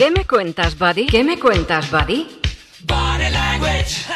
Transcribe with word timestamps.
¿Qué 0.00 0.10
me 0.10 0.24
cuentas, 0.24 0.78
buddy? 0.78 1.04
¿Qué 1.04 1.22
me 1.22 1.38
cuentas, 1.38 1.90
buddy? 1.90 2.26
Body 2.84 3.30
language. 3.30 4.06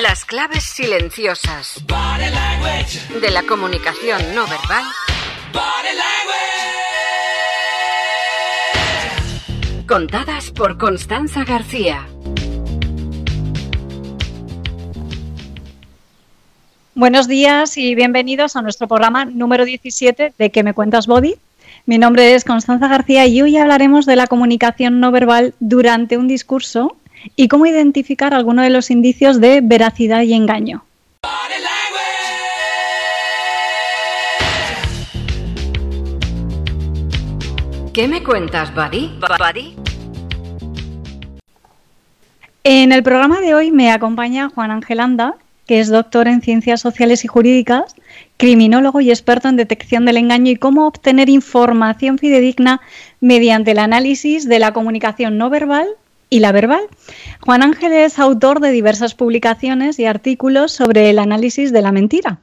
Las 0.00 0.24
claves 0.24 0.64
silenciosas 0.64 1.84
Body 1.86 2.30
language. 2.30 3.20
de 3.20 3.30
la 3.30 3.42
comunicación 3.42 4.34
no 4.34 4.46
verbal 4.46 4.84
Body 5.52 5.92
language. 9.44 9.86
contadas 9.86 10.52
por 10.52 10.78
Constanza 10.78 11.44
García. 11.44 12.08
Buenos 16.94 17.28
días 17.28 17.76
y 17.76 17.94
bienvenidos 17.94 18.56
a 18.56 18.62
nuestro 18.62 18.88
programa 18.88 19.26
número 19.26 19.66
17 19.66 20.32
de 20.38 20.50
¿Qué 20.50 20.62
me 20.62 20.72
cuentas, 20.72 21.06
Body? 21.06 21.36
Mi 21.88 21.98
nombre 21.98 22.34
es 22.34 22.44
Constanza 22.44 22.88
García 22.88 23.28
y 23.28 23.40
hoy 23.40 23.56
hablaremos 23.56 24.06
de 24.06 24.16
la 24.16 24.26
comunicación 24.26 24.98
no 24.98 25.12
verbal 25.12 25.54
durante 25.60 26.18
un 26.18 26.26
discurso 26.26 26.96
y 27.36 27.46
cómo 27.46 27.64
identificar 27.64 28.34
algunos 28.34 28.64
de 28.64 28.70
los 28.70 28.90
indicios 28.90 29.40
de 29.40 29.60
veracidad 29.62 30.22
y 30.22 30.34
engaño. 30.34 30.84
¿Qué 37.94 38.08
me 38.08 38.20
cuentas, 38.24 38.74
buddy? 38.74 39.20
Buddy. 39.20 39.76
En 42.64 42.90
el 42.90 43.04
programa 43.04 43.40
de 43.40 43.54
hoy 43.54 43.70
me 43.70 43.92
acompaña 43.92 44.48
Juan 44.48 44.72
Ángel 44.72 44.98
Anda, 44.98 45.36
que 45.68 45.78
es 45.78 45.88
doctor 45.88 46.26
en 46.26 46.42
Ciencias 46.42 46.80
Sociales 46.80 47.24
y 47.24 47.28
Jurídicas, 47.28 47.94
criminólogo 48.36 49.00
y 49.00 49.10
experto 49.10 49.48
en 49.48 49.56
detección 49.56 50.04
del 50.04 50.16
engaño 50.16 50.50
y 50.50 50.56
cómo 50.56 50.86
obtener 50.86 51.28
información 51.28 52.18
fidedigna 52.18 52.80
mediante 53.20 53.72
el 53.72 53.78
análisis 53.78 54.48
de 54.48 54.58
la 54.58 54.72
comunicación 54.72 55.38
no 55.38 55.50
verbal 55.50 55.88
y 56.28 56.40
la 56.40 56.52
verbal. 56.52 56.82
Juan 57.40 57.62
Ángel 57.62 57.92
es 57.92 58.18
autor 58.18 58.60
de 58.60 58.70
diversas 58.70 59.14
publicaciones 59.14 59.98
y 59.98 60.06
artículos 60.06 60.72
sobre 60.72 61.10
el 61.10 61.18
análisis 61.18 61.72
de 61.72 61.82
la 61.82 61.92
mentira. 61.92 62.38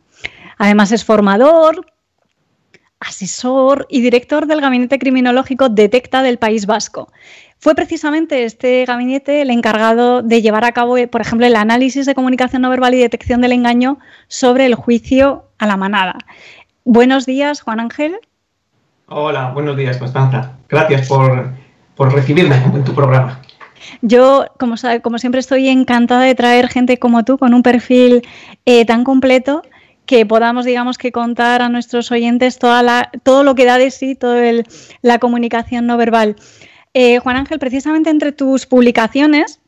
Además 0.57 0.91
es 0.91 1.03
formador, 1.03 1.85
asesor 3.03 3.85
y 3.89 4.01
director 4.01 4.47
del 4.47 4.61
Gabinete 4.61 4.99
Criminológico 4.99 5.69
Detecta 5.69 6.23
del 6.23 6.37
País 6.37 6.65
Vasco. 6.65 7.11
Fue 7.59 7.75
precisamente 7.75 8.43
este 8.43 8.83
gabinete 8.85 9.41
el 9.41 9.49
encargado 9.49 10.21
de 10.21 10.41
llevar 10.41 10.65
a 10.65 10.73
cabo, 10.73 10.95
por 11.09 11.21
ejemplo, 11.21 11.45
el 11.45 11.55
análisis 11.55 12.05
de 12.05 12.15
comunicación 12.15 12.61
no 12.61 12.69
verbal 12.69 12.93
y 12.93 12.99
detección 12.99 13.39
del 13.41 13.53
engaño 13.53 13.99
sobre 14.27 14.65
el 14.65 14.75
juicio 14.75 15.45
a 15.59 15.67
la 15.67 15.77
manada. 15.77 16.17
Buenos 16.83 17.25
días, 17.25 17.61
Juan 17.61 17.79
Ángel. 17.79 18.17
Hola, 19.07 19.51
buenos 19.51 19.77
días, 19.77 19.97
Constanza. 19.97 20.57
Gracias 20.67 21.07
por, 21.07 21.51
por 21.95 22.13
recibirme 22.13 22.55
en 22.55 22.83
tu 22.83 22.93
programa. 22.93 23.39
Yo, 24.01 24.45
como, 24.59 24.75
como, 25.01 25.17
siempre, 25.17 25.39
estoy 25.39 25.67
encantada 25.67 26.23
de 26.23 26.35
traer 26.35 26.67
gente 26.67 26.99
como 26.99 27.23
tú 27.23 27.37
con 27.37 27.53
un 27.53 27.63
perfil 27.63 28.23
eh, 28.65 28.85
tan 28.85 29.03
completo 29.03 29.61
que 30.05 30.25
podamos, 30.25 30.65
digamos, 30.65 30.97
que 30.97 31.11
contar 31.11 31.61
a 31.61 31.69
nuestros 31.69 32.11
oyentes 32.11 32.59
toda 32.59 32.83
la, 32.83 33.09
todo 33.23 33.43
lo 33.43 33.55
que 33.55 33.65
da 33.65 33.77
de 33.77 33.91
sí, 33.91 34.15
toda 34.15 34.41
la 35.01 35.19
comunicación 35.19 35.87
no 35.87 35.97
verbal. 35.97 36.35
Eh, 36.93 37.19
Juan 37.19 37.37
Ángel, 37.37 37.59
precisamente 37.59 38.09
entre 38.09 38.31
tus 38.31 38.65
publicaciones 38.65 39.59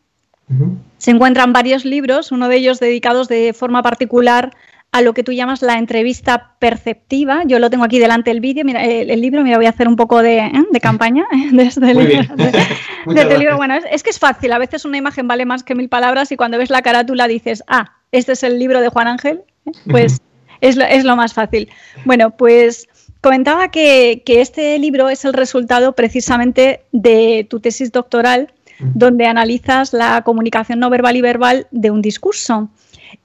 uh 0.49 0.53
-huh. 0.53 0.77
se 0.97 1.11
encuentran 1.11 1.53
varios 1.53 1.85
libros, 1.85 2.31
uno 2.31 2.49
de 2.49 2.57
ellos 2.57 2.79
dedicados 2.79 3.27
de 3.27 3.53
forma 3.53 3.81
particular 3.81 4.51
a 4.95 5.01
lo 5.01 5.13
que 5.13 5.23
tú 5.23 5.33
llamas 5.33 5.61
la 5.61 5.77
entrevista 5.77 6.51
perceptiva. 6.57 7.43
Yo 7.45 7.59
lo 7.59 7.69
tengo 7.69 7.83
aquí 7.83 7.99
delante 7.99 8.29
del 8.29 8.39
vídeo, 8.39 8.63
mira, 8.63 8.81
el, 8.81 9.09
el, 9.09 9.19
libro, 9.19 9.43
mira, 9.43 9.57
voy 9.57 9.65
a 9.65 9.71
hacer 9.71 9.89
un 9.89 9.97
poco 9.97 10.21
de, 10.21 10.37
¿eh? 10.37 10.63
de 10.71 10.79
campaña 10.79 11.25
de 11.51 11.63
este 11.63 11.93
libro. 11.93 12.35
De, 13.05 13.21
este 13.21 13.37
libro. 13.37 13.57
Bueno, 13.57 13.75
es, 13.75 13.83
es, 13.91 14.01
que 14.03 14.09
es 14.09 14.17
fácil, 14.17 14.51
a 14.53 14.57
veces 14.57 14.83
una 14.85 14.97
imagen 14.97 15.27
vale 15.27 15.45
más 15.45 15.63
que 15.63 15.75
mil 15.75 15.89
palabras 15.89 16.31
y 16.31 16.37
cuando 16.37 16.57
ves 16.57 16.69
la 16.69 16.81
carátula 16.81 17.27
dices, 17.27 17.61
ah, 17.67 17.91
este 18.11 18.31
es 18.31 18.43
el 18.43 18.57
libro 18.57 18.79
de 18.81 18.89
Juan 18.89 19.07
Ángel, 19.07 19.41
¿eh? 19.65 19.71
pues 19.91 20.13
uh 20.13 20.15
-huh. 20.15 20.34
Es, 20.67 20.75
lo, 20.75 20.85
es 20.85 21.03
lo 21.03 21.15
más 21.15 21.33
fácil. 21.33 21.69
Bueno, 22.05 22.31
pues 22.31 22.87
comentaba 23.21 23.69
que, 23.69 24.23
que, 24.25 24.41
este 24.41 24.77
libro 24.79 25.09
es 25.09 25.25
el 25.25 25.33
resultado 25.33 25.93
precisamente 25.93 26.81
de 26.91 27.45
tu 27.49 27.59
tesis 27.59 27.91
doctoral, 27.91 28.51
donde 28.79 29.25
analizas 29.25 29.93
la 29.93 30.21
comunicación 30.23 30.79
no 30.79 30.89
verbal 30.89 31.15
y 31.15 31.21
verbal 31.21 31.67
de 31.71 31.91
un 31.91 32.01
discurso. 32.01 32.69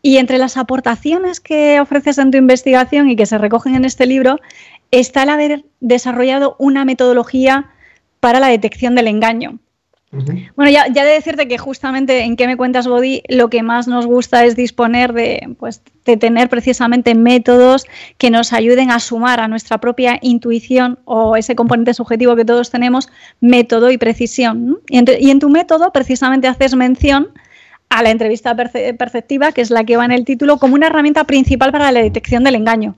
Y 0.03 0.19
entre 0.19 0.39
las 0.39 0.57
aportaciones 0.57 1.41
que 1.41 1.81
ofreces 1.81 2.19
en 2.19 2.31
tu 2.31 2.39
investigación 2.39 3.11
y 3.11 3.17
que 3.17 3.27
se 3.27 3.39
recogen 3.39 3.75
en 3.75 3.85
este 3.85 4.07
libro 4.07 4.39
está 4.91 5.25
el 5.25 5.31
haber 5.31 5.65
desarrollado 5.81 6.57
una 6.59 6.85
metodología 6.85 7.71
para 8.21 8.41
la 8.41 8.49
detección 8.49 8.95
del 8.95 9.09
engaño. 9.09 9.59
Bueno, 10.13 10.73
ya, 10.73 10.89
ya, 10.89 11.05
de 11.05 11.13
decirte 11.13 11.47
que 11.47 11.57
justamente 11.57 12.25
en 12.25 12.35
qué 12.35 12.49
me 12.49 12.57
cuentas, 12.57 12.89
Body, 12.89 13.23
lo 13.29 13.49
que 13.49 13.63
más 13.63 13.87
nos 13.87 14.07
gusta 14.07 14.45
es 14.45 14.57
disponer 14.57 15.13
de, 15.13 15.55
pues, 15.57 15.83
de 16.05 16.17
tener 16.17 16.49
precisamente 16.49 17.15
métodos 17.15 17.87
que 18.19 18.29
nos 18.29 18.53
ayuden 18.53 18.91
a 18.91 18.99
sumar 18.99 19.39
a 19.39 19.47
nuestra 19.47 19.79
propia 19.79 20.19
intuición 20.21 20.99
o 21.05 21.37
ese 21.37 21.55
componente 21.55 21.95
subjetivo 21.95 22.35
que 22.35 22.45
todos 22.45 22.71
tenemos, 22.71 23.09
método 23.41 23.93
y 23.93 23.99
precisión. 23.99 24.81
Y, 24.89 24.99
en, 24.99 25.39
tu 25.39 25.49
método 25.49 25.93
precisamente 25.93 26.49
haces 26.49 26.75
mención 26.75 27.29
a 27.89 28.03
la 28.03 28.11
entrevista 28.11 28.57
perce 28.57 28.93
perceptiva, 28.95 29.53
que 29.53 29.61
es 29.61 29.71
la 29.71 29.85
que 29.85 29.97
va 29.97 30.05
en 30.05 30.13
el 30.13 30.25
título, 30.25 30.59
como 30.59 30.75
una 30.75 30.89
herramienta 30.89 31.23
principal 31.23 31.71
para 31.71 31.93
la 31.93 32.03
detección 32.03 32.43
del 32.43 32.57
engaño. 32.57 32.97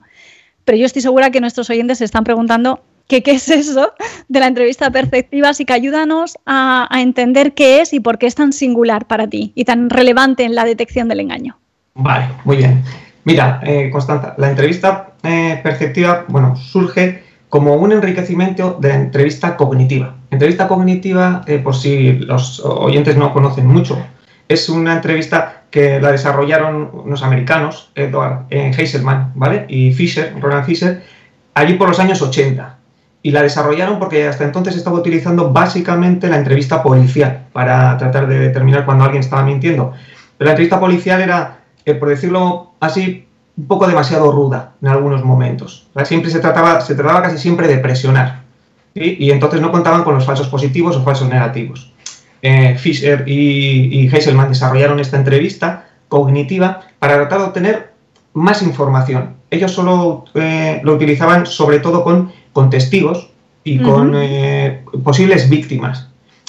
Pero 0.65 0.79
yo 0.79 0.87
estoy 0.87 1.03
segura 1.03 1.29
que 1.29 1.41
nuestros 1.41 1.69
oyentes 1.69 1.99
se 1.99 2.05
están 2.05 2.23
preguntando 2.23 2.81
que 3.07 3.23
qué 3.23 3.31
es 3.31 3.49
eso 3.49 3.93
de 4.27 4.39
la 4.39 4.47
entrevista 4.47 4.89
perceptiva, 4.91 5.49
así 5.49 5.65
que 5.65 5.73
ayúdanos 5.73 6.37
a, 6.45 6.87
entender 6.93 7.53
qué 7.53 7.81
es 7.81 7.93
y 7.93 7.99
por 7.99 8.17
qué 8.17 8.27
es 8.27 8.35
tan 8.35 8.53
singular 8.53 9.07
para 9.07 9.27
ti 9.27 9.51
y 9.55 9.65
tan 9.65 9.89
relevante 9.89 10.43
en 10.43 10.55
la 10.55 10.63
detección 10.63 11.07
del 11.07 11.19
engaño. 11.19 11.57
Vale, 11.95 12.29
muy 12.45 12.57
bien. 12.57 12.83
Mira, 13.25 13.61
eh, 13.63 13.89
Constanza, 13.91 14.35
la 14.37 14.49
entrevista 14.49 15.13
eh, 15.23 15.59
perceptiva, 15.63 16.25
bueno, 16.27 16.55
surge 16.55 17.23
como 17.49 17.75
un 17.75 17.91
enriquecimiento 17.91 18.77
de 18.79 18.89
la 18.89 18.95
entrevista 18.95 19.55
cognitiva. 19.55 20.15
Entrevista 20.31 20.67
cognitiva, 20.67 21.43
eh, 21.45 21.59
por 21.59 21.75
si 21.75 22.13
los 22.13 22.59
oyentes 22.65 23.15
no 23.15 23.31
conocen 23.31 23.67
mucho, 23.67 23.97
es 24.47 24.69
una 24.69 24.93
entrevista 24.93 25.63
que 25.69 25.99
la 25.99 26.11
desarrollaron 26.11 26.89
unos 26.93 27.23
americanos, 27.23 27.91
Edward 27.95 28.45
Heiselman, 28.49 29.31
¿vale? 29.35 29.65
Y 29.67 29.93
Fisher, 29.93 30.33
Ronald 30.39 30.65
Fisher, 30.65 31.03
allí 31.53 31.73
por 31.75 31.89
los 31.89 31.99
años 31.99 32.21
80 32.21 32.77
y 33.25 33.31
la 33.31 33.41
desarrollaron 33.41 33.99
porque 33.99 34.27
hasta 34.27 34.43
entonces 34.43 34.75
estaba 34.75 34.97
utilizando 34.97 35.51
básicamente 35.51 36.27
la 36.27 36.37
entrevista 36.37 36.83
policial 36.83 37.45
para 37.53 37.97
tratar 37.97 38.27
de 38.27 38.37
determinar 38.37 38.85
cuando 38.85 39.05
alguien 39.05 39.21
estaba 39.21 39.43
mintiendo. 39.43 39.93
Pero 40.37 40.45
la 40.45 40.51
entrevista 40.51 40.79
policial 40.79 41.21
era, 41.21 41.61
eh, 41.85 41.95
por 41.95 42.09
decirlo 42.09 42.73
así, 42.81 43.25
un 43.55 43.67
poco 43.67 43.87
demasiado 43.87 44.29
ruda 44.31 44.73
en 44.81 44.89
algunos 44.89 45.23
momentos. 45.23 45.87
Siempre 46.03 46.29
se 46.29 46.39
trataba, 46.39 46.81
se 46.81 46.95
trataba 46.95 47.21
casi 47.21 47.37
siempre 47.37 47.67
de 47.67 47.77
presionar. 47.77 48.43
Y 48.93 49.31
entonces 49.31 49.59
no 49.61 49.71
contaban 49.71 50.03
con 50.03 50.13
los 50.13 50.25
falsos 50.25 50.49
positivos 50.49 50.97
o 50.97 51.03
falsos 51.03 51.27
negativos. 51.29 51.93
Eh, 52.41 52.77
Fisher 52.77 53.23
y, 53.25 54.05
y 54.05 54.07
desarrollaron 54.07 54.99
esta 54.99 55.17
entrevista 55.17 55.85
cognitiva 56.09 56.81
para 56.99 57.15
tratar 57.15 57.39
de 57.39 57.45
obtener 57.45 57.93
más 58.33 58.61
información. 58.61 59.35
Ellos 59.53 59.71
solo 59.71 60.25
eh, 60.33 60.81
lo 60.83 60.93
utilizaban 60.93 61.45
sobre 61.45 61.79
todo 61.79 62.03
con 62.03 62.31
con 62.53 62.69
testigos 62.69 63.29
y 63.63 63.79
con 63.79 64.11
uh 64.11 64.19
-huh. 64.19 64.21
eh, 64.21 64.85
posibles 65.03 65.49
víctimas. 65.49 66.07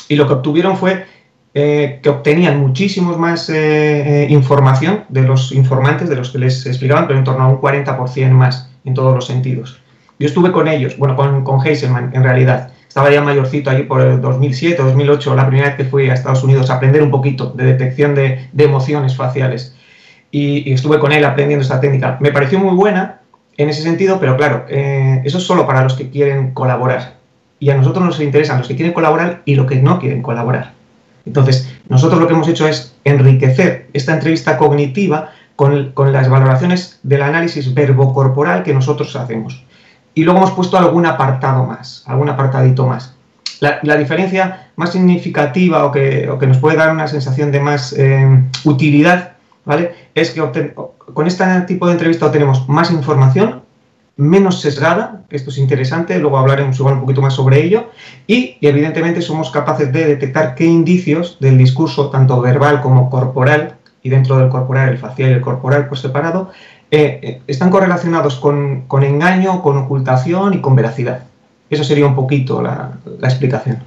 Y 0.08 0.16
lo 0.16 0.26
que 0.28 0.34
obtuvieron 0.34 0.76
fue 0.76 1.06
eh, 1.54 2.00
que 2.02 2.10
obtenían 2.10 2.60
muchísimos 2.60 3.18
más 3.18 3.48
eh, 3.48 4.26
información 4.28 5.04
de 5.08 5.22
los 5.22 5.50
informantes, 5.52 6.08
de 6.08 6.16
los 6.16 6.30
que 6.30 6.38
les 6.38 6.66
explicaban, 6.66 7.06
pero 7.06 7.18
en 7.18 7.24
torno 7.24 7.44
a 7.44 7.48
un 7.48 7.60
40% 7.60 8.30
más 8.30 8.68
en 8.84 8.94
todos 8.94 9.14
los 9.14 9.26
sentidos. 9.26 9.80
Yo 10.18 10.26
estuve 10.26 10.52
con 10.52 10.68
ellos, 10.68 10.96
bueno, 10.98 11.16
con, 11.16 11.42
con 11.42 11.66
Heiselman 11.66 12.10
en 12.14 12.22
realidad. 12.22 12.70
Estaba 12.86 13.10
ya 13.10 13.22
mayorcito 13.22 13.70
allí 13.70 13.84
por 13.84 14.00
el 14.00 14.20
2007 14.20 14.80
o 14.82 14.84
2008, 14.86 15.34
la 15.34 15.46
primera 15.46 15.68
vez 15.68 15.76
que 15.76 15.84
fui 15.84 16.10
a 16.10 16.14
Estados 16.14 16.44
Unidos 16.44 16.70
a 16.70 16.74
aprender 16.74 17.02
un 17.02 17.10
poquito 17.10 17.46
de 17.56 17.64
detección 17.64 18.14
de, 18.14 18.48
de 18.52 18.64
emociones 18.64 19.16
faciales. 19.16 19.74
Y, 20.36 20.72
estuve 20.72 20.98
con 20.98 21.12
él 21.12 21.24
aprendiendo 21.24 21.62
esta 21.62 21.78
técnica. 21.78 22.16
Me 22.18 22.32
pareció 22.32 22.58
muy 22.58 22.74
buena, 22.74 23.20
en 23.56 23.68
ese 23.68 23.82
sentido, 23.82 24.18
pero 24.18 24.36
claro, 24.36 24.66
eh, 24.68 25.22
eso 25.24 25.38
es 25.38 25.44
solo 25.44 25.64
para 25.64 25.84
los 25.84 25.94
que 25.94 26.10
quieren 26.10 26.50
colaborar. 26.50 27.14
Y 27.60 27.70
a 27.70 27.76
nosotros 27.76 28.04
nos 28.04 28.18
interesan 28.18 28.58
los 28.58 28.66
que 28.66 28.74
quieren 28.74 28.92
colaborar 28.92 29.42
y 29.44 29.54
los 29.54 29.68
que 29.68 29.76
no 29.76 30.00
quieren 30.00 30.22
colaborar. 30.22 30.72
Entonces, 31.24 31.72
nosotros 31.88 32.20
lo 32.20 32.26
que 32.26 32.34
hemos 32.34 32.48
hecho 32.48 32.66
es 32.66 32.96
enriquecer 33.04 33.86
esta 33.92 34.12
entrevista 34.12 34.58
cognitiva 34.58 35.30
con, 35.54 35.92
con 35.92 36.12
las 36.12 36.28
valoraciones 36.28 36.98
del 37.04 37.22
análisis 37.22 37.72
verbocorporal 37.72 38.64
que 38.64 38.74
nosotros 38.74 39.14
hacemos. 39.14 39.64
Y 40.14 40.24
luego 40.24 40.40
hemos 40.40 40.50
puesto 40.50 40.76
algún 40.76 41.06
apartado 41.06 41.64
más, 41.64 42.02
algún 42.06 42.28
apartadito 42.28 42.88
más. 42.88 43.14
La, 43.60 43.78
la 43.84 43.96
diferencia 43.96 44.70
más 44.74 44.90
significativa 44.90 45.84
o 45.84 45.92
que, 45.92 46.28
o 46.28 46.40
que, 46.40 46.48
nos 46.48 46.58
puede 46.58 46.76
dar 46.76 46.90
una 46.90 47.06
sensación 47.06 47.52
de 47.52 47.60
más 47.60 47.92
eh, 47.92 48.42
utilidad 48.64 49.33
¿vale? 49.64 49.94
Es 50.14 50.30
que 50.30 50.42
con 51.12 51.26
este 51.26 51.44
tipo 51.66 51.86
de 51.86 51.92
entrevista 51.92 52.26
obtenemos 52.26 52.68
más 52.68 52.90
información 52.90 53.62
menos 54.16 54.60
sesgada, 54.60 55.22
esto 55.30 55.50
es 55.50 55.58
interesante, 55.58 56.18
luego 56.18 56.38
hablaremos 56.38 56.78
un 56.78 57.00
poquito 57.00 57.20
más 57.20 57.34
sobre 57.34 57.64
ello, 57.64 57.90
y, 58.26 58.56
evidentemente 58.60 59.20
somos 59.20 59.50
capaces 59.50 59.92
de 59.92 60.06
detectar 60.06 60.54
qué 60.54 60.64
indicios 60.64 61.38
del 61.40 61.58
discurso, 61.58 62.10
tanto 62.10 62.40
verbal 62.40 62.80
como 62.80 63.10
corporal, 63.10 63.74
y 64.02 64.10
dentro 64.10 64.38
del 64.38 64.50
corporal, 64.50 64.90
el 64.90 64.98
facial 64.98 65.30
y 65.30 65.34
el 65.34 65.40
corporal 65.40 65.88
por 65.88 65.98
separado, 65.98 66.50
eh, 66.90 67.18
eh, 67.22 67.40
están 67.46 67.70
correlacionados 67.70 68.36
con, 68.36 68.84
engaño, 69.02 69.62
con 69.62 69.76
ocultación 69.78 70.54
y 70.54 70.60
con 70.60 70.76
veracidad. 70.76 71.24
Eso 71.68 71.82
sería 71.82 72.06
un 72.06 72.14
poquito 72.14 72.62
la, 72.62 72.92
la 73.18 73.28
explicación. 73.28 73.78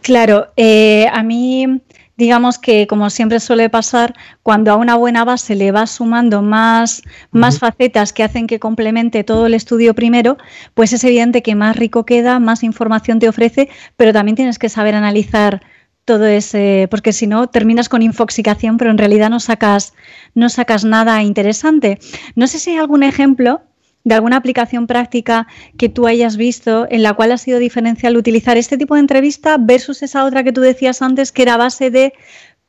Claro, 0.00 0.46
eh, 0.56 1.08
a 1.12 1.22
mí 1.22 1.80
digamos 2.16 2.58
que, 2.58 2.86
como 2.86 3.10
siempre 3.10 3.40
suele 3.40 3.68
pasar, 3.70 4.14
cuando 4.42 4.72
a 4.72 4.76
una 4.76 4.96
buena 4.96 5.24
base 5.24 5.54
le 5.54 5.72
vas 5.72 5.90
sumando 5.90 6.42
más, 6.42 7.02
más 7.30 7.58
facetas 7.58 8.12
que 8.12 8.22
hacen 8.22 8.46
que 8.46 8.60
complemente 8.60 9.24
todo 9.24 9.46
el 9.46 9.54
estudio 9.54 9.94
primero, 9.94 10.38
pues 10.74 10.92
es 10.92 11.02
evidente 11.04 11.42
que 11.42 11.54
más 11.54 11.76
rico 11.76 12.04
queda, 12.04 12.38
más 12.38 12.62
información 12.62 13.18
te 13.18 13.28
ofrece, 13.28 13.68
pero 13.96 14.12
también 14.12 14.36
tienes 14.36 14.58
que 14.58 14.68
saber 14.68 14.94
analizar 14.94 15.62
todo 16.04 16.26
ese, 16.26 16.86
porque 16.90 17.12
si 17.12 17.26
no 17.26 17.48
terminas 17.48 17.88
con 17.88 18.02
infoxicación, 18.02 18.76
pero 18.76 18.90
en 18.90 18.98
realidad 18.98 19.30
no 19.30 19.40
sacas, 19.40 19.94
no 20.34 20.48
sacas 20.50 20.84
nada 20.84 21.22
interesante. 21.22 21.98
No 22.34 22.46
sé 22.46 22.58
si 22.58 22.70
hay 22.70 22.76
algún 22.76 23.02
ejemplo 23.02 23.62
de 24.04 24.14
alguna 24.14 24.36
aplicación 24.36 24.86
práctica 24.86 25.46
que 25.78 25.88
tú 25.88 26.06
hayas 26.06 26.36
visto 26.36 26.86
en 26.90 27.02
la 27.02 27.14
cual 27.14 27.32
ha 27.32 27.38
sido 27.38 27.58
diferencial 27.58 28.16
utilizar 28.16 28.56
este 28.56 28.76
tipo 28.76 28.94
de 28.94 29.00
entrevista 29.00 29.56
versus 29.58 30.02
esa 30.02 30.24
otra 30.24 30.44
que 30.44 30.52
tú 30.52 30.60
decías 30.60 31.02
antes 31.02 31.32
que 31.32 31.42
era 31.42 31.54
a 31.54 31.58
base 31.58 31.90
de 31.90 32.12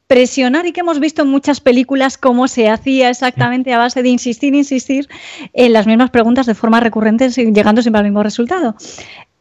presionar 0.07 0.65
y 0.65 0.71
que 0.71 0.81
hemos 0.81 0.99
visto 0.99 1.23
en 1.23 1.29
muchas 1.29 1.59
películas 1.59 2.17
cómo 2.17 2.47
se 2.47 2.69
hacía 2.69 3.09
exactamente 3.09 3.73
a 3.73 3.77
base 3.77 4.03
de 4.03 4.09
insistir, 4.09 4.53
insistir 4.53 5.09
en 5.53 5.73
las 5.73 5.87
mismas 5.87 6.11
preguntas 6.11 6.45
de 6.45 6.55
forma 6.55 6.79
recurrente, 6.79 7.29
llegando 7.29 7.81
siempre 7.81 7.99
al 7.99 8.05
mismo 8.05 8.23
resultado. 8.23 8.75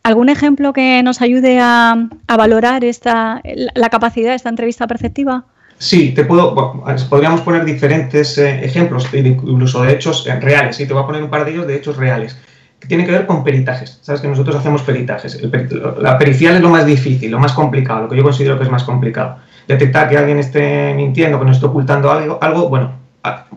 ¿Algún 0.03 0.29
ejemplo 0.29 0.73
que 0.73 1.03
nos 1.03 1.23
ayude 1.23 1.59
a, 1.61 2.09
valorar 2.27 2.85
esta, 2.85 3.41
la 3.75 3.89
capacidad 3.89 4.31
de 4.31 4.37
esta 4.37 4.49
entrevista 4.49 4.87
perceptiva? 4.87 5.47
Sí, 5.79 6.13
te 6.13 6.25
puedo, 6.25 6.55
podríamos 7.09 7.41
poner 7.41 7.65
diferentes 7.65 8.39
eh, 8.39 8.65
ejemplos, 8.65 9.09
incluso 9.13 9.83
de 9.83 9.93
hechos 9.93 10.27
eh, 10.27 10.39
reales. 10.41 10.77
Sí, 10.77 10.87
te 10.87 10.95
voy 10.95 11.03
a 11.03 11.07
poner 11.07 11.23
un 11.23 11.31
par 11.31 11.45
de 11.45 11.51
ellos 11.51 11.67
de 11.67 11.77
hechos 11.77 11.97
reales, 11.97 12.39
que 12.79 12.87
tienen 12.89 13.07
que 13.07 13.13
ver 13.13 13.27
con 13.27 13.43
peritajes. 13.43 13.99
Sabes 14.03 14.21
que 14.21 14.29
nosotros 14.29 14.57
hacemos 14.57 14.83
peritajes. 14.83 15.41
la 15.99 16.19
pericial 16.19 16.57
es 16.57 16.63
lo 16.63 16.71
más 16.71 16.87
difícil, 16.87 17.31
lo 17.31 17.39
más 17.39 17.53
complicado, 17.53 18.03
lo 18.03 18.09
que 18.09 18.17
yo 18.17 18.23
considero 18.23 18.57
que 18.57 18.65
es 18.65 18.71
más 18.71 18.85
complicado. 18.85 19.37
Detectar 19.67 20.09
que 20.09 20.17
alguien 20.17 20.39
esté 20.39 20.95
mintiendo, 20.95 21.39
que 21.39 21.45
nos 21.47 21.57
esté 21.57 21.67
ocultando 21.67 22.11
algo, 22.11 22.69
bueno, 22.69 22.93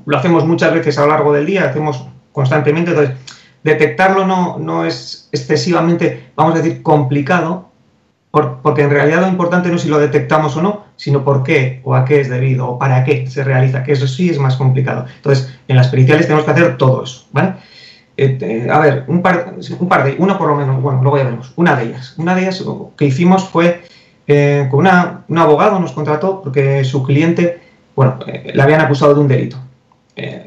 lo 0.06 0.18
hacemos 0.18 0.46
muchas 0.46 0.74
veces 0.74 0.98
a 0.98 1.02
lo 1.02 1.08
largo 1.08 1.34
del 1.34 1.46
día, 1.46 1.66
hacemos 1.66 2.08
constantemente. 2.32 2.92
Entonces, 2.92 3.16
detectarlo 3.64 4.26
no, 4.26 4.58
no 4.58 4.86
es 4.86 5.30
excesivamente, 5.32 6.32
vamos 6.36 6.56
a 6.56 6.62
decir, 6.62 6.82
complicado, 6.82 7.67
porque 8.32 8.84
en 8.84 8.90
realidad 8.90 9.22
lo 9.22 9.28
importante 9.28 9.70
no 9.70 9.76
es 9.76 9.82
si 9.82 9.90
lo 9.90 10.00
detectamos 10.00 10.56
o 10.58 10.62
no, 10.62 10.86
sino 10.96 11.24
por 11.24 11.44
qué 11.44 11.82
o 11.84 11.96
a 11.96 12.06
qué 12.06 12.22
es 12.22 12.30
debido 12.30 12.68
o 12.68 12.80
para 12.80 13.04
qué 13.04 13.26
se 13.28 13.44
realiza, 13.44 13.84
que 13.84 13.94
eso 13.94 14.08
sí 14.08 14.30
es 14.30 14.40
más 14.40 14.58
complicado. 14.58 15.06
Entonces, 15.16 15.58
en 15.68 15.76
las 15.76 15.88
periciales 15.88 16.28
tenemos 16.28 16.46
que 16.46 16.52
hacer 16.52 16.78
todo 16.78 17.04
eso, 17.04 17.26
¿vale? 17.32 17.54
Eh, 18.18 18.68
a 18.72 18.80
ver, 18.80 19.04
un 19.08 19.22
par, 19.22 19.54
un 19.80 19.88
par 19.88 20.04
de, 20.04 20.16
una 20.18 20.38
por 20.38 20.48
lo 20.48 20.56
menos, 20.56 20.82
bueno, 20.82 21.02
luego 21.02 21.18
ya 21.18 21.24
veremos, 21.24 21.54
una 21.56 21.76
de 21.76 21.86
ellas. 21.86 22.16
Una 22.18 22.36
de 22.36 22.42
ellas 22.42 22.64
que 22.98 23.06
hicimos 23.06 23.48
fue 23.48 23.84
eh, 24.26 24.68
con 24.70 24.82
una, 24.82 25.24
un 25.28 25.38
abogado 25.38 25.80
nos 25.80 25.94
contrató 25.94 26.42
porque 26.42 26.84
su 26.84 27.04
cliente, 27.04 27.62
bueno, 27.96 28.20
eh, 28.26 28.52
le 28.54 28.62
habían 28.62 28.82
acusado 28.82 29.14
de 29.14 29.22
un 29.22 29.28
delito. 29.28 29.58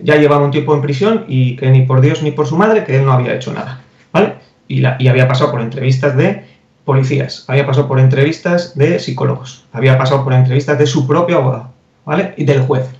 ya 0.03 0.17
llevaba 0.17 0.45
un 0.45 0.51
tiempo 0.51 0.75
en 0.75 0.83
prisión 0.83 1.25
y 1.29 1.55
que 1.57 1.71
ni 1.71 1.83
por 1.83 2.01
Dios 2.01 2.23
ni 2.23 2.33
por 2.33 2.47
su 2.47 2.57
madre, 2.57 2.85
que 2.85 2.97
él 2.97 3.05
no 3.05 3.13
había 3.13 3.35
hecho 3.35 3.53
nada, 3.53 3.81
¿vale? 4.13 4.35
Y, 4.67 4.81
la, 4.81 4.97
y 4.99 5.07
había 5.07 5.29
pasado 5.29 5.53
por 5.53 5.61
entrevistas 5.61 6.17
de 6.17 6.45
policías, 6.91 7.45
había 7.47 7.65
pasado 7.65 7.87
por 7.87 8.01
entrevistas 8.01 8.77
de 8.77 8.99
psicólogos, 8.99 9.65
había 9.73 9.97
pasado 9.97 10.25
por 10.25 10.33
entrevistas 10.33 10.77
de 10.77 10.89
su 10.89 11.07
propio 11.07 11.39
abogado, 11.39 11.69
¿vale? 12.05 12.35
Y 12.37 12.45
del 12.45 12.63
juez, 12.63 12.91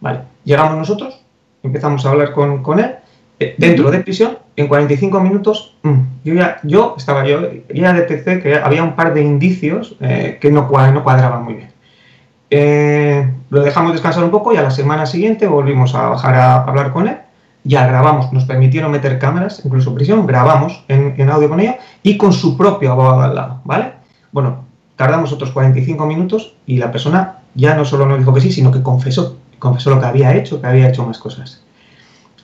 ¿vale? 0.00 0.20
Llegamos 0.44 0.78
nosotros, 0.78 1.20
empezamos 1.64 2.06
a 2.06 2.10
hablar 2.10 2.30
con, 2.30 2.62
con 2.62 2.78
él, 2.78 2.94
eh, 3.40 3.56
dentro 3.58 3.90
de 3.90 3.98
prisión, 3.98 4.38
en 4.54 4.68
45 4.68 5.18
minutos, 5.18 5.74
mm, 5.82 5.98
yo 6.22 6.34
ya, 6.34 6.60
yo 6.62 6.94
estaba, 6.96 7.26
yo 7.26 7.40
ya 7.74 7.92
detecté 7.92 8.40
que 8.40 8.54
había 8.54 8.84
un 8.84 8.94
par 8.94 9.14
de 9.14 9.22
indicios 9.22 9.96
eh, 10.00 10.38
que 10.40 10.52
no, 10.52 10.70
no 10.70 11.02
cuadraban 11.02 11.42
muy 11.42 11.54
bien. 11.54 11.72
Eh, 12.50 13.28
lo 13.50 13.62
dejamos 13.62 13.94
descansar 13.94 14.22
un 14.22 14.30
poco 14.30 14.54
y 14.54 14.58
a 14.58 14.62
la 14.62 14.70
semana 14.70 15.06
siguiente 15.06 15.48
volvimos 15.48 15.96
a 15.96 16.10
bajar 16.10 16.36
a 16.36 16.62
hablar 16.62 16.92
con 16.92 17.08
él 17.08 17.16
ya 17.64 17.86
grabamos, 17.86 18.32
nos 18.32 18.44
permitieron 18.44 18.90
meter 18.90 19.18
cámaras, 19.18 19.62
incluso 19.64 19.94
prisión, 19.94 20.26
grabamos 20.26 20.84
en, 20.88 21.28
audio 21.28 21.48
con 21.48 21.60
ella 21.60 21.78
y 22.02 22.16
con 22.16 22.32
su 22.32 22.56
propio 22.56 22.92
abogado 22.92 23.22
al 23.22 23.34
lado, 23.34 23.60
¿vale? 23.64 23.92
Bueno, 24.32 24.64
tardamos 24.96 25.32
otros 25.32 25.50
45 25.50 26.06
minutos 26.06 26.54
y 26.66 26.78
la 26.78 26.90
persona 26.90 27.40
ya 27.54 27.74
no 27.74 27.84
solo 27.84 28.06
nos 28.06 28.18
dijo 28.18 28.32
que 28.32 28.40
sí, 28.40 28.52
sino 28.52 28.70
que 28.70 28.82
confesó, 28.82 29.36
confesó 29.58 29.90
lo 29.90 30.00
que 30.00 30.06
había 30.06 30.34
hecho, 30.34 30.60
que 30.60 30.66
había 30.66 30.88
hecho 30.88 31.04
más 31.04 31.18
cosas. 31.18 31.62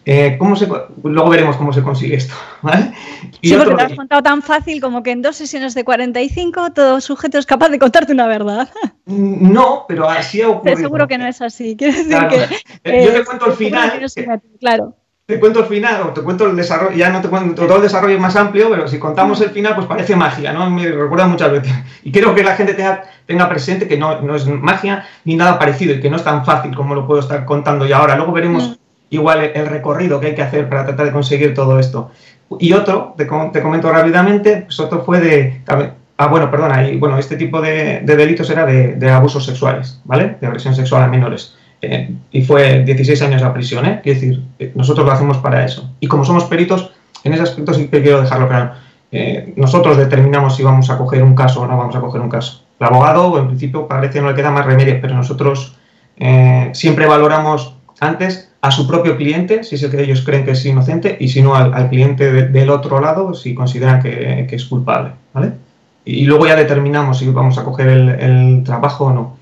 Eh, 0.08 0.36
¿cómo 0.38 0.54
se, 0.54 0.68
luego 1.02 1.28
veremos 1.28 1.56
cómo 1.56 1.72
se 1.72 1.82
consigue 1.82 2.14
esto, 2.14 2.34
¿vale? 2.62 2.92
Y 3.40 3.48
sí, 3.48 3.56
porque 3.56 3.74
te 3.74 3.82
has 3.82 3.94
contado 3.94 4.22
tan 4.22 4.40
fácil 4.40 4.80
como 4.80 5.02
que 5.02 5.10
en 5.10 5.22
dos 5.22 5.34
sesiones 5.34 5.74
de 5.74 5.82
45 5.82 6.72
todo 6.72 7.00
sujeto 7.00 7.38
es 7.38 7.46
capaz 7.46 7.70
de 7.70 7.78
contarte 7.78 8.12
una 8.12 8.28
verdad. 8.28 8.68
No, 9.06 9.84
pero 9.88 10.08
así 10.08 10.42
ha 10.42 10.48
ocurrido. 10.48 10.76
seguro 10.76 11.08
que 11.08 11.18
no 11.18 11.26
es 11.26 11.40
así. 11.40 11.74
Quiero 11.76 11.94
decir 11.94 12.08
claro. 12.08 12.28
que, 12.84 13.04
Yo 13.04 13.12
te 13.12 13.24
cuento 13.24 13.46
el 13.46 13.52
final. 13.54 14.06
claro 14.60 14.94
te 15.26 15.40
cuento 15.40 15.58
el 15.58 15.66
final 15.66 16.02
o 16.02 16.12
te 16.12 16.20
cuento 16.20 16.46
el 16.46 16.54
desarrollo, 16.54 16.96
ya 16.96 17.10
no 17.10 17.20
te 17.20 17.28
cuento 17.28 17.66
todo 17.66 17.76
el 17.78 17.82
desarrollo 17.82 18.18
más 18.20 18.36
amplio, 18.36 18.70
pero 18.70 18.86
si 18.86 19.00
contamos 19.00 19.40
el 19.40 19.50
final, 19.50 19.74
pues 19.74 19.88
parece 19.88 20.14
magia, 20.14 20.52
¿no? 20.52 20.70
Me 20.70 20.88
recuerda 20.88 21.26
muchas 21.26 21.50
veces. 21.50 21.72
Y 22.04 22.12
quiero 22.12 22.32
que 22.32 22.44
la 22.44 22.54
gente 22.54 22.74
tenga, 22.74 23.02
tenga 23.26 23.48
presente 23.48 23.88
que 23.88 23.98
no, 23.98 24.20
no, 24.20 24.36
es 24.36 24.46
magia 24.46 25.04
ni 25.24 25.34
nada 25.34 25.58
parecido 25.58 25.94
y 25.94 26.00
que 26.00 26.08
no 26.08 26.16
es 26.16 26.22
tan 26.22 26.44
fácil 26.44 26.76
como 26.76 26.94
lo 26.94 27.08
puedo 27.08 27.18
estar 27.18 27.44
contando 27.44 27.84
ya 27.86 27.98
ahora. 27.98 28.14
Luego 28.14 28.30
veremos 28.30 28.68
mm. 28.68 28.74
igual 29.10 29.50
el, 29.52 29.66
recorrido 29.66 30.20
que 30.20 30.28
hay 30.28 30.34
que 30.36 30.42
hacer 30.42 30.68
para 30.68 30.86
tratar 30.86 31.06
de 31.06 31.12
conseguir 31.12 31.54
todo 31.54 31.80
esto. 31.80 32.12
Y 32.60 32.72
otro, 32.72 33.14
te, 33.16 33.24
te 33.24 33.62
comento 33.62 33.90
rápidamente, 33.90 34.62
pues 34.66 34.78
otro 34.78 35.02
fue 35.04 35.18
de... 35.18 35.60
Ah, 36.18 36.28
bueno, 36.28 36.50
perdona, 36.50 36.88
y 36.88 36.96
bueno, 36.98 37.18
este 37.18 37.36
tipo 37.36 37.60
de, 37.60 38.00
de 38.02 38.16
delitos 38.16 38.48
era 38.48 38.64
de, 38.64 38.94
de 38.94 39.10
abusos 39.10 39.44
sexuales, 39.44 40.00
¿vale? 40.04 40.36
De 40.40 40.46
agresión 40.46 40.74
sexual 40.74 41.02
a 41.02 41.08
menores. 41.08 41.55
Eh, 41.82 42.14
y 42.32 42.42
fue 42.42 42.82
16 42.84 43.22
años 43.22 43.42
a 43.42 43.52
prisión, 43.52 43.84
¿eh? 43.86 44.00
Quiero 44.02 44.20
decir, 44.20 44.42
eh, 44.58 44.72
nosotros 44.74 45.06
lo 45.06 45.12
hacemos 45.12 45.38
para 45.38 45.64
eso. 45.64 45.90
Y 46.00 46.06
como 46.06 46.24
somos 46.24 46.44
peritos, 46.44 46.90
en 47.24 47.32
ese 47.32 47.42
aspecto 47.42 47.74
sí 47.74 47.88
que 47.88 48.02
quiero 48.02 48.20
dejarlo 48.20 48.48
claro. 48.48 48.72
Eh, 49.12 49.52
nosotros 49.56 49.96
determinamos 49.96 50.56
si 50.56 50.62
vamos 50.62 50.90
a 50.90 50.98
coger 50.98 51.22
un 51.22 51.34
caso 51.34 51.62
o 51.62 51.66
no 51.66 51.76
vamos 51.76 51.94
a 51.94 52.00
coger 52.00 52.20
un 52.20 52.28
caso. 52.28 52.62
El 52.80 52.86
abogado, 52.86 53.38
en 53.38 53.48
principio, 53.48 53.86
parece 53.86 54.14
que 54.14 54.20
no 54.20 54.28
le 54.28 54.34
queda 54.34 54.50
más 54.50 54.66
remedio, 54.66 54.98
pero 55.00 55.14
nosotros 55.14 55.76
siempre 56.72 57.06
valoramos 57.06 57.76
antes 58.00 58.50
a 58.62 58.70
su 58.70 58.86
propio 58.86 59.16
cliente, 59.16 59.64
si 59.64 59.74
es 59.74 59.82
el 59.82 59.90
que 59.90 60.02
ellos 60.02 60.22
creen 60.22 60.44
que 60.44 60.52
es 60.52 60.64
inocente, 60.64 61.16
y 61.20 61.28
si 61.28 61.42
no 61.42 61.54
al, 61.54 61.88
cliente 61.88 62.32
del 62.32 62.70
otro 62.70 63.00
lado, 63.00 63.34
si 63.34 63.54
consideran 63.54 64.02
que, 64.02 64.46
es 64.50 64.64
culpable. 64.64 65.12
¿vale? 65.32 65.52
Y, 66.04 66.24
luego 66.24 66.46
ya 66.46 66.56
determinamos 66.56 67.18
si 67.18 67.30
vamos 67.30 67.58
a 67.58 67.64
coger 67.64 67.88
el, 67.88 68.08
el 68.08 68.64
trabajo 68.64 69.06
o 69.06 69.12
no. 69.12 69.35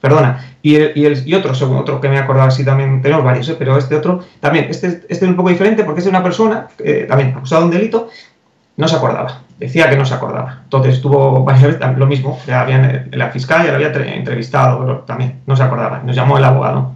Perdona, 0.00 0.56
y, 0.62 0.76
el, 0.76 1.22
y, 1.26 1.34
otro, 1.34 1.52
otro 1.78 2.00
que 2.00 2.08
me 2.08 2.16
he 2.16 2.18
acordado 2.18 2.48
así 2.48 2.64
también, 2.64 3.02
tenemos 3.02 3.22
varios, 3.22 3.48
¿eh? 3.50 3.56
pero 3.58 3.76
este 3.76 3.96
otro 3.96 4.24
también, 4.40 4.66
este, 4.70 4.86
este 4.86 5.06
es 5.10 5.22
un 5.22 5.36
poco 5.36 5.50
diferente 5.50 5.84
porque 5.84 5.98
es 5.98 6.04
de 6.04 6.10
una 6.10 6.22
persona, 6.22 6.68
eh, 6.78 7.04
también 7.06 7.34
acusada 7.36 7.60
de 7.60 7.66
un 7.66 7.72
delito, 7.72 8.08
no 8.78 8.88
se 8.88 8.96
acordaba, 8.96 9.42
decía 9.58 9.90
que 9.90 9.96
no 9.96 10.06
se 10.06 10.14
acordaba. 10.14 10.60
Entonces 10.64 10.94
estuvo 10.94 11.44
varias 11.44 11.78
veces 11.78 11.98
lo 11.98 12.06
mismo, 12.06 12.38
ya 12.46 12.62
habían, 12.62 13.10
la 13.12 13.30
fiscal 13.30 13.64
ya 13.64 13.70
lo 13.70 13.76
había 13.76 14.14
entrevistado, 14.14 14.80
pero 14.80 14.98
también 15.00 15.40
no 15.46 15.54
se 15.54 15.62
acordaba, 15.62 16.02
nos 16.02 16.16
llamó 16.16 16.38
el 16.38 16.44
abogado. 16.44 16.92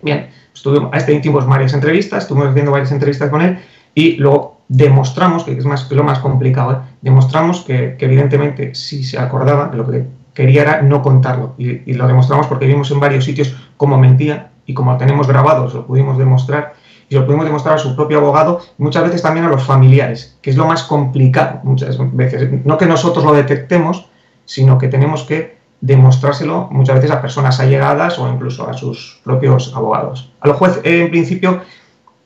Bien, 0.00 0.30
estuvimos, 0.54 0.92
a 0.94 0.96
este 0.96 1.12
hicimos 1.12 1.46
varias 1.46 1.74
entrevistas, 1.74 2.22
estuvimos 2.22 2.50
haciendo 2.50 2.72
varias 2.72 2.92
entrevistas 2.92 3.28
con 3.28 3.42
él 3.42 3.58
y 3.94 4.16
luego 4.16 4.62
demostramos, 4.68 5.44
que 5.44 5.52
es 5.52 5.64
más, 5.66 5.90
lo 5.90 6.04
más 6.04 6.20
complicado, 6.20 6.72
¿eh? 6.72 6.76
demostramos 7.02 7.60
que, 7.60 7.96
que, 7.98 8.06
evidentemente 8.06 8.74
si 8.74 9.04
se 9.04 9.18
acordaba 9.18 9.68
de 9.68 9.76
lo 9.76 9.90
que 9.90 10.04
quería 10.34 10.62
era 10.62 10.82
no 10.82 11.00
contarlo. 11.02 11.54
Y, 11.56 11.94
lo 11.94 12.06
demostramos 12.06 12.46
porque 12.46 12.66
vimos 12.66 12.90
en 12.90 13.00
varios 13.00 13.24
sitios 13.24 13.56
cómo 13.76 13.96
mentía 13.96 14.50
y 14.66 14.74
como 14.74 14.92
lo 14.92 14.98
tenemos 14.98 15.26
grabado, 15.26 15.68
lo 15.72 15.86
pudimos 15.86 16.18
demostrar 16.18 16.74
y 17.08 17.14
lo 17.14 17.24
pudimos 17.26 17.44
demostrar 17.44 17.76
a 17.76 17.78
su 17.78 17.94
propio 17.94 18.18
abogado, 18.18 18.60
muchas 18.78 19.04
veces 19.04 19.22
también 19.22 19.46
a 19.46 19.48
los 19.48 19.62
familiares, 19.62 20.38
que 20.40 20.50
es 20.50 20.56
lo 20.56 20.66
más 20.66 20.82
complicado 20.84 21.60
muchas 21.62 21.98
veces. 22.14 22.64
No 22.64 22.78
que 22.78 22.86
nosotros 22.86 23.24
lo 23.24 23.32
detectemos, 23.32 24.08
sino 24.46 24.78
que 24.78 24.88
tenemos 24.88 25.22
que 25.22 25.58
demostrárselo 25.80 26.68
muchas 26.70 26.96
veces 26.96 27.10
a 27.10 27.20
personas 27.20 27.60
allegadas 27.60 28.18
o 28.18 28.26
incluso 28.32 28.68
a 28.68 28.72
sus 28.72 29.20
propios 29.22 29.72
abogados. 29.74 30.32
A 30.40 30.48
los 30.48 30.56
jueces, 30.56 30.80
en 30.84 31.10
principio, 31.10 31.60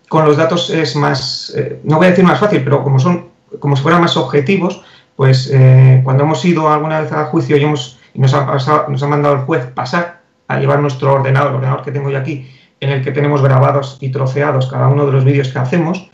con 0.09 0.25
los 0.25 0.37
datos 0.37 0.71
es 0.71 0.95
más, 0.95 1.53
eh, 1.57 1.81
no 1.83 1.97
voy 1.97 2.07
a 2.07 2.11
decir 2.11 2.25
más 2.25 2.39
fácil, 2.39 2.63
pero 2.63 2.85
como 2.85 3.01
son, 3.01 3.27
como 3.59 3.77
si 3.77 3.83
fueran 3.83 4.01
más 4.01 4.17
objetivos, 4.17 4.83
pues 5.17 5.51
eh, 5.53 6.01
cuando 6.05 6.23
hemos 6.23 6.45
ido 6.45 6.71
alguna 6.71 7.01
vez 7.01 7.11
a 7.13 7.25
juicio 7.27 7.57
y 7.57 7.65
hemos 7.65 7.98
nos 8.15 8.35
ha, 8.35 8.87
nos 8.89 9.03
ha 9.03 9.07
mandado 9.07 9.35
el 9.35 9.41
juez 9.43 9.67
pasar 9.67 10.21
a 10.49 10.59
llevar 10.59 10.81
nuestro 10.81 11.13
ordenador, 11.13 11.51
el 11.51 11.57
ordenador 11.57 11.85
que 11.85 11.93
tengo 11.93 12.11
yo 12.11 12.19
aquí, 12.19 12.51
en 12.81 12.91
el 12.91 13.03
que 13.03 13.13
tenemos 13.13 13.43
grabados 13.43 13.99
y 14.01 14.11
troceados 14.11 14.69
cada 14.69 14.89
uno 14.89 15.07
de 15.07 15.13
los 15.13 15.25
vídeos 15.25 15.49
que 15.49 15.59
hacemos, 15.59 16.11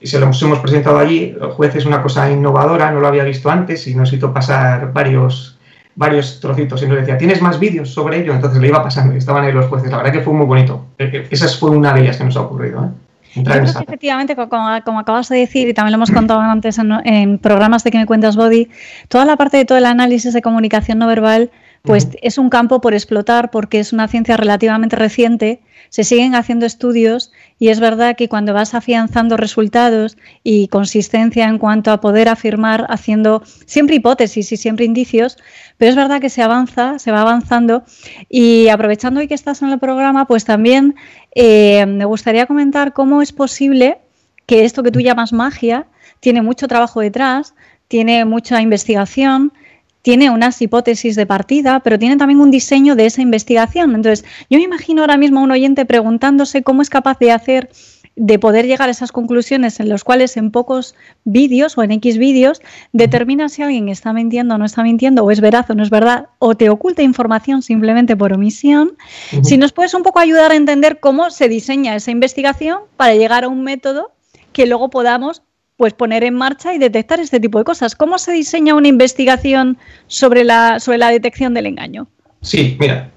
y 0.00 0.06
se 0.06 0.18
lo 0.18 0.26
hemos 0.26 0.58
presentado 0.60 0.98
allí. 0.98 1.36
El 1.40 1.50
juez 1.50 1.74
es 1.74 1.86
una 1.86 2.02
cosa 2.02 2.30
innovadora, 2.30 2.90
no 2.90 3.00
lo 3.00 3.08
había 3.08 3.24
visto 3.24 3.50
antes 3.50 3.86
y 3.86 3.94
nos 3.94 4.12
hizo 4.12 4.32
pasar 4.32 4.92
varios, 4.92 5.58
varios 5.94 6.40
trocitos 6.40 6.82
y 6.82 6.86
nos 6.86 6.98
decía, 6.98 7.18
¿tienes 7.18 7.42
más 7.42 7.58
vídeos 7.58 7.90
sobre 7.90 8.20
ello? 8.20 8.32
Entonces 8.32 8.60
le 8.60 8.68
iba 8.68 8.82
pasando 8.82 9.14
y 9.14 9.18
estaban 9.18 9.44
ahí 9.44 9.52
los 9.52 9.66
jueces. 9.66 9.90
La 9.90 9.98
verdad 9.98 10.12
que 10.12 10.20
fue 10.20 10.32
muy 10.34 10.46
bonito. 10.46 10.86
Eh, 10.98 11.10
eh, 11.12 11.26
esa 11.30 11.48
fue 11.48 11.70
una 11.70 11.92
de 11.92 12.02
ellas 12.02 12.16
que 12.16 12.24
nos 12.24 12.36
ha 12.36 12.42
ocurrido. 12.42 12.84
¿eh? 12.84 12.88
Yo 13.34 13.42
creo 13.44 13.62
que 13.62 13.70
efectivamente, 13.70 14.36
como, 14.36 14.98
acabas 14.98 15.28
de 15.28 15.38
decir, 15.38 15.68
y 15.68 15.74
también 15.74 15.92
lo 15.92 15.96
hemos 15.96 16.10
contado 16.10 16.40
antes 16.40 16.78
en, 16.78 17.38
programas 17.38 17.84
de 17.84 17.90
que 17.90 17.98
me 17.98 18.06
cuentas 18.06 18.36
Body, 18.36 18.68
toda 19.08 19.24
la 19.24 19.36
parte 19.36 19.56
de 19.56 19.64
todo 19.64 19.78
el 19.78 19.86
análisis 19.86 20.32
de 20.32 20.42
comunicación 20.42 20.98
no 20.98 21.06
verbal, 21.06 21.50
pues 21.82 22.08
es 22.22 22.38
un 22.38 22.50
campo 22.50 22.80
por 22.80 22.94
explotar 22.94 23.50
porque 23.50 23.80
es 23.80 23.92
una 23.92 24.08
ciencia 24.08 24.36
relativamente 24.36 24.96
reciente 24.96 25.60
se 25.90 26.04
siguen 26.04 26.34
haciendo 26.34 26.66
estudios 26.66 27.32
y 27.58 27.68
es 27.68 27.80
verdad 27.80 28.16
que 28.16 28.28
cuando 28.28 28.52
vas 28.52 28.74
afianzando 28.74 29.36
resultados 29.36 30.16
y 30.42 30.68
consistencia 30.68 31.48
en 31.48 31.58
cuanto 31.58 31.90
a 31.90 32.00
poder 32.00 32.28
afirmar 32.28 32.86
haciendo 32.88 33.42
siempre 33.66 33.96
hipótesis 33.96 34.52
y 34.52 34.56
siempre 34.56 34.84
indicios, 34.84 35.38
pero 35.76 35.90
es 35.90 35.96
verdad 35.96 36.20
que 36.20 36.30
se 36.30 36.42
avanza, 36.42 36.98
se 36.98 37.10
va 37.10 37.22
avanzando 37.22 37.84
y 38.28 38.68
aprovechando 38.68 39.20
hoy 39.20 39.28
que 39.28 39.34
estás 39.34 39.62
en 39.62 39.70
el 39.70 39.78
programa, 39.78 40.26
pues 40.26 40.44
también 40.44 40.94
eh, 41.34 41.86
me 41.86 42.04
gustaría 42.04 42.46
comentar 42.46 42.92
cómo 42.92 43.22
es 43.22 43.32
posible 43.32 43.98
que 44.46 44.64
esto 44.64 44.82
que 44.82 44.90
tú 44.90 45.00
llamas 45.00 45.32
magia 45.32 45.86
tiene 46.20 46.42
mucho 46.42 46.68
trabajo 46.68 47.00
detrás, 47.00 47.54
tiene 47.86 48.24
mucha 48.24 48.60
investigación, 48.60 49.52
tiene 50.02 50.30
unas 50.30 50.60
hipótesis 50.62 51.16
de 51.16 51.26
partida, 51.26 51.80
pero 51.80 51.98
tiene 51.98 52.16
también 52.16 52.40
un 52.40 52.50
diseño 52.50 52.96
de 52.96 53.06
esa 53.06 53.22
investigación. 53.22 53.94
Entonces, 53.94 54.24
yo 54.48 54.58
me 54.58 54.64
imagino 54.64 55.02
ahora 55.02 55.16
mismo 55.16 55.40
a 55.40 55.42
un 55.42 55.50
oyente 55.50 55.84
preguntándose 55.84 56.62
cómo 56.62 56.82
es 56.82 56.90
capaz 56.90 57.18
de 57.18 57.32
hacer 57.32 57.70
de 58.18 58.38
poder 58.38 58.66
llegar 58.66 58.88
a 58.88 58.92
esas 58.92 59.12
conclusiones 59.12 59.78
en 59.78 59.88
los 59.88 60.02
cuales 60.02 60.36
en 60.36 60.50
pocos 60.50 60.96
vídeos 61.24 61.78
o 61.78 61.84
en 61.84 61.92
X 61.92 62.18
vídeos 62.18 62.60
determina 62.92 63.48
si 63.48 63.62
alguien 63.62 63.88
está 63.88 64.12
mintiendo 64.12 64.56
o 64.56 64.58
no 64.58 64.64
está 64.64 64.82
mintiendo, 64.82 65.24
o 65.24 65.30
es 65.30 65.40
veraz 65.40 65.70
o 65.70 65.74
no 65.74 65.84
es 65.84 65.90
verdad, 65.90 66.26
o 66.40 66.56
te 66.56 66.68
oculta 66.68 67.02
información 67.02 67.62
simplemente 67.62 68.16
por 68.16 68.32
omisión. 68.32 68.96
Si 69.42 69.56
nos 69.56 69.72
puedes 69.72 69.94
un 69.94 70.02
poco 70.02 70.18
ayudar 70.18 70.50
a 70.50 70.56
entender 70.56 70.98
cómo 70.98 71.30
se 71.30 71.48
diseña 71.48 71.94
esa 71.94 72.10
investigación 72.10 72.80
para 72.96 73.14
llegar 73.14 73.44
a 73.44 73.48
un 73.48 73.62
método 73.62 74.10
que 74.52 74.66
luego 74.66 74.90
podamos 74.90 75.42
pues 75.78 75.94
poner 75.94 76.24
en 76.24 76.34
marcha 76.34 76.74
y 76.74 76.78
detectar 76.78 77.20
este 77.20 77.38
tipo 77.38 77.56
de 77.58 77.64
cosas. 77.64 77.94
¿Cómo 77.94 78.18
se 78.18 78.32
diseña 78.32 78.74
una 78.74 78.88
investigación 78.88 79.78
sobre 80.08 80.42
la, 80.42 80.80
sobre 80.80 80.98
la 80.98 81.08
detección 81.08 81.54
del 81.54 81.66
engaño? 81.66 82.08
Sí, 82.40 82.76
mira, 82.80 83.10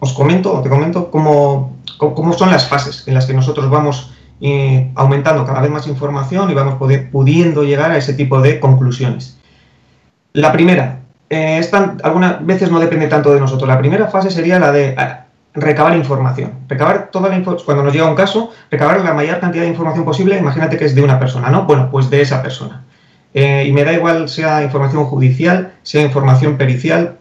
os 0.00 0.12
comento, 0.12 0.60
te 0.62 0.68
comento 0.68 1.10
cómo, 1.10 1.76
cómo, 1.98 2.32
son 2.32 2.50
las 2.50 2.68
fases 2.68 3.06
en 3.08 3.14
las 3.14 3.26
que 3.26 3.34
nosotros 3.34 3.68
vamos 3.68 4.12
eh, 4.40 4.90
aumentando 4.94 5.44
cada 5.44 5.60
vez 5.60 5.70
más 5.70 5.86
información 5.88 6.48
y 6.48 6.54
vamos 6.54 6.76
pudiendo 7.10 7.64
llegar 7.64 7.90
a 7.90 7.98
ese 7.98 8.14
tipo 8.14 8.40
de 8.40 8.60
conclusiones. 8.60 9.36
La 10.32 10.52
primera, 10.52 11.00
eh, 11.28 11.60
algunas 12.04 12.46
veces 12.46 12.70
no 12.70 12.78
depende 12.78 13.08
tanto 13.08 13.34
de 13.34 13.40
nosotros. 13.40 13.66
La 13.68 13.78
primera 13.80 14.06
fase 14.06 14.30
sería 14.30 14.60
la 14.60 14.70
de 14.70 14.94
recabar 15.54 15.96
información. 15.96 16.52
Recabar 16.68 17.10
toda 17.10 17.28
la 17.28 17.36
información, 17.36 17.64
cuando 17.64 17.84
nos 17.84 17.92
llega 17.92 18.08
un 18.08 18.16
caso, 18.16 18.52
recabar 18.70 19.00
la 19.00 19.14
mayor 19.14 19.40
cantidad 19.40 19.62
de 19.62 19.70
información 19.70 20.04
posible, 20.04 20.36
imagínate 20.36 20.76
que 20.76 20.84
es 20.84 20.94
de 20.94 21.02
una 21.02 21.18
persona, 21.18 21.48
¿no? 21.50 21.64
Bueno, 21.64 21.88
pues 21.90 22.10
de 22.10 22.20
esa 22.20 22.42
persona. 22.42 22.84
Eh, 23.32 23.64
y 23.66 23.72
me 23.72 23.84
da 23.84 23.92
igual 23.92 24.28
sea 24.28 24.62
información 24.62 25.04
judicial, 25.04 25.72
sea 25.82 26.02
información 26.02 26.56
pericial, 26.56 27.16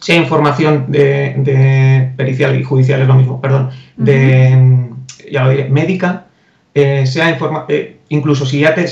sea 0.00 0.16
información 0.16 0.86
de, 0.88 2.12
pericial 2.16 2.58
y 2.58 2.62
judicial 2.62 3.02
es 3.02 3.08
lo 3.08 3.14
mismo, 3.14 3.40
perdón, 3.40 3.70
de, 3.96 4.88
ya 5.30 5.44
lo 5.44 5.50
diré, 5.50 5.68
médica, 5.68 6.26
eh, 6.74 7.06
sea 7.06 7.28
informa 7.28 7.66
eh, 7.68 7.98
incluso 8.08 8.46
si 8.46 8.60
ya 8.60 8.74
te, 8.74 8.86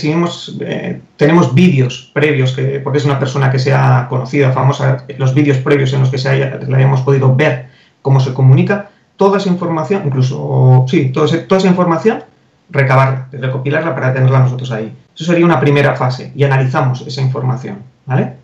tenemos 1.17 1.55
vídeos 1.55 2.11
previos, 2.13 2.53
que, 2.53 2.81
porque 2.81 2.99
es 2.99 3.05
una 3.05 3.19
persona 3.19 3.51
que 3.51 3.59
sea 3.59 4.07
conocida, 4.09 4.53
famosa, 4.53 5.05
los 5.19 5.35
vídeos 5.35 5.59
previos 5.59 5.93
en 5.93 6.01
los 6.01 6.11
que 6.11 6.19
se 6.19 6.29
haya, 6.29 6.59
la 6.67 6.77
hayamos 6.77 7.01
podido 7.03 7.35
ver 7.35 7.69
cómo 8.03 8.21
se 8.21 8.35
comunica, 8.35 8.91
toda 9.21 9.39
esa 9.39 9.51
información, 9.51 10.05
incluso, 10.07 10.87
sí, 10.89 11.13
toda, 11.13 11.27
esa 11.27 11.69
información, 11.69 12.25
recabarla, 12.71 13.29
recopilarla 13.33 13.95
para 13.95 14.15
tenerla 14.15 14.41
nosotros 14.41 14.71
ahí. 14.73 14.97
Eso 15.15 15.25
sería 15.25 15.45
una 15.45 15.61
primera 15.61 15.95
fase 15.95 16.33
y 16.35 16.45
analizamos 16.45 17.03
esa 17.07 17.21
información, 17.21 17.83
¿vale? 18.07 18.37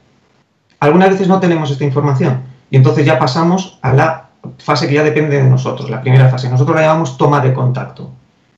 Algunas 0.80 1.08
veces 1.08 1.28
no 1.28 1.40
tenemos 1.40 1.70
esta 1.70 1.84
información 1.84 2.42
y 2.70 2.76
entonces 2.76 3.06
ya 3.06 3.18
pasamos 3.18 3.78
a 3.80 3.94
la 3.94 4.28
fase 4.58 4.86
que 4.86 4.94
ya 4.94 5.02
depende 5.02 5.42
de 5.42 5.48
nosotros, 5.48 5.88
la 5.88 6.02
primera 6.02 6.28
fase. 6.28 6.50
Nosotros 6.50 6.76
la 6.76 6.82
llamamos 6.82 7.16
toma 7.16 7.40
de 7.40 7.54
contacto. 7.54 8.10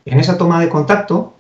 En 0.05 0.19
esa 0.19 0.37
toma 0.37 0.59
de 0.59 0.69
contacto 0.69 1.35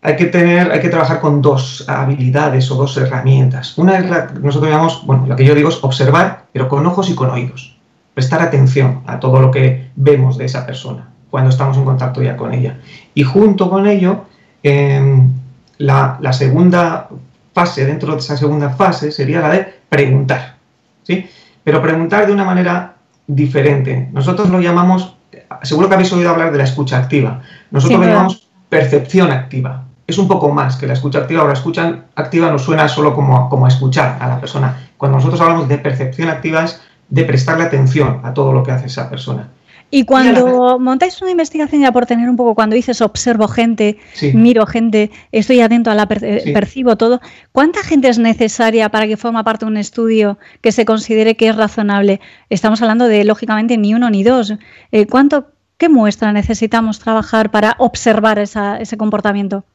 hay 0.00 0.14
que 0.14 0.26
tener, 0.26 0.70
hay 0.70 0.80
que 0.80 0.90
trabajar 0.90 1.20
con 1.20 1.42
dos 1.42 1.84
habilidades 1.88 2.70
o 2.70 2.76
dos 2.76 2.96
herramientas. 2.96 3.76
Una 3.78 3.98
es 3.98 4.08
la 4.08 4.26
nosotros 4.40 4.70
llamamos, 4.70 5.04
bueno, 5.04 5.26
lo 5.26 5.34
que 5.34 5.44
yo 5.44 5.56
digo 5.56 5.70
es 5.70 5.82
observar, 5.82 6.44
pero 6.52 6.68
con 6.68 6.86
ojos 6.86 7.10
y 7.10 7.16
con 7.16 7.30
oídos 7.30 7.71
prestar 8.14 8.42
atención 8.42 9.02
a 9.06 9.18
todo 9.20 9.40
lo 9.40 9.50
que 9.50 9.90
vemos 9.96 10.38
de 10.38 10.44
esa 10.44 10.66
persona 10.66 11.12
cuando 11.32 11.48
estamos 11.48 11.78
en 11.78 11.84
contacto 11.86 12.22
ya 12.22 12.36
con 12.36 12.52
ella. 12.52 12.76
Y 13.14 13.22
junto 13.22 13.70
con 13.70 13.86
ello, 13.86 14.26
em, 14.62 15.30
la, 15.78 16.32
segunda 16.34 17.08
fase, 17.54 17.86
dentro 17.86 18.12
de 18.12 18.18
esa 18.18 18.36
segunda 18.36 18.68
fase, 18.68 19.10
sería 19.10 19.40
la 19.40 19.48
de 19.48 19.74
preguntar. 19.88 20.56
¿sí? 21.02 21.26
Pero 21.64 21.80
preguntar 21.80 22.26
de 22.26 22.34
una 22.34 22.44
manera 22.44 22.96
diferente. 23.26 24.10
Nosotros 24.12 24.50
lo 24.50 24.60
llamamos, 24.60 25.16
seguro 25.62 25.88
que 25.88 25.94
habéis 25.94 26.12
oído 26.12 26.28
hablar 26.28 26.52
de 26.52 26.58
la 26.58 26.64
escucha 26.64 26.98
activa. 26.98 27.40
Nosotros 27.70 28.00
lo 28.00 28.06
llamamos 28.06 28.46
percepción 28.68 29.30
activa. 29.30 29.84
Es 30.06 30.18
un 30.18 30.28
poco 30.28 30.50
más 30.50 30.76
que 30.76 30.86
la 30.86 30.92
escucha 30.92 31.20
activa. 31.20 31.40
Ahora, 31.40 31.54
escucha 31.54 32.04
activa 32.14 32.50
nos 32.50 32.62
suena 32.62 32.88
solo 32.88 33.14
como, 33.14 33.48
como 33.48 33.64
a 33.64 33.68
escuchar 33.68 34.18
a 34.20 34.28
la 34.28 34.38
persona. 34.38 34.90
Cuando 34.98 35.16
nosotros 35.16 35.40
hablamos 35.40 35.66
de 35.66 35.78
percepción 35.78 36.28
activa 36.28 36.64
es 36.64 36.82
de 37.08 37.24
prestarle 37.24 37.64
atención 37.64 38.20
a 38.24 38.32
todo 38.32 38.52
lo 38.52 38.62
que 38.62 38.72
hace 38.72 38.86
esa 38.86 39.08
persona. 39.10 39.48
Y 39.94 40.06
cuando 40.06 40.78
montáis 40.78 41.20
una 41.20 41.32
investigación, 41.32 41.82
ya 41.82 41.92
por 41.92 42.06
tener 42.06 42.30
un 42.30 42.36
poco, 42.36 42.54
cuando 42.54 42.74
dices 42.74 43.02
observo 43.02 43.46
gente, 43.46 43.98
miro 44.32 44.64
gente, 44.64 45.10
estoy 45.32 45.60
atento 45.60 45.90
a 45.90 45.94
la 45.94 46.08
percibo 46.08 46.96
todo, 46.96 47.20
¿cuánta 47.52 47.82
gente 47.82 48.08
es 48.08 48.18
necesaria 48.18 48.88
para 48.88 49.06
que 49.06 49.18
forma 49.18 49.44
parte 49.44 49.66
de 49.66 49.70
un 49.70 49.76
estudio 49.76 50.38
que 50.62 50.72
se 50.72 50.86
considere 50.86 51.36
que 51.36 51.48
es 51.48 51.56
razonable? 51.56 52.22
Estamos 52.48 52.80
hablando 52.80 53.06
de, 53.06 53.22
lógicamente, 53.24 53.76
ni 53.76 53.92
uno 53.92 54.08
ni 54.08 54.24
dos. 54.24 54.54
Eh, 54.92 55.06
¿Cuánto, 55.06 55.48
qué 55.76 55.90
muestra 55.90 56.32
necesitamos 56.32 56.98
trabajar 56.98 57.50
para 57.50 57.76
observar 57.78 58.38
ese 58.38 58.96
comportamiento? 58.96 59.66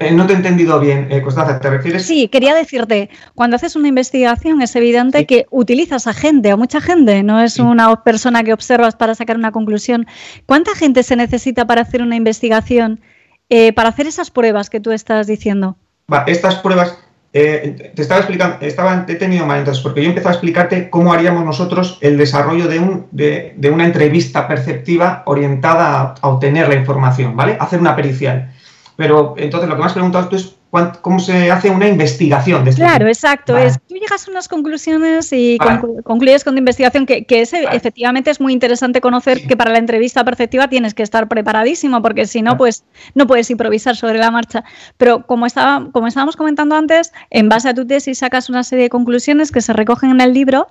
Eh, 0.00 0.10
no 0.12 0.26
te 0.26 0.34
he 0.34 0.36
entendido 0.36 0.78
bien, 0.80 1.08
eh, 1.10 1.22
Constanza, 1.22 1.58
¿te 1.60 1.70
refieres? 1.70 2.04
Sí, 2.04 2.28
quería 2.28 2.54
decirte, 2.54 3.08
cuando 3.34 3.56
haces 3.56 3.74
una 3.74 3.88
investigación 3.88 4.60
es 4.60 4.76
evidente 4.76 5.24
que 5.24 5.46
utilizas 5.50 6.06
a 6.06 6.12
gente, 6.12 6.50
a 6.50 6.56
mucha 6.56 6.80
gente, 6.80 7.22
no 7.22 7.40
es 7.40 7.58
una 7.58 8.02
persona 8.02 8.44
que 8.44 8.52
observas 8.52 8.96
para 8.96 9.14
sacar 9.14 9.36
una 9.36 9.52
conclusión. 9.52 10.06
¿Cuánta 10.46 10.74
gente 10.74 11.02
se 11.02 11.16
necesita 11.16 11.66
para 11.66 11.82
hacer 11.82 12.02
una 12.02 12.16
investigación, 12.16 13.00
eh, 13.48 13.72
para 13.72 13.88
hacer 13.88 14.06
esas 14.06 14.30
pruebas 14.30 14.68
que 14.68 14.80
tú 14.80 14.92
estás 14.92 15.26
diciendo? 15.26 15.76
Va, 16.12 16.24
estas 16.26 16.56
pruebas, 16.56 16.98
te 17.32 17.92
estaba 17.96 18.20
explicando, 18.20 18.56
estaba, 18.60 19.06
he 19.08 19.14
tenido 19.14 19.46
mal 19.46 19.60
entonces, 19.60 19.82
porque 19.82 20.02
yo 20.02 20.08
empezado 20.08 20.30
a 20.30 20.32
explicarte 20.32 20.90
cómo 20.90 21.12
haríamos 21.12 21.44
nosotros 21.44 21.98
el 22.00 22.18
desarrollo 22.18 22.68
de, 22.68 22.78
un, 22.78 23.06
de, 23.10 23.54
de 23.56 23.70
una 23.70 23.84
entrevista 23.84 24.48
perceptiva 24.48 25.22
orientada 25.26 26.00
a, 26.00 26.14
a 26.20 26.28
obtener 26.28 26.68
la 26.68 26.74
información, 26.74 27.36
¿vale? 27.36 27.56
Hacer 27.60 27.80
una 27.80 27.96
pericial. 27.96 28.52
Pero 28.98 29.34
entonces 29.36 29.68
lo 29.68 29.76
que 29.76 29.80
me 29.80 29.86
has 29.86 29.92
preguntado 29.92 30.28
tú 30.28 30.34
es 30.34 30.57
cómo 30.70 31.18
se 31.18 31.50
hace 31.50 31.70
una 31.70 31.88
investigación 31.88 32.64
de 32.64 32.70
este 32.70 32.82
Claro, 32.82 33.08
exacto. 33.08 33.56
Es, 33.56 33.78
tú 33.88 33.94
llegas 33.94 34.28
a 34.28 34.30
unas 34.30 34.48
conclusiones 34.48 35.32
y 35.32 35.58
concluyes 36.04 36.44
con 36.44 36.52
una 36.54 36.58
investigación 36.58 37.06
que, 37.06 37.24
efectivamente 37.28 38.30
es 38.30 38.40
muy 38.40 38.52
interesante 38.52 39.00
conocer 39.00 39.46
que 39.46 39.56
para 39.56 39.72
la 39.72 39.78
entrevista 39.78 40.24
perceptiva 40.24 40.68
tienes 40.68 40.94
que 40.94 41.02
estar 41.02 41.28
preparadísimo 41.28 42.02
porque 42.02 42.26
si 42.26 42.42
no, 42.42 42.56
pues 42.56 42.84
no 43.14 43.26
puedes 43.26 43.50
improvisar 43.50 43.96
sobre 43.96 44.18
la 44.18 44.30
marcha. 44.30 44.64
Pero 44.96 45.26
como, 45.26 45.46
estaba, 45.46 45.88
como 45.92 46.06
estábamos 46.06 46.36
comentando 46.36 46.74
antes, 46.74 47.12
en 47.30 47.48
base 47.48 47.68
a 47.68 47.74
tu 47.74 47.86
tesis 47.86 48.18
sacas 48.18 48.50
una 48.50 48.62
serie 48.62 48.84
de 48.84 48.90
conclusiones 48.90 49.50
que 49.50 49.62
se 49.62 49.72
recogen 49.72 50.10
en 50.10 50.20
el 50.20 50.34
libro 50.34 50.68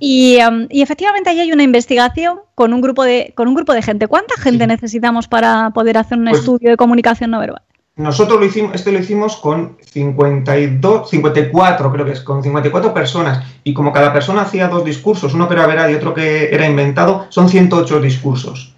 y, 0.00 0.38
um, 0.46 0.66
y, 0.68 0.82
efectivamente 0.82 1.30
ahí 1.30 1.40
hay 1.40 1.52
una 1.52 1.62
investigación 1.62 2.40
con 2.54 2.74
un 2.74 2.80
grupo 2.80 3.04
de, 3.04 3.32
con 3.36 3.48
un 3.48 3.54
grupo 3.54 3.72
de 3.72 3.82
gente. 3.82 4.06
¿Cuánta 4.06 4.34
gente 4.36 4.66
necesitamos 4.66 5.28
para 5.28 5.70
poder 5.70 5.96
hacer 5.96 6.18
un 6.18 6.26
pues 6.26 6.40
estudio 6.40 6.70
de 6.70 6.76
comunicación 6.76 7.30
no 7.30 7.38
verbal? 7.38 7.62
Nosotros 8.00 8.40
lo 8.40 8.46
hicimos, 8.46 8.74
este 8.74 8.92
lo 8.92 8.98
hicimos 8.98 9.36
con 9.36 9.76
52, 9.92 11.10
54, 11.10 11.92
creo 11.92 12.06
que 12.06 12.12
es, 12.12 12.20
con 12.22 12.42
54 12.42 12.94
personas. 12.94 13.44
Y 13.62 13.74
como 13.74 13.92
cada 13.92 14.10
persona 14.10 14.40
hacía 14.40 14.68
dos 14.68 14.86
discursos, 14.86 15.34
uno 15.34 15.46
que 15.46 15.54
era 15.54 15.66
verdad 15.66 15.90
y 15.90 15.94
otro 15.94 16.14
que 16.14 16.48
era 16.50 16.66
inventado, 16.66 17.26
son 17.28 17.50
108 17.50 18.00
discursos. 18.00 18.74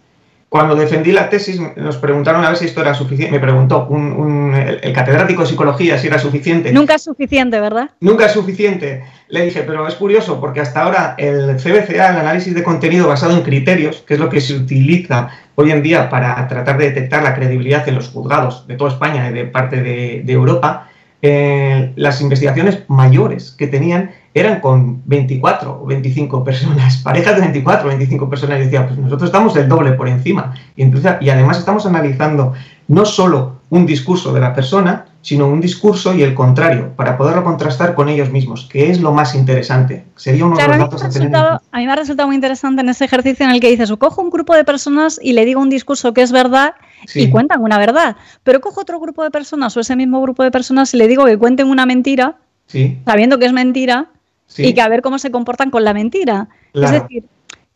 Cuando 0.53 0.75
defendí 0.75 1.13
la 1.13 1.31
tesis, 1.31 1.59
nos 1.77 1.97
preguntaron 1.97 2.45
a 2.45 2.49
ver 2.49 2.59
si 2.59 2.67
esto 2.67 2.83
era 2.83 2.93
suficiente. 2.93 3.33
Me 3.33 3.41
preguntó 3.41 3.87
un, 3.89 4.13
un, 4.13 4.55
el, 4.55 4.81
el, 4.83 4.93
catedrático 4.93 5.41
de 5.41 5.49
psicología 5.49 5.97
si 5.97 6.09
era 6.09 6.19
suficiente. 6.19 6.71
Nunca 6.73 6.97
es 6.97 7.05
suficiente, 7.05 7.59
¿verdad? 7.59 7.89
Nunca 8.01 8.27
es 8.27 8.33
suficiente. 8.33 9.03
Le 9.29 9.47
dije, 9.47 9.63
pero 9.63 9.89
es 9.89 9.95
curioso 9.95 10.39
porque 10.41 10.61
hasta 10.61 10.83
ahora 10.83 11.15
el 11.17 11.57
CBCA, 11.57 12.11
el 12.11 12.17
análisis 12.19 12.55
de 12.55 12.63
contenido 12.63 13.09
basado 13.09 13.33
en 13.33 13.41
criterios, 13.41 14.05
que 14.07 14.13
es 14.13 14.21
lo 14.21 14.29
que 14.29 14.43
se 14.43 14.55
utiliza 14.55 15.31
hoy 15.55 15.73
en 15.73 15.83
día 15.83 16.11
para 16.11 16.47
tratar 16.49 16.77
de 16.77 16.91
detectar 16.91 17.23
la 17.23 17.35
credibilidad 17.35 17.89
en 17.89 17.95
los 17.95 18.11
juzgados 18.11 18.67
de 18.67 18.77
toda 18.77 18.91
España 18.91 19.31
y 19.31 19.33
de 19.33 19.45
parte 19.47 19.77
de, 19.77 20.21
de 20.23 20.33
Europa, 20.35 20.91
eh, 21.23 21.93
las 21.95 22.21
investigaciones 22.21 22.81
mayores 22.89 23.53
que 23.53 23.69
tenían 23.69 24.11
eran 24.35 24.61
con 24.61 25.03
24 25.07 25.83
o 25.83 25.87
25 25.87 26.43
personas, 26.43 26.97
parejas 27.05 27.37
de 27.37 27.43
24 27.43 27.87
o 27.87 27.89
25 27.89 28.29
personas, 28.29 28.59
y 28.59 28.65
decía, 28.65 28.87
pues 28.87 28.99
nosotros 28.99 29.29
estamos 29.29 29.55
del 29.55 29.69
doble 29.69 29.93
por 29.93 30.09
encima. 30.09 30.55
Y, 30.77 30.85
y 31.21 31.31
además 31.31 31.59
estamos 31.59 31.87
analizando 31.87 32.55
no 32.89 33.05
solo 33.05 33.62
un 33.73 33.87
discurso 33.87 34.35
de 34.35 34.41
la 34.41 34.55
persona, 34.55 35.07
sino 35.23 35.49
un 35.49 35.59
discurso 35.59 36.13
y 36.13 36.23
el 36.23 36.35
contrario, 36.35 36.93
para 36.95 37.17
poderlo 37.17 37.43
contrastar 37.43 37.95
con 37.95 38.11
ellos 38.11 38.31
mismos, 38.31 38.69
que 38.71 38.91
es 38.91 39.01
lo 39.01 39.13
más 39.13 39.35
interesante. 39.35 40.05
Sería 40.15 40.45
uno 40.45 40.57
claro, 40.57 40.73
de 40.73 40.79
los 40.79 40.91
datos 40.91 41.03
a, 41.03 41.09
tener 41.09 41.35
a 41.35 41.59
mí 41.79 41.87
me 41.87 41.91
ha 41.91 41.97
resultado 41.97 42.27
muy 42.27 42.35
interesante 42.35 42.83
en 42.83 42.91
ese 42.91 43.07
ejercicio 43.07 43.47
en 43.47 43.53
el 43.53 43.61
que 43.61 43.71
dices, 43.71 43.91
o 43.91 43.99
cojo 43.99 44.21
un 44.21 44.29
grupo 44.29 44.55
de 44.55 44.65
personas 44.65 45.19
y 45.23 45.33
le 45.33 45.47
digo 45.47 45.59
un 45.59 45.71
discurso 45.71 46.13
que 46.13 46.21
es 46.21 46.33
verdad 46.33 46.75
sí. 47.07 47.23
y 47.23 47.31
cuentan 47.31 47.63
una 47.63 47.79
verdad, 47.79 48.17
pero 48.43 48.61
cojo 48.61 48.83
otro 48.83 49.01
grupo 49.01 49.25
de 49.25 49.31
personas 49.31 49.75
o 49.75 49.81
ese 49.81 49.97
mismo 49.97 50.21
grupo 50.21 50.43
de 50.43 50.51
personas 50.51 50.93
y 50.93 50.99
le 50.99 51.09
digo 51.09 51.25
que 51.25 51.39
cuenten 51.39 51.67
una 51.69 51.87
mentira, 51.87 52.37
sí. 52.67 52.99
sabiendo 53.07 53.39
que 53.39 53.47
es 53.47 53.55
mentira, 53.55 54.11
Sí. 54.49 54.67
y 54.67 54.75
que 54.75 54.83
a 54.83 54.89
ver 54.89 55.01
cómo 55.01 55.19
se 55.19 55.31
comportan 55.31 55.71
con 55.71 55.83
la 55.83 55.95
mentira. 55.95 56.49
Claro. 56.73 56.95
Es 56.95 57.03
decir, 57.05 57.25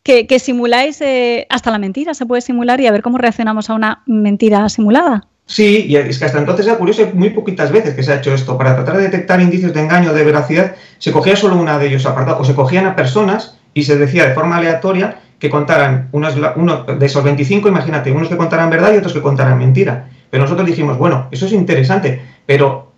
que, 0.03 0.27
que 0.27 0.37
simuláis 0.37 1.01
eh, 1.01 1.47
hasta 1.49 1.71
la 1.71 1.79
mentira, 1.79 2.13
se 2.13 2.27
puede 2.27 2.41
simular 2.41 2.79
y 2.81 2.85
a 2.85 2.91
ver 2.91 3.01
cómo 3.01 3.17
reaccionamos 3.17 3.71
a 3.71 3.73
una 3.73 4.03
mentira 4.05 4.69
simulada. 4.69 5.27
Sí, 5.47 5.85
y 5.87 5.95
es 5.95 6.19
que 6.19 6.25
hasta 6.25 6.39
entonces 6.39 6.67
era 6.67 6.77
curioso, 6.77 7.09
muy 7.13 7.29
poquitas 7.29 7.71
veces 7.71 7.95
que 7.95 8.03
se 8.03 8.11
ha 8.11 8.17
hecho 8.17 8.33
esto. 8.33 8.57
Para 8.57 8.75
tratar 8.75 8.97
de 8.97 9.03
detectar 9.03 9.41
indicios 9.41 9.73
de 9.73 9.79
engaño 9.79 10.13
de 10.13 10.25
veracidad, 10.25 10.75
se 10.97 11.13
cogía 11.13 11.37
solo 11.37 11.55
una 11.55 11.79
de 11.79 11.87
ellos 11.87 12.05
apartado, 12.05 12.39
o 12.41 12.43
se 12.43 12.53
cogían 12.53 12.85
a 12.85 12.97
personas 12.97 13.57
y 13.73 13.83
se 13.83 13.97
decía 13.97 14.27
de 14.27 14.33
forma 14.33 14.57
aleatoria 14.57 15.21
que 15.39 15.49
contaran 15.49 16.09
uno 16.11 16.83
de 16.83 17.05
esos 17.05 17.23
25, 17.23 17.69
imagínate, 17.69 18.11
unos 18.11 18.27
que 18.27 18.35
contaran 18.35 18.69
verdad 18.69 18.93
y 18.93 18.97
otros 18.97 19.13
que 19.13 19.21
contaran 19.21 19.57
mentira. 19.57 20.09
Pero 20.29 20.43
nosotros 20.43 20.67
dijimos, 20.67 20.97
bueno, 20.97 21.27
eso 21.31 21.45
es 21.45 21.53
interesante, 21.53 22.21
pero 22.45 22.91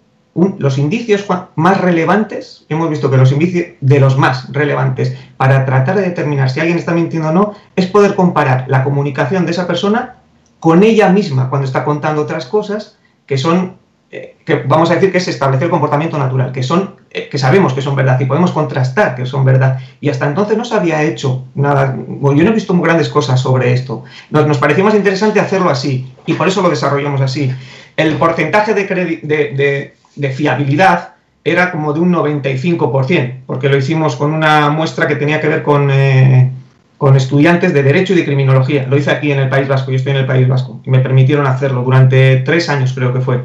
los 0.58 0.78
indicios 0.80 1.26
más 1.56 1.82
relevantes, 1.82 2.66
hemos 2.70 2.90
visto 2.90 3.12
que 3.12 3.18
los 3.18 3.32
indicios 3.32 3.68
de 3.82 4.00
los 4.00 4.18
más 4.18 4.52
relevantes 4.52 5.16
para 5.38 5.66
tratar 5.66 5.98
de 5.98 6.04
determinar 6.04 6.50
si 6.50 6.62
alguien 6.62 6.80
está 6.80 6.94
mintiendo 6.94 7.30
o 7.30 7.34
no, 7.34 7.54
es 7.76 7.86
poder 7.86 8.16
comparar 8.16 8.66
la 8.68 8.84
comunicación 8.84 9.46
de 9.46 9.52
esa 9.52 9.68
persona 9.68 10.16
con 10.60 10.84
ella 10.84 11.10
misma 11.10 11.50
cuando 11.50 11.68
está 11.68 11.86
contando 11.86 12.22
otras 12.22 12.46
cosas 12.46 12.98
que 13.26 13.38
son, 13.38 13.78
eh, 14.12 14.38
que 14.46 14.56
vamos 14.56 14.90
a 14.92 14.96
decir 14.96 15.12
que 15.12 15.20
es 15.20 15.28
establecer 15.28 15.66
el 15.66 15.70
comportamiento 15.70 16.18
natural, 16.18 16.52
que 16.52 16.64
son, 16.64 16.96
eh, 17.12 17.30
que 17.30 17.38
sabemos 17.38 17.74
que 17.74 17.82
son 17.82 17.96
verdad 17.96 18.20
y 18.20 18.26
podemos 18.26 18.52
contrastar 18.52 19.16
que 19.16 19.26
son 19.26 19.46
verdad. 19.46 19.80
Y 20.02 20.10
hasta 20.10 20.26
entonces 20.26 20.58
no 20.58 20.66
se 20.66 20.76
había 20.76 21.04
hecho 21.04 21.46
nada, 21.56 21.96
bueno, 21.96 22.38
yo 22.38 22.44
no 22.44 22.52
he 22.52 22.56
visto 22.56 22.74
muy 22.74 22.86
grandes 22.86 23.10
cosas 23.10 23.40
sobre 23.40 23.74
esto. 23.74 24.04
Nos, 24.30 24.48
nos 24.48 24.58
pareció 24.58 24.84
más 24.84 24.96
interesante 24.96 25.40
hacerlo 25.40 25.70
así 25.70 26.14
y 26.26 26.34
por 26.34 26.48
eso 26.48 26.62
lo 26.62 26.70
desarrollamos 26.70 27.22
así. 27.22 27.52
El 27.96 28.16
porcentaje 28.16 28.74
de, 28.74 28.86
de, 28.86 29.54
de 29.56 30.00
de 30.20 30.30
fiabilidad 30.32 31.14
era 31.44 31.72
como 31.72 31.94
de 31.94 32.02
un 32.02 32.14
95%, 32.14 33.42
porque 33.46 33.70
lo 33.70 33.78
hicimos 33.78 34.18
con 34.18 34.34
una 34.34 34.70
muestra 34.70 35.08
que 35.08 35.16
tenía 35.16 35.40
que 35.40 35.48
ver 35.48 35.64
con, 35.64 35.90
eh, 35.90 36.52
con 37.00 37.16
estudiantes 37.16 37.74
de 37.74 37.82
Derecho 37.82 38.12
y 38.12 38.18
de 38.18 38.26
Criminología. 38.26 38.86
Lo 38.86 38.98
hice 38.98 39.10
aquí 39.10 39.32
en 39.32 39.40
el 39.40 39.48
País 39.48 39.70
Vasco, 39.70 39.90
yo 39.90 39.96
estoy 39.96 40.12
en 40.12 40.18
el 40.18 40.26
País 40.26 40.50
Vasco, 40.50 40.82
y 40.86 40.90
me 40.90 41.00
permitieron 41.00 41.48
hacerlo 41.48 41.82
durante 41.82 42.38
tres 42.42 42.68
años, 42.68 42.92
creo 42.94 43.14
que 43.14 43.22
fue. 43.22 43.42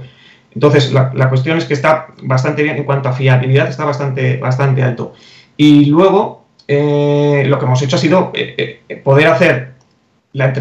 Entonces, 0.52 0.92
la, 0.92 1.12
la 1.14 1.28
cuestión 1.28 1.56
es 1.56 1.64
que 1.64 1.72
está 1.72 2.08
bastante 2.22 2.64
bien 2.64 2.76
en 2.76 2.82
cuanto 2.82 3.08
a 3.08 3.12
fiabilidad, 3.12 3.68
está 3.68 3.84
bastante, 3.84 4.38
bastante 4.38 4.82
alto. 4.82 5.14
Y 5.56 5.86
luego, 5.86 6.44
eh, 6.66 7.44
lo 7.46 7.60
que 7.60 7.64
hemos 7.64 7.80
hecho 7.80 7.94
ha 7.94 8.00
sido 8.00 8.32
eh, 8.34 9.00
poder 9.04 9.28
hacer 9.28 9.74
la 10.32 10.52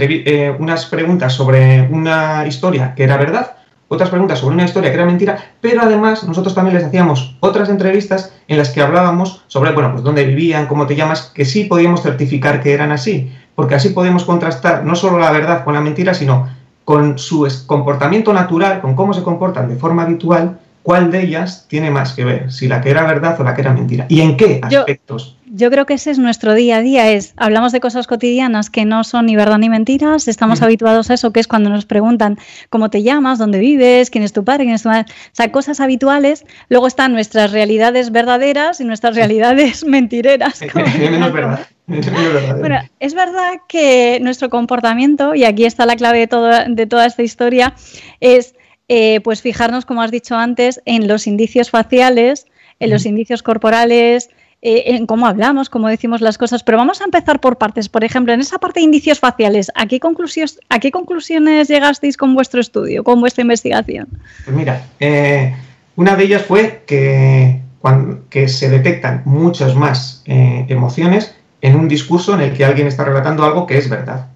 unas 0.60 0.86
preguntas 0.86 1.34
sobre 1.34 1.82
una 1.90 2.46
historia 2.48 2.94
que 2.96 3.06
era 3.06 3.18
verdad, 3.18 3.58
otras 3.88 4.10
preguntas 4.10 4.40
sobre 4.40 4.56
una 4.56 4.66
historia 4.66 4.90
que 4.90 4.96
era 4.96 5.06
mentira, 5.06 5.38
pero 5.62 5.82
además 5.82 6.24
nosotros 6.24 6.56
también 6.56 6.76
les 6.76 6.86
hacíamos 6.86 7.36
otras 7.40 7.70
entrevistas 7.70 8.34
en 8.48 8.58
las 8.58 8.70
que 8.70 8.82
hablábamos 8.82 9.44
sobre, 9.48 9.72
bueno, 9.72 9.92
pues 9.92 10.04
dónde 10.04 10.26
vivían, 10.26 10.68
cómo 10.68 10.88
te 10.88 10.96
llamas, 10.96 11.32
que 11.34 11.46
sí 11.46 11.66
podíamos 11.66 12.02
certificar 12.02 12.62
que 12.62 12.74
eran 12.74 12.92
así, 12.92 13.32
porque 13.56 13.76
así 13.76 13.90
podemos 13.90 14.24
contrastar 14.24 14.84
no 14.84 14.96
solo 14.96 15.20
la 15.20 15.32
verdad 15.32 15.64
con 15.64 15.74
la 15.74 15.82
mentira, 15.82 16.14
sino 16.14 16.50
con 16.86 17.18
su 17.18 17.48
comportamiento 17.66 18.34
natural, 18.34 18.82
con 18.82 18.96
cómo 18.96 19.14
se 19.14 19.24
comportan 19.24 19.70
de 19.70 19.76
forma 19.76 20.04
habitual, 20.04 20.60
cuál 20.84 21.12
de 21.12 21.24
ellas 21.24 21.66
tiene 21.70 21.90
más 21.90 22.14
que 22.14 22.26
ver, 22.26 22.52
si 22.52 22.68
la 22.68 22.82
que 22.82 22.92
era 22.92 23.04
verdad 23.04 23.40
o 23.40 23.44
la 23.44 23.56
que 23.56 23.62
era 23.62 23.74
mentira, 23.74 24.06
y 24.10 24.22
en 24.22 24.38
qué 24.38 24.60
aspectos. 24.62 25.38
Yo, 25.46 25.56
yo 25.56 25.72
creo 25.72 25.86
que 25.86 25.94
ese 25.94 26.12
es 26.12 26.20
nuestro 26.20 26.54
día 26.54 26.78
a 26.78 26.82
día, 26.82 27.10
es 27.10 27.34
hablamos 27.38 27.72
de 27.72 27.80
cosas 27.80 28.06
cotidianas 28.06 28.70
que 28.70 28.84
no 28.84 29.04
son 29.06 29.26
ni 29.26 29.36
verdad 29.36 29.58
ni 29.58 29.70
mentiras, 29.70 30.28
estamos 30.28 30.62
mm. 30.62 30.64
habituados 30.66 31.10
a 31.10 31.14
eso, 31.14 31.32
que 31.32 31.40
es 31.40 31.48
cuando 31.48 31.70
nos 31.70 31.86
preguntan 31.86 32.38
cómo 32.70 32.90
te 32.90 33.02
llamas, 33.02 33.40
dónde 33.40 33.60
vives, 33.60 34.10
quién 34.10 34.26
es 34.26 34.34
tu 34.34 34.44
padre, 34.44 34.66
quién 34.66 34.76
es 34.76 34.84
tu 34.84 34.90
madre, 34.90 35.06
o 35.10 35.36
sea, 35.36 35.52
cosas 35.52 35.80
habituales, 35.80 36.46
luego 36.68 36.88
están 36.88 37.14
nuestras 37.14 37.52
realidades 37.52 38.12
verdaderas 38.12 38.82
y 38.82 38.84
nuestras 38.84 39.16
realidades 39.16 39.86
mentireras. 39.88 40.62
Menos 41.00 41.34
verdad. 41.34 41.68
Bueno, 41.86 42.80
es 43.00 43.14
verdad 43.14 43.62
que 43.68 44.20
nuestro 44.22 44.50
comportamiento, 44.50 45.36
y 45.36 45.44
aquí 45.44 45.66
está 45.66 45.86
la 45.86 45.96
clave 45.96 46.20
de, 46.20 46.28
todo, 46.28 46.52
de 46.68 46.86
toda 46.88 47.06
esta 47.06 47.24
historia, 47.24 47.74
es 48.22 48.56
eh, 48.88 49.22
pues 49.22 49.42
fijarnos, 49.42 49.86
como 49.86 50.02
has 50.02 50.12
dicho 50.12 50.36
antes, 50.36 50.82
en 50.86 51.08
los 51.08 51.28
indicios 51.28 51.70
faciales, 51.70 52.46
en 52.80 52.90
los 52.90 53.06
indicios 53.06 53.42
corporales, 53.42 54.30
eh, 54.62 54.96
en 54.96 55.06
cómo 55.06 55.26
hablamos, 55.28 55.70
cómo 55.70 55.88
decimos 55.88 56.22
las 56.22 56.38
cosas, 56.38 56.64
pero 56.64 56.78
vamos 56.78 57.02
a 57.02 57.06
empezar 57.06 57.40
por 57.40 57.58
partes. 57.58 57.88
Por 57.90 58.04
ejemplo, 58.04 58.34
en 58.34 58.42
esa 58.42 58.60
parte 58.60 58.80
de 58.80 58.86
indicios 58.86 59.20
faciales, 59.20 59.72
¿a 59.76 59.86
qué 59.86 60.00
conclusiones, 60.00 60.60
a 60.70 60.80
qué 60.80 60.92
conclusiones 60.92 61.70
llegasteis 61.70 62.18
con 62.18 62.34
vuestro 62.34 62.60
estudio, 62.60 63.04
con 63.04 63.20
vuestra 63.20 63.42
investigación? 63.42 64.08
Pues 64.46 64.56
mira, 64.56 64.86
eh, 65.00 65.56
una 65.96 66.16
de 66.16 66.24
ellas 66.24 66.42
fue 66.44 66.84
que, 66.86 67.62
cuando, 67.80 68.28
que 68.30 68.48
se 68.48 68.70
detectan 68.70 69.22
muchas 69.26 69.76
más 69.76 70.24
emociones 70.26 71.36
en 71.62 71.76
un 71.76 71.88
discurso 71.88 72.34
en 72.34 72.42
el 72.42 72.54
que 72.54 72.66
alguien 72.66 72.88
está 72.88 73.06
relatando 73.06 73.44
algo 73.46 73.66
que 73.66 73.78
es 73.78 73.90
verdad 73.90 74.33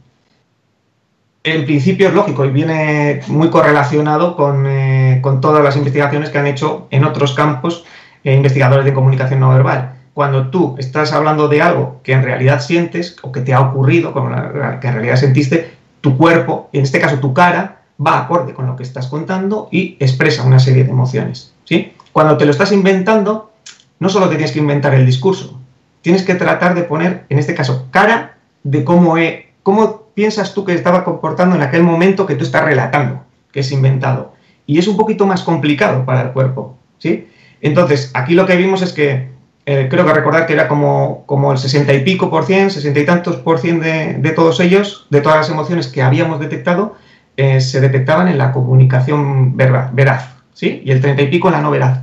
en 1.55 1.65
principio 1.65 2.07
es 2.07 2.13
lógico 2.13 2.45
y 2.45 2.51
viene 2.51 3.21
muy 3.27 3.49
correlacionado 3.49 4.35
con, 4.35 4.65
eh, 4.67 5.19
con, 5.21 5.41
todas 5.41 5.63
las 5.63 5.75
investigaciones 5.77 6.29
que 6.29 6.37
han 6.37 6.47
hecho 6.47 6.87
en 6.89 7.03
otros 7.03 7.33
campos 7.33 7.85
eh, 8.23 8.33
investigadores 8.33 8.85
de 8.85 8.93
comunicación 8.93 9.39
no 9.39 9.49
verbal. 9.49 9.93
Cuando 10.13 10.49
tú 10.49 10.75
estás 10.79 11.13
hablando 11.13 11.47
de 11.47 11.61
algo 11.61 12.01
que 12.03 12.13
en 12.13 12.23
realidad 12.23 12.59
sientes 12.61 13.15
o 13.21 13.31
que 13.31 13.41
te 13.41 13.53
ha 13.53 13.61
ocurrido, 13.61 14.13
que 14.13 14.87
en 14.87 14.93
realidad 14.93 15.15
sentiste, 15.15 15.77
tu 16.01 16.17
cuerpo, 16.17 16.69
en 16.73 16.83
este 16.83 16.99
caso 16.99 17.19
tu 17.19 17.33
cara, 17.33 17.81
va 18.05 18.19
acorde 18.19 18.53
con 18.53 18.65
lo 18.65 18.75
que 18.75 18.83
estás 18.83 19.07
contando 19.07 19.69
y 19.71 19.97
expresa 19.99 20.43
una 20.43 20.59
serie 20.59 20.83
de 20.83 20.91
emociones. 20.91 21.53
¿sí? 21.65 21.93
Cuando 22.11 22.37
te 22.37 22.45
lo 22.45 22.51
estás 22.51 22.71
inventando, 22.71 23.51
no 23.99 24.09
solo 24.09 24.27
te 24.27 24.35
tienes 24.35 24.51
que 24.51 24.59
inventar 24.59 24.93
el 24.93 25.05
discurso, 25.05 25.59
tienes 26.01 26.23
que 26.23 26.35
tratar 26.35 26.75
de 26.75 26.83
poner, 26.83 27.25
en 27.29 27.39
este 27.39 27.53
caso, 27.53 27.87
cara 27.91 28.37
de 28.63 28.83
cómo, 28.83 29.17
he, 29.17 29.53
cómo 29.63 30.06
piensas 30.17 30.55
tú 30.55 30.65
que 30.65 30.73
estaba 30.73 31.03
comportando 31.03 31.55
en 31.55 31.61
aquel 31.61 31.83
momento 31.83 32.25
que 32.25 32.33
tú 32.33 32.43
estás 32.43 32.65
relatando, 32.65 33.21
que 33.51 33.59
es 33.59 33.71
inventado. 33.71 34.33
Y 34.65 34.79
es 34.79 34.87
un 34.87 34.97
poquito 34.97 35.27
más 35.27 35.43
complicado 35.43 36.05
para 36.05 36.21
el 36.23 36.31
cuerpo, 36.31 36.75
¿sí? 36.97 37.27
Entonces, 37.61 38.09
aquí 38.15 38.33
lo 38.33 38.47
que 38.47 38.55
vimos 38.55 38.81
es 38.81 38.93
que, 38.93 39.29
eh, 39.67 39.87
creo 39.91 40.07
que 40.07 40.13
recordar 40.13 40.47
que 40.47 40.53
era 40.53 40.67
como, 40.67 41.23
como 41.27 41.51
el 41.51 41.59
60 41.59 41.93
y 41.93 42.03
pico 42.03 42.31
por 42.31 42.45
cien, 42.45 42.71
60 42.71 42.99
y 42.99 43.05
tantos 43.05 43.35
por 43.35 43.59
cien 43.59 43.79
de, 43.79 44.15
de 44.15 44.31
todos 44.31 44.59
ellos, 44.59 45.05
de 45.11 45.21
todas 45.21 45.37
las 45.37 45.51
emociones 45.51 45.85
que 45.85 46.01
habíamos 46.01 46.39
detectado, 46.39 46.95
eh, 47.35 47.61
se 47.61 47.79
detectaban 47.79 48.27
en 48.27 48.39
la 48.39 48.51
comunicación 48.51 49.55
veraz, 49.55 50.31
¿sí? 50.55 50.81
Y 50.83 50.89
el 50.89 50.99
30 50.99 51.21
y 51.21 51.27
pico 51.27 51.49
en 51.49 51.53
la 51.53 51.61
no 51.61 51.69
veraz. 51.69 51.99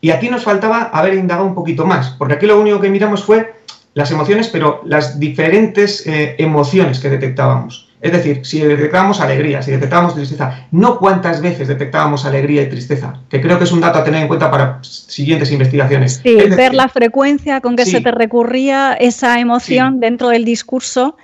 Y 0.00 0.12
aquí 0.12 0.30
nos 0.30 0.44
faltaba 0.44 0.84
haber 0.84 1.12
indagado 1.12 1.46
un 1.46 1.54
poquito 1.54 1.84
más, 1.84 2.08
porque 2.18 2.34
aquí 2.34 2.46
lo 2.46 2.58
único 2.58 2.80
que 2.80 2.88
miramos 2.88 3.22
fue 3.22 3.52
las 3.98 4.12
emociones, 4.12 4.46
pero 4.46 4.80
las 4.84 5.18
diferentes 5.18 6.06
eh, 6.06 6.36
emociones 6.38 7.00
que 7.00 7.10
detectábamos. 7.10 7.88
Es 8.00 8.12
decir, 8.12 8.46
si 8.46 8.60
detectábamos 8.60 9.20
alegría, 9.20 9.60
si 9.60 9.72
detectábamos 9.72 10.14
tristeza, 10.14 10.68
no 10.70 11.00
cuántas 11.00 11.42
veces 11.42 11.66
detectábamos 11.66 12.24
alegría 12.24 12.62
y 12.62 12.68
tristeza, 12.68 13.14
que 13.28 13.40
creo 13.40 13.58
que 13.58 13.64
es 13.64 13.72
un 13.72 13.80
dato 13.80 13.98
a 13.98 14.04
tener 14.04 14.22
en 14.22 14.28
cuenta 14.28 14.52
para 14.52 14.78
siguientes 14.84 15.50
investigaciones. 15.50 16.20
Sí, 16.22 16.32
decir, 16.32 16.54
ver 16.54 16.74
la 16.74 16.88
frecuencia 16.88 17.60
con 17.60 17.74
que 17.74 17.86
sí. 17.86 17.90
se 17.90 18.00
te 18.00 18.12
recurría 18.12 18.92
esa 18.92 19.40
emoción 19.40 19.94
sí. 19.94 19.98
dentro 19.98 20.28
del 20.28 20.44
discurso 20.44 21.16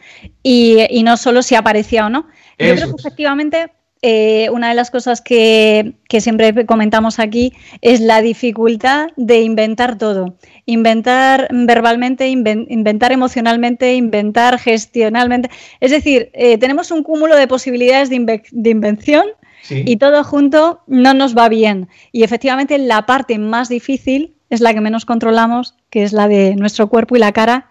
y, 0.43 0.85
y, 0.91 1.05
no 1.05 1.17
solo 1.17 1.45
si 1.45 1.55
aparecía 1.55 2.07
o 2.07 2.11
no. 2.11 2.27
Yo 2.59 2.67
Eso 2.67 2.75
creo 2.75 2.97
que 2.97 3.03
efectivamente 3.03 3.71
eh, 4.07 4.51
una 4.51 4.69
de 4.69 4.75
las 4.75 4.91
cosas 4.91 5.23
que, 5.23 5.95
que, 6.11 6.21
siempre 6.21 6.67
comentamos 6.67 7.19
aquí 7.19 7.55
es 7.81 8.01
la 8.01 8.21
dificultad 8.21 9.09
de 9.17 9.41
inventar 9.41 9.97
todo. 9.97 10.37
Inventar 10.67 11.49
verbalmente, 11.51 12.29
inventar 12.29 13.13
emocionalmente, 13.13 13.95
inventar 13.95 14.59
gestionalmente. 14.59 15.49
Es 15.81 15.91
decir, 15.91 16.29
eh, 16.35 16.59
tenemos 16.59 16.91
un 16.91 17.03
cúmulo 17.03 17.35
de 17.35 17.49
posibilidades 17.49 18.11
de, 18.11 18.43
de 18.53 18.71
invención 18.71 19.25
sí. 19.63 19.85
y 19.87 19.97
todo 19.97 20.23
junto 20.23 20.83
no 20.87 21.15
nos 21.15 21.35
va 21.35 21.49
bien. 21.49 21.89
Y 22.13 22.25
efectivamente 22.25 22.77
la 22.77 23.07
parte 23.07 23.39
más 23.39 23.71
difícil 23.71 24.35
es 24.51 24.61
la 24.61 24.75
que 24.75 24.83
menos 24.83 25.07
controlamos, 25.07 25.77
que 25.89 26.03
es 26.03 26.13
la 26.13 26.29
de 26.29 26.57
nuestro 26.57 26.91
cuerpo 26.91 27.17
y 27.17 27.21
la 27.21 27.33
cara. 27.33 27.71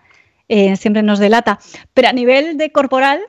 Eh, 0.49 0.77
siempre 0.77 1.03
nos 1.03 1.19
delata. 1.19 1.59
Pero 1.93 2.07
a 2.07 2.13
nivel 2.13 2.57
de 2.57 2.71
corporal, 2.71 3.19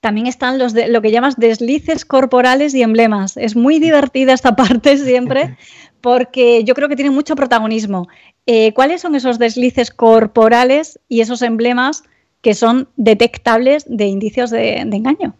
también 0.00 0.26
están 0.26 0.58
los 0.58 0.72
de, 0.72 0.88
lo 0.88 1.02
que 1.02 1.10
llamas 1.10 1.36
deslices 1.36 2.04
corporales 2.04 2.74
y 2.74 2.82
emblemas. 2.82 3.36
Es 3.36 3.56
muy 3.56 3.78
divertida 3.78 4.32
esta 4.32 4.54
parte 4.56 4.96
siempre 4.96 5.56
porque 6.00 6.64
yo 6.64 6.74
creo 6.74 6.88
que 6.88 6.96
tiene 6.96 7.10
mucho 7.10 7.34
protagonismo. 7.36 8.08
Eh, 8.46 8.72
¿Cuáles 8.72 9.00
son 9.00 9.14
esos 9.14 9.38
deslices 9.38 9.90
corporales 9.90 10.98
y 11.08 11.20
esos 11.20 11.42
emblemas 11.42 12.04
que 12.40 12.54
son 12.54 12.88
detectables 12.96 13.84
de 13.88 14.06
indicios 14.06 14.50
de, 14.50 14.82
de 14.86 14.96
engaño? 14.96 15.34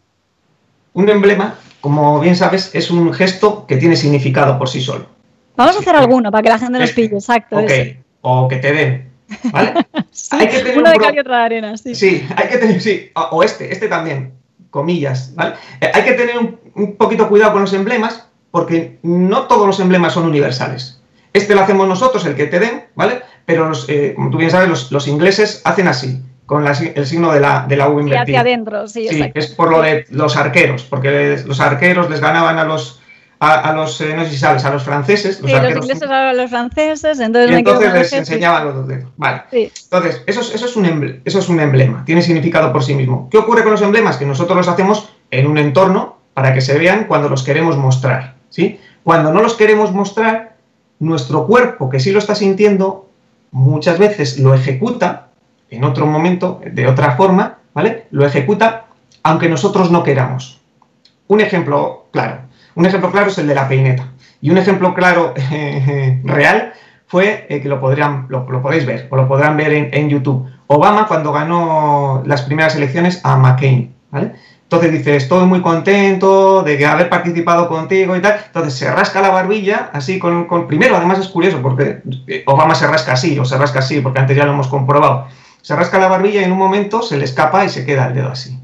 Un 0.94 1.08
emblema, 1.08 1.54
como 1.80 2.18
bien 2.18 2.34
sabes, 2.34 2.74
es 2.74 2.90
un 2.90 3.12
gesto 3.12 3.66
que 3.66 3.76
tiene 3.76 3.94
significado 3.94 4.58
por 4.58 4.68
sí 4.68 4.80
solo. 4.80 5.06
Vamos 5.56 5.76
a 5.76 5.78
hacer 5.78 5.94
alguno 5.94 6.30
para 6.30 6.42
que 6.42 6.48
la 6.48 6.58
gente 6.58 6.78
nos 6.78 6.92
pille, 6.92 7.14
exacto. 7.14 7.58
Ok, 7.58 7.70
ese. 7.70 8.02
o 8.20 8.48
que 8.48 8.56
te 8.56 8.72
den. 8.72 9.08
¿Vale? 9.52 9.74
sí, 10.10 10.36
hay 10.36 10.48
que 10.48 10.58
tener 10.58 10.78
uno 10.78 10.90
de 10.90 10.98
cal 10.98 11.14
y 11.14 11.18
otra 11.18 11.38
de 11.38 11.44
arena, 11.44 11.76
sí. 11.76 11.94
Sí, 11.94 12.26
hay 12.34 12.48
que 12.48 12.58
tener, 12.58 12.80
sí, 12.80 13.10
o, 13.14 13.20
o 13.32 13.42
este, 13.42 13.72
este 13.72 13.88
también 13.88 14.37
comillas, 14.70 15.34
¿vale? 15.34 15.54
Eh, 15.80 15.90
hay 15.92 16.04
que 16.04 16.12
tener 16.12 16.38
un, 16.38 16.58
un, 16.74 16.96
poquito 16.96 17.28
cuidado 17.28 17.52
con 17.52 17.62
los 17.62 17.72
emblemas 17.72 18.28
porque 18.50 18.98
no 19.02 19.46
todos 19.46 19.66
los 19.66 19.80
emblemas 19.80 20.12
son 20.14 20.26
universales. 20.26 21.00
Este 21.32 21.54
lo 21.54 21.60
hacemos 21.60 21.86
nosotros, 21.86 22.24
el 22.26 22.34
que 22.34 22.46
te 22.46 22.58
den, 22.58 22.84
¿vale? 22.94 23.22
Pero, 23.44 23.68
los, 23.68 23.88
eh, 23.88 24.12
como 24.14 24.30
tú 24.30 24.38
bien 24.38 24.50
sabes, 24.50 24.68
los, 24.68 24.92
los, 24.92 25.08
ingleses 25.08 25.62
hacen 25.64 25.88
así, 25.88 26.22
con 26.46 26.64
la, 26.64 26.72
el 26.72 27.06
signo 27.06 27.32
de 27.32 27.40
la, 27.40 27.66
de 27.68 27.76
la 27.76 27.88
U 27.88 28.00
invertida. 28.00 28.40
Hacia 28.40 28.40
adentro, 28.40 28.88
sí. 28.88 29.08
Sí, 29.08 29.30
es 29.34 29.48
por 29.48 29.70
lo 29.70 29.82
de 29.82 30.06
los 30.10 30.36
arqueros, 30.36 30.84
porque 30.84 31.42
los 31.46 31.60
arqueros 31.60 32.10
les 32.10 32.20
ganaban 32.20 32.58
a 32.58 32.64
los, 32.64 33.00
a, 33.40 33.70
a 33.70 33.72
los, 33.72 34.00
eh, 34.00 34.14
no 34.16 34.24
sé 34.24 34.30
si 34.30 34.38
sabes, 34.38 34.64
a 34.64 34.70
los 34.70 34.82
franceses. 34.82 35.40
Los, 35.40 35.50
sí, 35.50 35.56
los 35.56 35.76
ingleses 35.76 36.10
a 36.10 36.32
los 36.32 36.50
franceses, 36.50 37.20
entonces, 37.20 37.50
y 37.50 37.54
entonces 37.54 37.92
les 37.92 38.12
enseñaban 38.12 38.64
los 38.64 38.74
dos 38.74 38.88
dedos. 38.88 39.10
Vale. 39.16 39.42
Sí. 39.50 39.72
Entonces, 39.84 40.22
eso 40.26 40.40
es, 40.40 40.54
eso, 40.54 40.66
es 40.66 40.76
un 40.76 40.86
emblema, 40.86 41.20
eso 41.24 41.38
es 41.38 41.48
un 41.48 41.60
emblema, 41.60 42.04
tiene 42.04 42.22
significado 42.22 42.72
por 42.72 42.82
sí 42.82 42.94
mismo. 42.94 43.28
¿Qué 43.30 43.38
ocurre 43.38 43.62
con 43.62 43.72
los 43.72 43.82
emblemas? 43.82 44.16
Que 44.16 44.26
nosotros 44.26 44.56
los 44.56 44.68
hacemos 44.68 45.10
en 45.30 45.46
un 45.46 45.58
entorno 45.58 46.18
para 46.34 46.52
que 46.54 46.60
se 46.60 46.78
vean 46.78 47.04
cuando 47.04 47.28
los 47.28 47.42
queremos 47.42 47.76
mostrar. 47.76 48.34
¿sí? 48.50 48.80
Cuando 49.04 49.32
no 49.32 49.42
los 49.42 49.54
queremos 49.54 49.92
mostrar, 49.92 50.56
nuestro 50.98 51.46
cuerpo, 51.46 51.88
que 51.88 52.00
sí 52.00 52.10
lo 52.10 52.18
está 52.18 52.34
sintiendo, 52.34 53.08
muchas 53.50 53.98
veces 53.98 54.38
lo 54.38 54.54
ejecuta 54.54 55.28
en 55.70 55.84
otro 55.84 56.06
momento, 56.06 56.60
de 56.64 56.86
otra 56.86 57.16
forma, 57.16 57.58
¿vale? 57.74 58.06
Lo 58.10 58.26
ejecuta 58.26 58.86
aunque 59.22 59.48
nosotros 59.48 59.90
no 59.90 60.02
queramos. 60.02 60.60
Un 61.26 61.40
ejemplo 61.40 62.06
claro. 62.10 62.40
Un 62.78 62.86
ejemplo 62.86 63.10
claro 63.10 63.28
es 63.28 63.36
el 63.38 63.48
de 63.48 63.56
la 63.56 63.66
peineta. 63.66 64.06
Y 64.40 64.50
un 64.50 64.58
ejemplo 64.58 64.94
claro 64.94 65.34
eh, 65.50 66.20
real 66.22 66.72
fue 67.08 67.44
eh, 67.48 67.60
que 67.60 67.68
lo, 67.68 67.80
podrían, 67.80 68.26
lo, 68.28 68.46
podéis 68.62 68.86
ver, 68.86 69.08
o 69.10 69.16
lo 69.16 69.26
podrán 69.26 69.56
ver 69.56 69.72
en, 69.72 70.08
YouTube. 70.08 70.48
Obama 70.68 71.08
cuando 71.08 71.32
ganó 71.32 72.22
las 72.24 72.42
primeras 72.42 72.76
elecciones 72.76 73.20
a 73.24 73.36
McCain. 73.36 73.92
Entonces 74.12 74.92
dice, 74.92 75.16
estoy 75.16 75.44
muy 75.46 75.60
contento 75.60 76.62
de 76.62 76.86
haber 76.86 77.08
participado 77.08 77.68
contigo 77.68 78.14
y 78.14 78.20
tal. 78.20 78.38
Entonces 78.46 78.74
se 78.74 78.88
rasca 78.88 79.20
la 79.20 79.30
barbilla, 79.30 79.90
así 79.92 80.20
con, 80.20 80.44
con, 80.44 80.68
Primero, 80.68 80.96
además 80.96 81.18
es 81.18 81.28
curioso, 81.28 81.60
porque 81.60 82.02
Obama 82.46 82.76
se 82.76 82.86
rasca 82.86 83.14
así, 83.14 83.36
o 83.40 83.44
se 83.44 83.58
rasca 83.58 83.80
así, 83.80 84.00
porque 84.00 84.20
antes 84.20 84.36
ya 84.36 84.44
lo 84.44 84.52
hemos 84.52 84.68
comprobado. 84.68 85.26
Se 85.62 85.74
rasca 85.74 85.98
la 85.98 86.06
barbilla 86.06 86.42
y 86.42 86.44
en 86.44 86.52
un 86.52 86.58
momento 86.58 87.02
se 87.02 87.16
le 87.16 87.24
escapa 87.24 87.64
y 87.64 87.70
se 87.70 87.84
queda 87.84 88.06
el 88.06 88.14
dedo 88.14 88.30
así. 88.30 88.56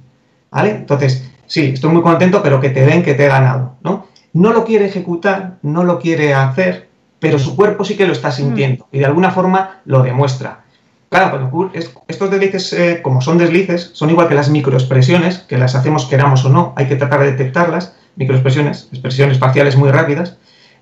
¿Vale? 0.53 0.71
Entonces, 0.71 1.34
sí, 1.47 1.71
estoy 1.75 1.91
muy 1.91 2.03
contento, 2.03 2.43
pero 2.43 2.61
que 2.61 2.71
te 2.71 2.85
den 2.87 3.03
que 3.03 3.15
te 3.15 3.25
he 3.25 3.29
ganado, 3.29 3.77
¿no? 3.83 4.07
No 4.33 4.53
lo 4.53 4.65
quiere 4.65 4.87
ejecutar, 4.87 5.59
no 5.63 5.85
lo 5.85 5.99
quiere 5.99 6.35
hacer, 6.35 6.89
pero 7.21 7.39
su 7.39 7.57
cuerpo 7.57 7.85
sí 7.85 7.97
que 7.97 8.07
lo 8.07 8.13
está 8.13 8.31
sintiendo 8.31 8.87
y 8.93 8.99
de 8.99 9.07
alguna 9.07 9.31
forma 9.31 9.81
lo 9.85 10.03
demuestra. 10.03 10.65
Claro, 11.09 11.31
cuando 11.31 11.71
estos 12.09 12.31
deslices, 12.31 12.73
eh, 12.73 13.01
como 13.01 13.21
son 13.21 13.39
deslices, 13.39 13.91
son 13.95 14.11
igual 14.11 14.27
que 14.27 14.35
las 14.35 14.51
microexpresiones, 14.51 15.39
que 15.39 15.57
las 15.57 15.77
hacemos 15.77 16.07
queramos 16.07 16.45
o 16.45 16.49
no, 16.49 16.73
hay 16.77 16.87
que 16.87 16.97
tratar 16.97 17.21
de 17.21 17.31
detectarlas, 17.31 17.95
microexpresiones, 18.17 18.89
expresiones 18.91 19.39
faciales 19.39 19.77
muy 19.77 19.93
rápidas. 19.93 20.39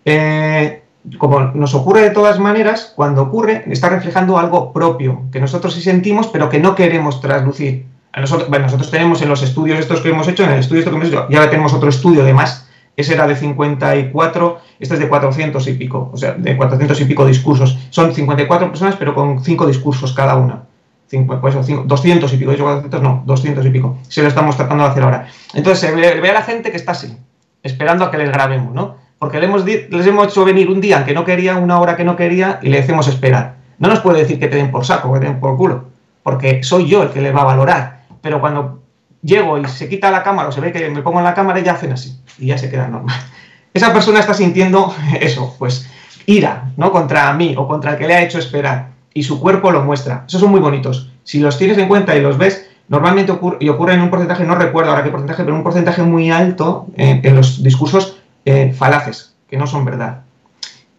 Eh, 0.07 0.83
como 1.19 1.41
nos 1.41 1.75
ocurre 1.75 2.03
de 2.03 2.11
todas 2.11 2.39
maneras, 2.39 2.93
cuando 2.97 3.23
ocurre, 3.23 3.65
está 3.67 3.91
reflejando 3.91 4.39
algo 4.39 4.73
propio, 4.73 5.25
que 5.31 5.41
nosotros 5.41 5.75
sí 5.75 5.83
sentimos, 5.83 6.29
pero 6.29 6.49
que 6.49 6.61
no 6.61 6.75
queremos 6.75 7.21
traslucir. 7.21 7.87
Nosotros, 8.17 8.91
tenemos 8.91 9.23
en 9.23 9.29
los 9.29 9.43
estudios 9.43 9.79
estos 9.79 10.01
que 10.01 10.11
hemos 10.11 10.29
hecho, 10.29 10.45
en 10.45 10.51
el 10.51 10.59
estudio 10.59 10.81
esto 10.81 10.91
que 10.91 10.97
hemos 10.97 11.09
hecho, 11.09 11.27
ya 11.31 11.49
tenemos 11.49 11.73
otro 11.73 11.89
estudio 11.89 12.25
de 12.25 12.35
más, 12.35 12.69
ese 12.95 13.15
era 13.15 13.27
de 13.27 13.37
54, 13.37 14.61
este 14.79 14.95
es 14.95 15.01
de 15.01 15.09
400 15.09 15.67
y 15.67 15.73
pico, 15.75 16.11
o 16.13 16.17
sea, 16.17 16.33
de 16.33 16.57
400 16.57 17.01
y 17.01 17.05
pico 17.07 17.25
discursos. 17.25 17.79
Son 17.89 18.15
54 18.15 18.69
personas, 18.69 18.97
pero 18.97 19.15
con 19.15 19.43
5 19.43 19.67
discursos 19.67 20.13
cada 20.13 20.37
una. 20.37 20.65
5, 21.09 21.41
pues, 21.41 21.55
5, 21.63 21.85
200 21.87 22.33
y 22.33 22.37
pico, 22.37 22.53
yo 22.53 22.65
400 22.65 23.03
no, 23.03 23.23
200 23.25 23.65
y 23.65 23.71
pico. 23.71 23.99
Se 24.09 24.23
lo 24.23 24.29
estamos 24.29 24.57
tratando 24.57 24.85
de 24.85 24.91
hacer 24.91 25.03
ahora. 25.03 25.27
Entonces, 25.55 25.81
se 25.81 25.95
ve, 25.95 26.29
a 26.29 26.33
la 26.33 26.43
gente 26.43 26.71
que 26.71 26.77
está 26.77 26.93
así, 26.93 27.17
esperando 27.63 28.05
a 28.05 28.11
que 28.11 28.19
les 28.19 28.31
grabemos, 28.31 28.75
¿no? 28.75 28.97
Porque 29.19 29.39
le 29.39 29.47
hemos, 29.47 29.65
les 29.65 30.07
hemos 30.07 30.29
hecho 30.29 30.45
venir 30.45 30.69
un 30.69 30.81
día 30.81 31.05
que 31.05 31.15
no 31.15 31.25
quería, 31.25 31.57
una 31.57 31.81
hora 31.81 31.97
que 31.97 32.05
no 32.05 32.17
quería, 32.17 32.59
y 32.63 32.69
le 32.69 32.79
hacemos 32.79 33.09
esperar. 33.09 33.57
No 33.79 33.89
nos 33.89 34.01
puede 34.01 34.21
decir 34.21 34.39
que 34.39 34.49
te 34.49 34.57
den 34.57 34.71
por 34.71 34.85
saco, 34.85 35.13
que 35.15 35.21
te 35.21 35.27
den 35.27 35.41
por 35.41 35.57
culo, 35.57 35.85
porque 36.23 36.63
soy 36.63 36.87
yo 36.89 37.03
el 37.03 37.11
que 37.11 37.21
le 37.21 37.33
va 37.33 37.43
a 37.43 37.45
valorar. 37.45 38.02
Pero 38.23 38.41
cuando 38.41 38.83
llego 39.23 39.59
y 39.59 39.67
se 39.67 39.89
quita 39.89 40.11
la 40.11 40.23
cámara 40.23 40.49
o 40.49 40.53
se 40.53 40.61
ve 40.61 40.73
que 40.73 40.89
me 40.89 41.03
pongo 41.03 41.19
en 41.19 41.25
la 41.25 41.35
cámara 41.35 41.61
y 41.61 41.65
ya 41.65 41.73
hacen 41.73 41.93
así 41.93 42.19
y 42.39 42.47
ya 42.47 42.59
se 42.59 42.71
queda 42.71 42.89
normal. 42.89 43.17
Esa 43.75 43.93
persona 43.93 44.21
está 44.21 44.35
sintiendo 44.35 44.95
eso, 45.21 45.55
pues 45.59 45.89
ira, 46.27 46.73
¿no? 46.77 46.93
Contra 46.93 47.33
mí 47.35 47.55
o 47.57 47.67
contra 47.67 47.93
el 47.93 47.99
que 47.99 48.07
le 48.07 48.15
ha 48.15 48.23
hecho 48.23 48.39
esperar 48.39 48.91
y 49.13 49.23
su 49.25 49.41
cuerpo 49.41 49.71
lo 49.71 49.83
muestra. 49.83 50.25
Esos 50.27 50.41
son 50.41 50.51
muy 50.51 50.61
bonitos. 50.61 51.11
Si 51.25 51.41
los 51.41 51.59
tienes 51.59 51.79
en 51.79 51.89
cuenta 51.89 52.17
y 52.17 52.23
los 52.23 52.39
ves, 52.39 52.69
normalmente 52.89 53.33
ocurre, 53.33 53.59
y 53.61 53.69
ocurre 53.69 53.95
en 53.95 54.03
un 54.03 54.11
porcentaje, 54.11 54.45
no 54.45 54.55
recuerdo 54.55 54.91
ahora 54.91 55.03
qué 55.03 55.11
porcentaje, 55.11 55.45
pero 55.45 55.57
un 55.57 55.63
porcentaje 55.63 56.03
muy 56.03 56.31
alto 56.31 56.87
en, 56.97 57.21
en 57.25 57.37
los 57.37 57.63
discursos 57.63 58.19
eh, 58.45 58.75
falaces, 58.77 59.35
que 59.49 59.57
no 59.57 59.67
son 59.67 59.85
verdad. 59.85 60.23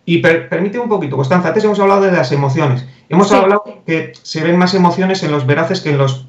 Y 0.06 0.20
per, 0.20 0.50
permite 0.50 0.80
un 0.80 0.90
poquito, 0.90 1.16
Constanza, 1.16 1.50
antes 1.50 1.64
hemos 1.64 1.80
hablado 1.80 2.02
de 2.02 2.12
las 2.12 2.32
emociones. 2.32 2.86
Hemos 3.10 3.30
sí. 3.30 3.36
hablado 3.36 3.64
que 3.86 4.14
se 4.22 4.44
ven 4.44 4.58
más 4.58 4.74
emociones 4.74 5.24
en 5.24 5.32
los 5.32 5.46
veraces 5.46 5.82
que 5.82 5.92
en 5.92 5.98
los 5.98 6.28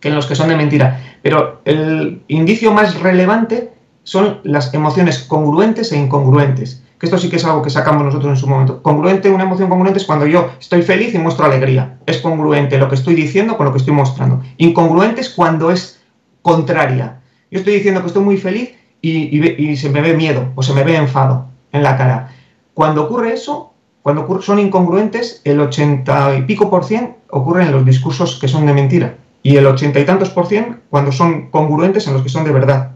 que 0.00 0.08
en 0.08 0.14
los 0.14 0.26
que 0.26 0.34
son 0.34 0.48
de 0.48 0.56
mentira. 0.56 1.00
Pero 1.22 1.60
el 1.64 2.22
indicio 2.28 2.72
más 2.72 3.00
relevante 3.00 3.72
son 4.04 4.40
las 4.44 4.72
emociones 4.74 5.18
congruentes 5.18 5.92
e 5.92 5.98
incongruentes. 5.98 6.82
Que 6.98 7.06
esto 7.06 7.18
sí 7.18 7.28
que 7.28 7.36
es 7.36 7.44
algo 7.44 7.62
que 7.62 7.70
sacamos 7.70 8.02
nosotros 8.02 8.30
en 8.30 8.36
su 8.36 8.48
momento. 8.48 8.82
Congruente, 8.82 9.30
una 9.30 9.44
emoción 9.44 9.68
congruente 9.68 10.00
es 10.00 10.06
cuando 10.06 10.26
yo 10.26 10.50
estoy 10.58 10.82
feliz 10.82 11.14
y 11.14 11.18
muestro 11.18 11.44
alegría. 11.44 11.98
Es 12.06 12.18
congruente 12.18 12.78
lo 12.78 12.88
que 12.88 12.96
estoy 12.96 13.14
diciendo 13.14 13.56
con 13.56 13.66
lo 13.66 13.72
que 13.72 13.78
estoy 13.78 13.94
mostrando. 13.94 14.42
Incongruente 14.56 15.20
es 15.20 15.28
cuando 15.28 15.70
es 15.70 16.00
contraria. 16.42 17.20
Yo 17.50 17.58
estoy 17.58 17.74
diciendo 17.74 18.00
que 18.00 18.08
estoy 18.08 18.24
muy 18.24 18.36
feliz 18.36 18.74
y, 19.00 19.38
y, 19.70 19.76
se 19.76 19.90
me 19.90 20.00
ve 20.00 20.14
miedo 20.14 20.50
o 20.56 20.62
se 20.62 20.72
me 20.72 20.82
ve 20.82 20.96
enfado 20.96 21.46
en 21.72 21.82
la 21.82 21.96
cara. 21.96 22.30
Cuando 22.74 23.04
ocurre 23.04 23.32
eso, 23.32 23.72
cuando 24.02 24.42
son 24.42 24.58
incongruentes, 24.58 25.40
el 25.44 25.60
80 25.60 26.38
y 26.38 26.42
pico 26.42 26.68
por 26.68 26.84
cien 26.84 27.16
ocurre 27.30 27.62
en 27.62 27.72
los 27.72 27.84
discursos 27.84 28.38
que 28.40 28.48
son 28.48 28.66
de 28.66 28.72
mentira 28.72 29.14
y 29.42 29.56
el 29.56 29.66
ochenta 29.66 30.00
y 30.00 30.04
tantos 30.04 30.30
por 30.30 30.46
cien 30.46 30.80
cuando 30.90 31.12
son 31.12 31.50
congruentes 31.50 32.06
en 32.06 32.14
los 32.14 32.22
que 32.22 32.28
son 32.28 32.44
de 32.44 32.52
verdad. 32.52 32.92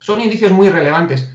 Son 0.00 0.20
indicios 0.20 0.52
muy 0.52 0.68
relevantes. 0.68 1.32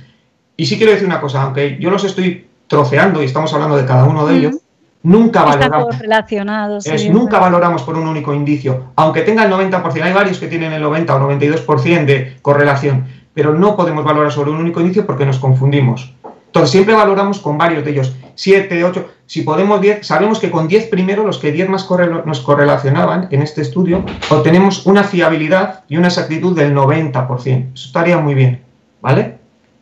Y 0.55 0.65
sí 0.65 0.77
quiero 0.77 0.91
decir 0.91 1.07
una 1.07 1.21
cosa, 1.21 1.41
aunque 1.41 1.77
yo 1.79 1.89
los 1.89 2.03
estoy 2.03 2.47
troceando 2.67 3.21
y 3.21 3.25
estamos 3.25 3.53
hablando 3.53 3.75
de 3.75 3.85
cada 3.85 4.05
uno 4.05 4.25
de 4.25 4.35
ellos, 4.35 4.55
mm. 4.55 5.11
nunca 5.11 5.43
valoramos. 5.43 5.99
relacionados. 5.99 6.85
Es, 6.85 7.01
sí, 7.01 7.09
nunca 7.09 7.39
valoramos 7.39 7.83
por 7.83 7.97
un 7.97 8.07
único 8.07 8.33
indicio. 8.33 8.91
Aunque 8.95 9.21
tenga 9.21 9.43
el 9.43 9.51
90%, 9.51 10.01
hay 10.01 10.13
varios 10.13 10.39
que 10.39 10.47
tienen 10.47 10.73
el 10.73 10.81
90 10.81 11.15
o 11.15 11.31
92% 11.31 12.05
de 12.05 12.37
correlación, 12.41 13.05
pero 13.33 13.53
no 13.53 13.75
podemos 13.75 14.03
valorar 14.05 14.31
sobre 14.31 14.51
un 14.51 14.57
único 14.57 14.79
indicio 14.81 15.05
porque 15.05 15.25
nos 15.25 15.39
confundimos. 15.39 16.13
Entonces 16.47 16.69
siempre 16.69 16.93
valoramos 16.93 17.39
con 17.39 17.57
varios 17.57 17.83
de 17.83 17.91
ellos, 17.91 18.15
7, 18.35 18.83
8, 18.83 19.09
si 19.33 19.41
podemos 19.41 19.81
10, 19.81 20.05
sabemos 20.05 20.37
que 20.37 20.51
con 20.51 20.67
10 20.67 20.89
primero, 20.89 21.25
los 21.25 21.39
que 21.39 21.51
10 21.51 21.67
más 21.67 21.89
nos 22.23 22.39
correlacionaban 22.41 23.29
en 23.31 23.41
este 23.41 23.63
estudio, 23.63 24.05
obtenemos 24.29 24.85
una 24.85 25.03
fiabilidad 25.03 25.83
y 25.89 25.97
una 25.97 26.09
exactitud 26.09 26.55
del 26.55 26.75
90%. 26.75 27.73
Eso 27.73 27.87
estaría 27.87 28.19
muy 28.19 28.35
bien, 28.35 28.61
¿vale? 29.01 29.39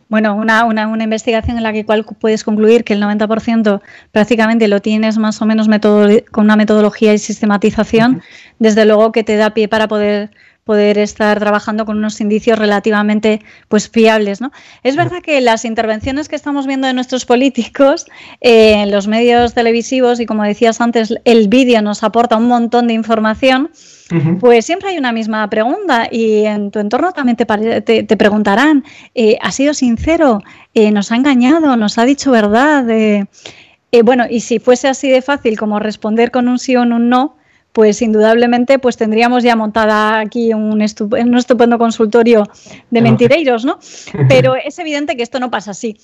Bueno, 0.08 0.36
una, 0.36 0.64
una, 0.64 0.88
una, 0.88 1.04
investigación 1.04 1.58
en 1.58 1.64
la 1.64 1.74
que 1.74 1.86
cual 1.86 2.06
puedes 2.06 2.46
concluir 2.46 2.86
que 2.86 2.94
el 2.94 3.04
90% 3.04 3.82
prácticamente 4.14 4.70
lo 4.70 4.82
tienes 4.82 5.18
más 5.18 5.42
o 5.42 5.46
menos 5.46 5.68
con 6.32 6.46
una 6.46 6.56
metodología 6.56 7.14
y 7.14 7.18
sistematización, 7.18 8.12
uh 8.12 8.18
-huh. 8.20 8.24
desde 8.60 8.86
luego 8.86 9.12
que 9.12 9.26
te 9.26 9.36
da 9.36 9.50
pie 9.50 9.68
para 9.68 9.90
poder 9.90 10.32
poder 10.63 11.00
estar 11.00 11.39
trabajando 11.39 11.86
con 11.86 11.97
unos 11.97 12.21
indicios 12.21 12.58
relativamente 12.60 13.41
pues 13.67 13.89
fiables. 13.89 14.41
¿no? 14.41 14.52
Es 14.84 14.95
verdad 14.95 15.21
que 15.21 15.41
las 15.41 15.65
intervenciones 15.65 16.30
que 16.30 16.36
estamos 16.36 16.67
viendo 16.67 16.88
de 16.88 16.93
nuestros 16.93 17.26
políticos 17.26 18.06
eh, 18.41 18.74
en 18.74 18.91
los 18.91 19.08
medios 19.08 19.54
televisivos 19.54 20.19
y 20.19 20.26
como 20.26 20.43
decías 20.43 20.80
antes, 20.80 21.13
el 21.26 21.47
vídeo 21.47 21.82
nos 21.82 22.04
aporta 22.04 22.38
un 22.38 22.47
montón 22.47 22.88
de 22.88 22.93
información. 22.93 23.71
Pues 24.41 24.65
siempre 24.65 24.89
hay 24.89 24.97
una 24.97 25.13
misma 25.13 25.50
pregunta 25.50 26.10
y 26.12 26.43
en 26.43 26.69
tu 26.69 26.80
entorno 26.80 27.13
también 27.13 27.38
te, 27.38 27.45
te, 27.82 28.17
preguntarán, 28.17 28.84
eh, 29.15 29.38
¿ha 29.41 29.54
sido 29.54 29.74
sincero? 29.74 30.43
Eh, 30.74 30.91
¿Nos 30.91 31.13
ha 31.13 31.15
engañado? 31.15 31.78
¿Nos 31.78 31.97
ha 31.97 32.04
dicho 32.04 32.30
verdad? 32.30 32.84
bueno, 34.04 34.26
y 34.30 34.41
si 34.41 34.60
fuese 34.60 34.89
así 34.89 35.10
de 35.10 35.21
fácil 35.21 35.58
como 35.58 35.80
responder 35.80 36.30
con 36.30 36.50
un 36.50 36.60
sí 36.60 36.76
o 36.76 36.82
un 36.82 37.08
no, 37.08 37.38
pues 37.74 38.02
indudablemente 38.02 38.80
pues 38.80 38.98
tendríamos 38.98 39.44
ya 39.44 39.56
montada 39.56 40.20
aquí 40.20 40.54
un, 40.54 40.82
estupendo 40.82 41.78
consultorio 41.78 42.44
de 42.90 43.02
mentireiros, 43.02 43.66
¿no? 43.66 43.80
Pero 44.30 44.56
es 44.56 44.78
evidente 44.80 45.16
que 45.16 45.24
esto 45.24 45.40
no 45.40 45.52
pasa 45.52 45.72
así. 45.72 45.98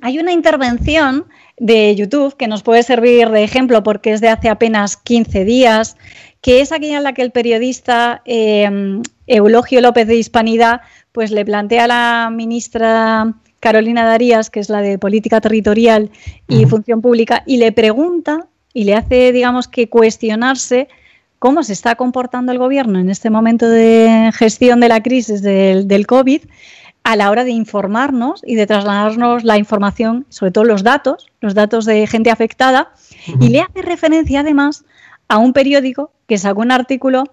Hay 0.00 0.18
una 0.18 0.32
intervención 0.32 1.26
de 1.58 1.94
YouTube 1.96 2.36
que 2.36 2.46
nos 2.46 2.62
puede 2.62 2.82
servir 2.84 3.30
de 3.30 3.42
ejemplo 3.42 3.82
porque 3.82 4.12
es 4.12 4.20
de 4.20 4.28
hace 4.28 4.48
apenas 4.48 4.96
15 4.96 5.44
días, 5.44 5.96
que 6.40 6.60
es 6.60 6.70
aquella 6.70 6.98
en 6.98 7.02
la 7.02 7.14
que 7.14 7.22
el 7.22 7.32
periodista 7.32 8.22
em, 8.24 9.02
Eulogio 9.26 9.80
López 9.80 10.06
de 10.06 10.16
Hispanidad 10.16 10.82
pues 11.10 11.32
le 11.32 11.44
plantea 11.44 11.84
a 11.84 11.88
la 11.88 12.30
ministra 12.32 13.34
Carolina 13.60 14.04
Darías, 14.04 14.50
que 14.50 14.60
es 14.60 14.68
la 14.68 14.82
de 14.82 14.98
Política 14.98 15.40
Territorial 15.40 16.10
y 16.46 16.64
Función 16.66 17.02
Pública, 17.02 17.42
y 17.44 17.56
le 17.56 17.72
pregunta 17.72 18.46
y 18.78 18.84
le 18.84 18.94
hace, 18.94 19.32
digamos, 19.32 19.66
que 19.66 19.88
cuestionarse 19.88 20.86
cómo 21.40 21.64
se 21.64 21.72
está 21.72 21.96
comportando 21.96 22.52
el 22.52 22.58
gobierno 22.58 23.00
en 23.00 23.10
este 23.10 23.28
momento 23.28 23.68
de 23.68 24.30
gestión 24.32 24.78
de 24.78 24.88
la 24.88 25.02
crisis 25.02 25.42
del, 25.42 26.06
COVID 26.06 26.42
a 27.02 27.16
la 27.16 27.32
hora 27.32 27.42
de 27.42 27.50
informarnos 27.50 28.40
y 28.46 28.54
de 28.54 28.68
trasladarnos 28.68 29.42
la 29.42 29.58
información, 29.58 30.26
sobre 30.28 30.52
todo 30.52 30.62
los 30.62 30.84
datos, 30.84 31.26
los 31.40 31.54
datos 31.54 31.86
de 31.86 32.06
gente 32.06 32.30
afectada, 32.30 32.92
y 33.40 33.48
le 33.48 33.62
hace 33.62 33.82
referencia 33.82 34.40
además 34.40 34.84
a 35.26 35.38
un 35.38 35.52
periódico 35.52 36.12
que 36.28 36.38
sacó 36.38 36.60
un 36.60 36.70
artículo 36.70 37.24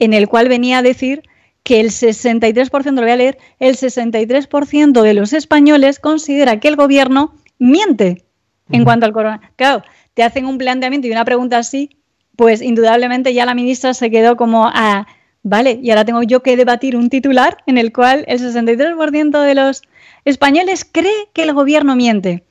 en 0.00 0.14
el 0.14 0.26
cual 0.26 0.48
venía 0.48 0.78
a 0.78 0.82
decir 0.82 1.22
que 1.62 1.78
el 1.78 1.90
63%, 1.90 2.92
lo 2.92 3.02
voy 3.02 3.10
a 3.12 3.16
leer, 3.16 3.38
el 3.60 3.76
63% 3.76 5.00
de 5.00 5.14
los 5.14 5.32
españoles 5.32 6.00
considera 6.00 6.58
que 6.58 6.66
el 6.66 6.74
gobierno 6.74 7.34
miente 7.60 8.24
en 8.70 8.84
cuanto 8.84 9.06
al 9.06 9.12
coronavirus. 9.12 9.50
Claro, 9.54 9.84
te 10.18 10.24
hacen 10.24 10.46
un 10.46 10.58
planteamiento 10.58 11.06
y 11.06 11.12
una 11.12 11.24
pregunta 11.24 11.58
así, 11.58 11.90
pues 12.34 12.60
indudablemente 12.60 13.32
ya 13.34 13.46
la 13.46 13.54
ministra 13.54 13.94
se 13.94 14.10
quedó 14.10 14.36
como 14.36 14.66
a, 14.66 14.72
ah, 14.74 15.06
vale, 15.44 15.78
y 15.80 15.90
ahora 15.90 16.04
tengo 16.04 16.24
yo 16.24 16.42
que 16.42 16.56
debatir 16.56 16.96
un 16.96 17.08
titular 17.08 17.58
en 17.66 17.78
el 17.78 17.92
cual 17.92 18.24
el 18.26 18.40
63% 18.40 19.40
de 19.40 19.54
los 19.54 19.82
españoles 20.24 20.84
cree 20.84 21.28
que 21.32 21.44
el 21.44 21.52
gobierno 21.52 21.94
miente. 21.94 22.42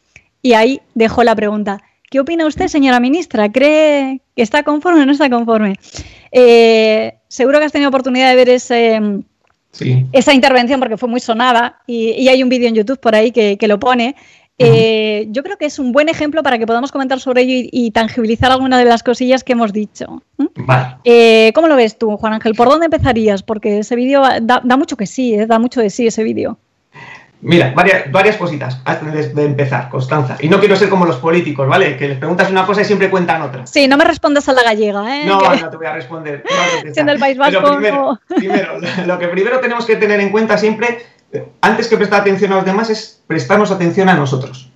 Y 0.42 0.54
ahí 0.54 0.80
dejó 0.96 1.26
la 1.26 1.36
pregunta. 1.36 1.84
¿Qué 2.10 2.22
opina 2.22 2.48
usted, 2.48 2.70
señora 2.70 3.02
ministra? 3.02 3.52
¿Cree 3.52 4.22
que 4.34 4.44
está 4.44 4.64
conforme 4.64 5.02
o 5.02 5.06
no 5.06 5.12
está 5.12 5.30
conforme? 5.30 5.76
Eh, 6.32 7.16
seguro 7.28 7.60
que 7.60 7.66
has 7.66 7.74
tenido 7.74 7.90
oportunidad 7.90 8.30
de 8.30 8.36
ver 8.38 8.48
ese, 8.48 9.02
esa 10.14 10.34
intervención 10.34 10.80
porque 10.80 10.96
fue 10.96 11.10
muy 11.10 11.20
sonada 11.20 11.82
y, 11.86 12.30
hay 12.30 12.42
un 12.42 12.48
vídeo 12.48 12.70
en 12.70 12.76
YouTube 12.76 13.02
por 13.02 13.14
ahí 13.14 13.32
que, 13.32 13.58
que 13.58 13.68
lo 13.68 13.78
pone. 13.78 14.16
Eh, 14.60 15.28
yo 15.30 15.44
creo 15.44 15.58
que 15.58 15.66
es 15.66 15.78
un 15.78 15.92
buen 15.92 16.10
ejemplo 16.10 16.42
para 16.42 16.58
que 16.58 16.66
podamos 16.66 16.92
comentar 16.92 17.20
sobre 17.20 17.44
ello 17.44 17.70
y, 17.72 17.92
tangibilizar 17.92 18.52
alguna 18.52 18.80
de 18.80 18.86
las 18.86 19.04
cosillas 19.04 19.44
que 19.44 19.54
hemos 19.54 19.72
dicho. 19.72 20.24
Eh, 21.04 21.52
¿Cómo 21.54 21.68
lo 21.68 21.76
ves 21.76 21.98
tú, 21.98 22.18
Juan 22.18 22.34
Ángel? 22.34 22.56
¿Por 22.56 22.68
dónde 22.68 22.86
empezarías? 22.86 23.44
Porque 23.44 23.80
ese 23.80 23.96
vídeo 23.96 24.24
da, 24.42 24.62
mucho 24.78 24.98
que 24.98 25.06
sí, 25.06 25.36
¿eh? 25.36 25.46
da 25.46 25.60
mucho 25.60 25.82
de 25.82 25.90
sí 25.90 26.08
ese 26.08 26.24
vídeo. 26.24 26.58
Mira, 27.42 27.72
varias, 27.76 28.12
varias 28.12 28.36
cositas 28.36 28.82
antes 28.84 29.36
de 29.36 29.46
empezar, 29.46 29.90
Constanza. 29.90 30.38
Y 30.40 30.50
no 30.50 30.60
quiero 30.60 30.76
ser 30.76 30.90
como 30.90 31.06
los 31.06 31.18
políticos, 31.18 31.68
¿vale? 31.68 31.96
Que 31.96 32.08
les 32.08 32.18
preguntas 32.18 32.50
una 32.50 32.66
cosa 32.66 32.82
y 32.82 32.86
siempre 32.86 33.10
cuentan 33.10 33.44
otra. 33.44 33.68
Sí, 33.68 33.88
no 33.88 33.96
me 33.96 34.06
respondas 34.06 34.50
a 34.50 34.54
la 34.54 34.64
gallega, 34.64 35.18
¿eh? 35.18 35.26
No, 35.26 35.40
no 35.40 35.70
te 35.70 35.78
voy 35.78 35.86
a 35.86 35.94
responder. 35.94 36.44
Siendo 36.92 37.12
el 37.12 37.20
País 37.20 37.38
Vasco. 37.38 38.20
primero, 38.36 38.80
lo 39.06 39.20
que 39.20 39.28
primero 39.28 39.60
tenemos 39.60 39.86
que 39.86 39.98
tener 39.98 40.20
en 40.20 40.30
cuenta 40.30 40.58
siempre 40.58 41.06
antes 41.62 41.88
que 41.88 41.98
prestar 41.98 42.22
atención 42.22 42.52
a 42.54 42.56
los 42.56 42.66
demás 42.66 42.90
es 42.90 43.22
prestarnos 43.28 43.72
atención 43.72 44.10
a 44.10 44.16
nosotros. 44.16 44.72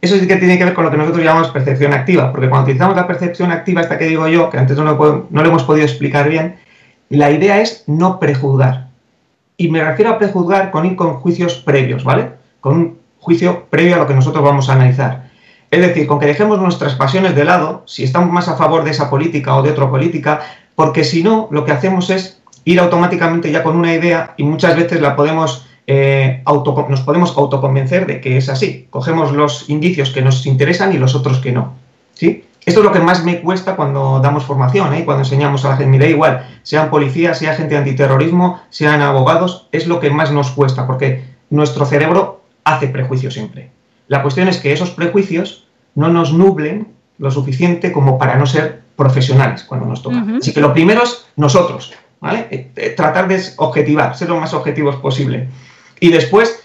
Eso 0.00 0.18
sí 0.18 0.26
que 0.26 0.34
tiene 0.34 0.58
que 0.58 0.64
ver 0.64 0.74
con 0.74 0.84
lo 0.84 0.90
que 0.90 0.96
nosotros 0.96 1.22
llamamos 1.22 1.50
percepción 1.50 1.92
activa, 1.92 2.32
porque 2.32 2.48
cuando 2.48 2.64
utilizamos 2.64 2.96
la 2.96 3.06
percepción 3.06 3.52
activa, 3.52 3.82
esta 3.82 3.98
que 3.98 4.06
digo 4.06 4.26
yo, 4.26 4.50
que 4.50 4.58
antes 4.58 4.76
no 4.76 4.82
lo, 4.82 5.28
no 5.30 5.42
lo 5.42 5.48
hemos 5.48 5.62
podido 5.62 5.86
explicar 5.86 6.28
bien, 6.28 6.56
la 7.08 7.30
idea 7.30 7.60
es 7.60 7.84
no 7.86 8.18
prejuzgar. 8.18 8.88
Y 9.62 9.68
me 9.68 9.80
refiero 9.80 10.10
a 10.10 10.18
prejuzgar 10.18 10.72
con 10.72 10.84
ir 10.86 10.96
con 10.96 11.20
juicios 11.20 11.54
previos, 11.54 12.02
¿vale? 12.02 12.30
Con 12.60 12.76
un 12.76 12.98
juicio 13.20 13.66
previo 13.70 13.94
a 13.94 13.98
lo 13.98 14.08
que 14.08 14.14
nosotros 14.14 14.42
vamos 14.42 14.68
a 14.68 14.72
analizar. 14.72 15.30
Es 15.70 15.80
decir, 15.80 16.08
con 16.08 16.18
que 16.18 16.26
dejemos 16.26 16.60
nuestras 16.60 16.96
pasiones 16.96 17.36
de 17.36 17.44
lado, 17.44 17.84
si 17.86 18.02
estamos 18.02 18.32
más 18.32 18.48
a 18.48 18.56
favor 18.56 18.82
de 18.82 18.90
esa 18.90 19.08
política 19.08 19.54
o 19.54 19.62
de 19.62 19.70
otra 19.70 19.88
política, 19.88 20.40
porque 20.74 21.04
si 21.04 21.22
no, 21.22 21.46
lo 21.52 21.64
que 21.64 21.70
hacemos 21.70 22.10
es 22.10 22.42
ir 22.64 22.80
automáticamente 22.80 23.52
ya 23.52 23.62
con 23.62 23.76
una 23.76 23.94
idea 23.94 24.34
y 24.36 24.42
muchas 24.42 24.74
veces 24.74 25.00
la 25.00 25.14
podemos, 25.14 25.64
eh, 25.86 26.42
nos 26.88 27.00
podemos 27.02 27.38
autoconvencer 27.38 28.06
de 28.06 28.20
que 28.20 28.38
es 28.38 28.48
así. 28.48 28.88
Cogemos 28.90 29.30
los 29.30 29.70
indicios 29.70 30.10
que 30.10 30.22
nos 30.22 30.44
interesan 30.44 30.92
y 30.92 30.98
los 30.98 31.14
otros 31.14 31.38
que 31.38 31.52
no. 31.52 31.74
¿sí? 32.14 32.46
Esto 32.64 32.80
es 32.80 32.86
lo 32.86 32.92
que 32.92 33.00
más 33.00 33.24
me 33.24 33.40
cuesta 33.40 33.74
cuando 33.74 34.20
damos 34.20 34.44
formación, 34.44 34.94
¿eh? 34.94 35.04
cuando 35.04 35.24
enseñamos 35.24 35.64
a 35.64 35.70
la 35.70 35.76
gente. 35.76 35.90
Mira, 35.90 36.06
igual, 36.06 36.46
sean 36.62 36.90
policías, 36.90 37.38
sea 37.38 37.54
gente 37.54 37.76
antiterrorismo, 37.76 38.60
sean 38.70 39.00
abogados, 39.02 39.68
es 39.72 39.86
lo 39.86 39.98
que 39.98 40.10
más 40.10 40.30
nos 40.30 40.52
cuesta, 40.52 40.86
porque 40.86 41.24
nuestro 41.50 41.84
cerebro 41.86 42.42
hace 42.64 42.86
prejuicios 42.86 43.34
siempre. 43.34 43.70
La 44.06 44.22
cuestión 44.22 44.48
es 44.48 44.58
que 44.58 44.72
esos 44.72 44.90
prejuicios 44.90 45.66
no 45.94 46.08
nos 46.08 46.32
nublen 46.32 46.88
lo 47.18 47.30
suficiente 47.30 47.92
como 47.92 48.18
para 48.18 48.36
no 48.36 48.46
ser 48.46 48.82
profesionales 48.96 49.64
cuando 49.64 49.86
nos 49.86 50.02
toca. 50.02 50.24
Así 50.38 50.52
que 50.52 50.60
lo 50.60 50.72
primero 50.72 51.02
es 51.02 51.26
nosotros, 51.36 51.92
eh, 52.30 52.70
eh, 52.76 52.90
tratar 52.90 53.28
de 53.28 53.42
objetivar, 53.56 54.16
ser 54.16 54.28
lo 54.28 54.38
más 54.38 54.54
objetivos 54.54 54.96
posible. 54.96 55.48
Y 56.00 56.10
después, 56.10 56.62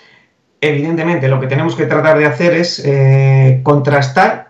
evidentemente, 0.62 1.28
lo 1.28 1.40
que 1.40 1.48
tenemos 1.48 1.76
que 1.76 1.86
tratar 1.86 2.18
de 2.18 2.26
hacer 2.26 2.54
es 2.54 2.82
eh, 2.86 3.62
contrastar, 3.64 4.47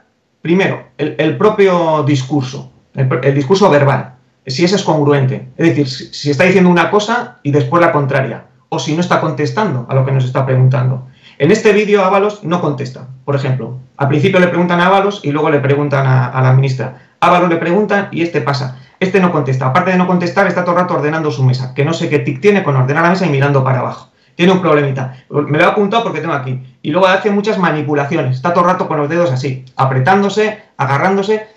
primero, 0.48 0.86
el, 0.98 1.36
propio 1.36 2.04
discurso, 2.04 2.72
el, 2.96 3.36
discurso 3.36 3.70
verbal, 3.70 4.14
si 4.46 4.64
ese 4.64 4.78
es 4.78 4.84
congruente. 4.84 5.50
Es 5.58 5.68
decir, 5.68 5.90
si, 5.90 6.32
está 6.32 6.46
diciendo 6.46 6.70
una 6.70 6.90
cosa 6.90 7.40
y 7.44 7.52
después 7.52 7.82
la 7.82 7.92
contraria, 7.92 8.46
o 8.70 8.80
si 8.80 8.96
no 8.96 9.02
está 9.02 9.20
contestando 9.20 9.86
a 9.90 9.94
lo 9.94 10.06
que 10.06 10.14
nos 10.14 10.24
está 10.24 10.46
preguntando. 10.46 11.06
En 11.38 11.52
este 11.52 11.74
vídeo 11.74 12.06
Ábalos 12.06 12.46
no 12.46 12.62
contesta, 12.62 13.10
por 13.26 13.36
ejemplo. 13.36 13.78
Al 13.98 14.08
principio 14.08 14.40
le 14.40 14.48
preguntan 14.48 14.80
a 14.80 14.88
Ábalos 14.88 15.20
y 15.22 15.32
luego 15.32 15.50
le 15.50 15.60
preguntan 15.60 16.08
a, 16.08 16.28
a 16.28 16.42
la 16.42 16.54
ministra. 16.54 17.10
Ábalos 17.20 17.50
le 17.50 17.58
preguntan 17.58 18.08
y 18.14 18.22
este 18.22 18.40
pasa. 18.40 18.80
Este 19.02 19.20
no 19.20 19.34
contesta. 19.34 19.68
Aparte 19.68 19.92
de 19.92 19.98
no 19.98 20.08
contestar, 20.08 20.48
está 20.48 20.64
todo 20.64 20.76
el 20.76 20.82
rato 20.82 20.94
ordenando 20.94 21.30
su 21.30 21.44
mesa, 21.44 21.74
que 21.74 21.84
no 21.84 21.92
sé 21.92 22.08
qué 22.08 22.20
tic 22.20 22.40
tiene 22.40 22.64
con 22.64 22.78
ordenar 22.78 23.04
la 23.04 23.10
mesa 23.10 23.26
y 23.26 23.30
mirando 23.30 23.66
para 23.66 23.80
abajo. 23.80 24.12
Tiene 24.38 24.52
un 24.52 24.62
problemita. 24.62 25.18
Me 25.30 25.58
lo 25.58 25.64
he 25.64 25.68
apuntado 25.68 26.04
porque 26.04 26.22
tengo 26.22 26.36
aquí. 26.36 26.64
Y 26.84 26.92
luego 26.92 27.08
hace 27.08 27.32
muchas 27.32 27.58
manipulaciones. 27.58 28.36
Está 28.36 28.54
todo 28.54 28.66
el 28.66 28.70
rato 28.70 28.88
con 28.88 28.98
los 28.98 29.10
dedos 29.10 29.32
así, 29.32 29.66
apretándose, 29.76 30.62
agarrándose. 30.78 31.48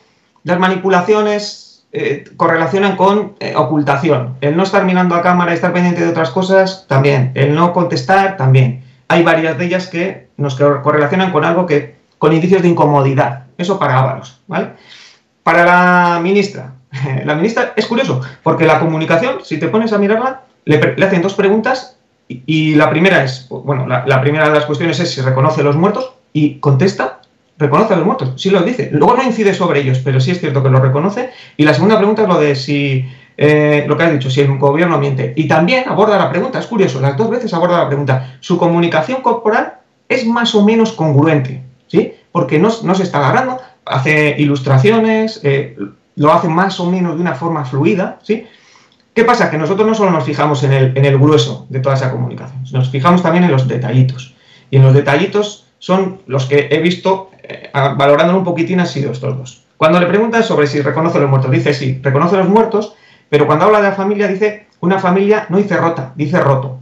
Las 0.44 0.58
manipulaciones 0.58 1.84
eh, 1.92 2.24
correlacionan 2.38 2.96
con 2.96 3.34
eh, 3.38 3.54
ocultación. 3.54 4.36
El 4.40 4.56
no 4.56 4.62
estar 4.62 4.86
mirando 4.86 5.14
a 5.14 5.20
cámara 5.20 5.52
y 5.52 5.56
estar 5.56 5.74
pendiente 5.74 6.00
de 6.00 6.08
otras 6.08 6.30
cosas, 6.30 6.86
también. 6.88 7.32
El 7.34 7.54
no 7.54 7.74
contestar, 7.74 8.38
también. 8.38 8.82
Hay 9.08 9.22
varias 9.22 9.58
de 9.58 9.66
ellas 9.66 9.86
que 9.86 10.30
nos 10.38 10.54
correlacionan 10.54 11.32
con 11.32 11.44
algo 11.44 11.66
que, 11.66 11.96
con 12.16 12.32
indicios 12.32 12.62
de 12.62 12.68
incomodidad. 12.68 13.44
Eso 13.58 13.78
para 13.78 13.98
Ávaros, 13.98 14.40
¿vale? 14.46 14.70
Para 15.42 15.66
la 15.66 16.20
ministra, 16.22 16.72
la 17.26 17.34
ministra 17.34 17.74
es 17.76 17.84
curioso, 17.84 18.22
porque 18.42 18.64
la 18.64 18.80
comunicación, 18.80 19.40
si 19.44 19.58
te 19.58 19.68
pones 19.68 19.92
a 19.92 19.98
mirarla, 19.98 20.44
le, 20.64 21.04
hacen 21.04 21.20
dos 21.20 21.34
preguntas 21.34 21.98
y, 22.46 22.76
la 22.76 22.88
primera 22.90 23.24
es, 23.24 23.48
bueno, 23.48 23.86
la, 23.88 24.20
primera 24.20 24.48
de 24.48 24.54
las 24.54 24.64
cuestiones 24.64 25.00
es 25.00 25.10
si 25.10 25.20
reconoce 25.20 25.64
los 25.64 25.74
muertos 25.74 26.12
y 26.32 26.60
contesta, 26.60 27.20
reconoce 27.58 27.94
a 27.94 27.96
los 27.96 28.06
muertos, 28.06 28.34
sí 28.36 28.50
lo 28.50 28.62
dice. 28.62 28.88
Luego 28.92 29.16
no 29.16 29.24
incide 29.24 29.52
sobre 29.52 29.80
ellos, 29.80 30.00
pero 30.04 30.20
sí 30.20 30.30
es 30.30 30.38
cierto 30.38 30.62
que 30.62 30.70
lo 30.70 30.80
reconoce. 30.80 31.30
Y 31.56 31.64
la 31.64 31.74
segunda 31.74 31.96
pregunta 31.96 32.22
es 32.22 32.28
lo 32.28 32.38
de 32.38 32.54
si, 32.54 33.04
eh, 33.36 33.84
lo 33.88 33.96
que 33.96 34.04
ha 34.04 34.10
dicho, 34.10 34.30
si 34.30 34.42
el 34.42 34.58
gobierno 34.58 34.98
miente. 34.98 35.32
Y 35.34 35.48
también 35.48 35.88
aborda 35.88 36.18
la 36.18 36.30
pregunta, 36.30 36.60
es 36.60 36.66
curioso, 36.66 37.00
las 37.00 37.16
dos 37.16 37.30
veces 37.30 37.52
aborda 37.52 37.78
la 37.78 37.88
pregunta. 37.88 38.36
Su 38.38 38.58
comunicación 38.58 39.22
corporal 39.22 39.78
es 40.08 40.24
más 40.24 40.54
o 40.54 40.64
menos 40.64 40.92
congruente, 40.92 41.62
¿sí? 41.88 42.14
Porque 42.30 42.60
no, 42.60 42.70
se 42.70 43.02
está 43.02 43.18
agarrando, 43.18 43.58
hace 43.84 44.36
ilustraciones, 44.38 45.40
eh, 45.42 45.76
lo 46.14 46.32
hace 46.32 46.48
más 46.48 46.78
o 46.78 46.88
menos 46.88 47.16
de 47.16 47.22
una 47.22 47.34
forma 47.34 47.64
fluida, 47.64 48.20
¿sí? 48.22 48.46
¿Qué 49.14 49.24
pasa? 49.24 49.50
Que 49.50 49.58
nosotros 49.58 49.86
no 49.86 49.94
solo 49.94 50.10
nos 50.12 50.24
fijamos 50.24 50.62
en 50.62 50.72
el, 50.72 50.96
en 50.96 51.04
el 51.04 51.18
grueso 51.18 51.66
de 51.68 51.80
toda 51.80 51.96
esa 51.96 52.10
comunicación, 52.12 52.62
nos 52.72 52.90
fijamos 52.90 53.22
también 53.22 53.44
en 53.44 53.50
los 53.50 53.66
detallitos. 53.66 54.34
Y 54.70 54.76
en 54.76 54.82
los 54.82 54.94
detallitos 54.94 55.66
son 55.78 56.20
los 56.26 56.46
que 56.46 56.68
he 56.70 56.78
visto, 56.80 57.30
eh, 57.42 57.70
valorando 57.72 58.36
un 58.36 58.44
poquitín, 58.44 58.78
han 58.80 58.86
sido 58.86 59.10
estos 59.12 59.36
dos. 59.36 59.62
Cuando 59.76 59.98
le 59.98 60.06
preguntan 60.06 60.42
sobre 60.44 60.66
si 60.66 60.80
reconoce 60.80 61.18
los 61.18 61.28
muertos, 61.28 61.50
dice 61.50 61.74
sí, 61.74 61.98
reconoce 62.02 62.36
los 62.36 62.48
muertos, 62.48 62.94
pero 63.28 63.46
cuando 63.46 63.64
habla 63.64 63.80
de 63.80 63.88
la 63.88 63.94
familia 63.94 64.28
dice 64.28 64.66
una 64.80 64.98
familia 64.98 65.46
no 65.48 65.56
dice 65.58 65.76
rota, 65.76 66.12
dice 66.16 66.38
roto. 66.38 66.78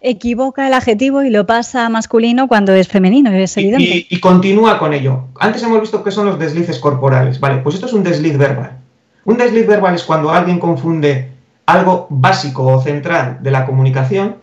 Equivoca 0.00 0.66
el 0.66 0.74
adjetivo 0.74 1.22
y 1.22 1.30
lo 1.30 1.46
pasa 1.46 1.86
a 1.86 1.88
masculino 1.88 2.46
cuando 2.46 2.72
es 2.74 2.88
femenino, 2.88 3.32
es 3.32 3.56
Y, 3.56 3.60
evidente. 3.60 3.84
y- 3.84 4.06
y 4.10 4.20
continúa 4.20 4.78
con 4.78 4.92
ello. 4.92 5.24
Antes 5.40 5.62
hemos 5.62 5.80
visto 5.80 6.04
que 6.04 6.10
son 6.10 6.26
los 6.26 6.38
deslices 6.38 6.78
corporales. 6.78 7.40
Vale, 7.40 7.62
pues 7.62 7.76
esto 7.76 7.86
es 7.86 7.92
un 7.94 8.02
desliz 8.02 8.36
verbal. 8.36 8.78
Un 9.24 9.38
desliz 9.38 9.66
verbal 9.66 9.94
es 9.94 10.02
cuando 10.04 10.30
alguien 10.30 10.58
confunde 10.58 11.30
algo 11.66 12.06
básico 12.10 12.66
o 12.66 12.80
central 12.82 13.38
de 13.40 13.50
la 13.50 13.64
comunicación 13.66 14.36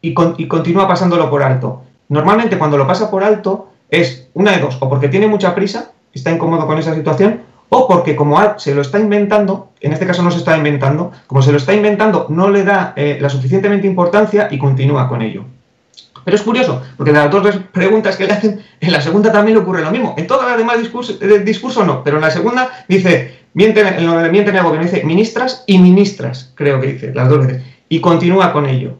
y, 0.00 0.14
con- 0.14 0.34
y 0.38 0.48
continúa 0.48 0.88
pasándolo 0.88 1.30
por 1.30 1.42
alto. 1.42 1.82
Normalmente 2.08 2.58
cuando 2.58 2.76
lo 2.78 2.86
pasa 2.86 3.10
por 3.10 3.24
alto 3.24 3.68
es 3.90 4.28
una 4.34 4.52
de 4.52 4.58
dos, 4.58 4.76
o 4.80 4.88
porque 4.88 5.08
tiene 5.08 5.26
mucha 5.26 5.54
prisa, 5.54 5.90
está 6.12 6.30
incómodo 6.30 6.66
con 6.66 6.78
esa 6.78 6.94
situación, 6.94 7.42
o 7.68 7.88
porque 7.88 8.14
como 8.14 8.38
se 8.58 8.74
lo 8.74 8.82
está 8.82 8.98
inventando, 8.98 9.70
en 9.80 9.92
este 9.92 10.06
caso 10.06 10.22
no 10.22 10.30
se 10.30 10.38
está 10.38 10.56
inventando, 10.56 11.12
como 11.26 11.42
se 11.42 11.50
lo 11.50 11.58
está 11.58 11.74
inventando 11.74 12.26
no 12.28 12.50
le 12.50 12.62
da 12.64 12.92
eh, 12.96 13.18
la 13.20 13.28
suficientemente 13.28 13.86
importancia 13.86 14.48
y 14.50 14.58
continúa 14.58 15.08
con 15.08 15.22
ello. 15.22 15.44
Pero 16.24 16.36
es 16.36 16.42
curioso, 16.42 16.82
porque 16.96 17.12
de 17.12 17.18
las 17.18 17.30
dos 17.30 17.56
preguntas 17.72 18.16
que 18.16 18.26
le 18.26 18.32
hacen, 18.32 18.62
en 18.80 18.92
la 18.92 19.00
segunda 19.00 19.30
también 19.30 19.56
le 19.58 19.62
ocurre 19.62 19.82
lo 19.82 19.90
mismo. 19.90 20.14
En 20.16 20.26
todas 20.26 20.48
las 20.48 20.56
demás 20.56 20.78
discurso, 20.78 21.14
eh, 21.20 21.40
discurso 21.40 21.84
no, 21.84 22.02
pero 22.02 22.16
en 22.16 22.22
la 22.22 22.30
segunda 22.30 22.70
dice, 22.88 23.43
mienten, 23.54 23.86
en 23.86 24.06
lo 24.06 24.18
de 24.18 24.30
mienten 24.30 24.54
en 24.54 24.58
el 24.58 24.64
gobierno, 24.64 24.88
dice 24.88 25.04
ministras 25.04 25.64
y 25.66 25.78
ministras, 25.78 26.52
creo 26.54 26.80
que 26.80 26.88
dice, 26.88 27.14
las 27.14 27.28
dos 27.28 27.46
veces, 27.46 27.62
y 27.88 28.00
continúa 28.00 28.52
con 28.52 28.66
ello. 28.66 28.96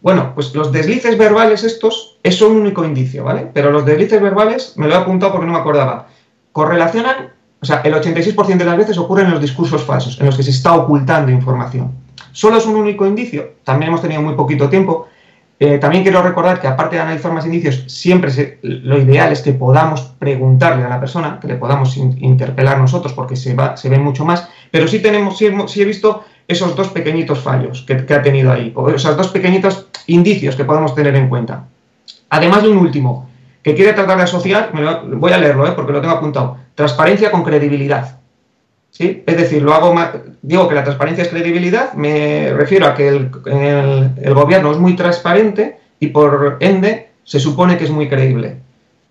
Bueno, 0.00 0.32
pues 0.34 0.54
los 0.54 0.72
deslices 0.72 1.18
verbales 1.18 1.62
estos 1.62 2.18
es 2.22 2.40
un 2.40 2.56
único 2.56 2.84
indicio, 2.84 3.24
¿vale? 3.24 3.46
Pero 3.52 3.70
los 3.70 3.84
deslices 3.84 4.22
verbales, 4.22 4.72
me 4.76 4.88
lo 4.88 4.94
he 4.94 4.96
apuntado 4.96 5.32
porque 5.32 5.46
no 5.46 5.52
me 5.52 5.58
acordaba, 5.58 6.08
correlacionan, 6.52 7.34
o 7.60 7.66
sea, 7.66 7.82
el 7.84 7.92
86% 7.92 8.56
de 8.56 8.64
las 8.64 8.78
veces 8.78 8.96
ocurren 8.96 9.26
en 9.26 9.32
los 9.32 9.42
discursos 9.42 9.82
falsos, 9.84 10.18
en 10.18 10.26
los 10.26 10.36
que 10.36 10.42
se 10.42 10.50
está 10.50 10.72
ocultando 10.74 11.30
información. 11.30 11.92
Solo 12.32 12.56
es 12.56 12.66
un 12.66 12.76
único 12.76 13.06
indicio, 13.06 13.54
también 13.64 13.88
hemos 13.88 14.00
tenido 14.00 14.22
muy 14.22 14.34
poquito 14.34 14.68
tiempo. 14.68 15.08
Eh, 15.62 15.76
también 15.76 16.02
quiero 16.02 16.22
recordar 16.22 16.58
que 16.58 16.66
aparte 16.66 16.96
de 16.96 17.02
analizar 17.02 17.32
más 17.32 17.44
indicios, 17.44 17.84
siempre 17.86 18.58
lo 18.62 18.98
ideal 18.98 19.30
es 19.30 19.42
que 19.42 19.52
podamos 19.52 20.00
preguntarle 20.18 20.84
a 20.84 20.88
la 20.88 20.98
persona, 20.98 21.38
que 21.38 21.48
le 21.48 21.56
podamos 21.56 21.98
in- 21.98 22.16
interpelar 22.24 22.78
nosotros 22.78 23.12
porque 23.12 23.36
se, 23.36 23.54
va, 23.54 23.76
se 23.76 23.90
ve 23.90 23.98
mucho 23.98 24.24
más, 24.24 24.48
pero 24.70 24.88
sí, 24.88 25.00
tenemos, 25.00 25.36
sí, 25.36 25.46
he 25.46 25.84
visto 25.84 26.24
esos 26.48 26.74
dos 26.74 26.88
pequeñitos 26.88 27.40
fallos 27.40 27.82
que, 27.86 27.92
ha 28.14 28.22
tenido 28.22 28.50
ahí, 28.50 28.72
o 28.74 28.88
esos 28.88 29.14
dos 29.18 29.28
pequeñitos 29.28 29.86
indicios 30.06 30.56
que 30.56 30.64
podemos 30.64 30.94
tener 30.94 31.14
en 31.14 31.28
cuenta. 31.28 31.66
Además 32.30 32.62
de 32.62 32.70
un 32.70 32.78
último, 32.78 33.28
que 33.62 33.74
quiere 33.74 33.92
tratar 33.92 34.16
de 34.16 34.22
asociar, 34.24 34.70
voy 34.72 35.32
a 35.32 35.36
leerlo 35.38 35.66
¿eh? 35.68 35.72
porque 35.76 35.92
lo 35.92 36.00
tengo 36.00 36.14
apuntado, 36.14 36.56
transparencia 36.74 37.30
con 37.30 37.42
credibilidad. 37.42 38.19
¿Sí? 38.90 39.22
Es 39.26 39.36
decir, 39.36 39.62
lo 39.62 39.72
hago 39.72 39.94
más, 39.94 40.10
digo 40.42 40.68
que 40.68 40.74
la 40.74 40.82
transparencia 40.84 41.22
es 41.22 41.28
credibilidad, 41.30 41.92
me 41.94 42.52
refiero 42.52 42.86
a 42.86 42.94
que 42.94 43.08
el, 43.08 43.30
el- 43.46 44.10
el 44.20 44.34
gobierno 44.34 44.70
es 44.72 44.78
muy 44.78 44.94
transparente 44.96 45.78
y 46.00 46.08
por 46.08 46.56
ende 46.60 47.10
se 47.24 47.40
supone 47.40 47.78
que 47.78 47.84
es 47.84 47.90
muy 47.90 48.08
creíble. 48.08 48.56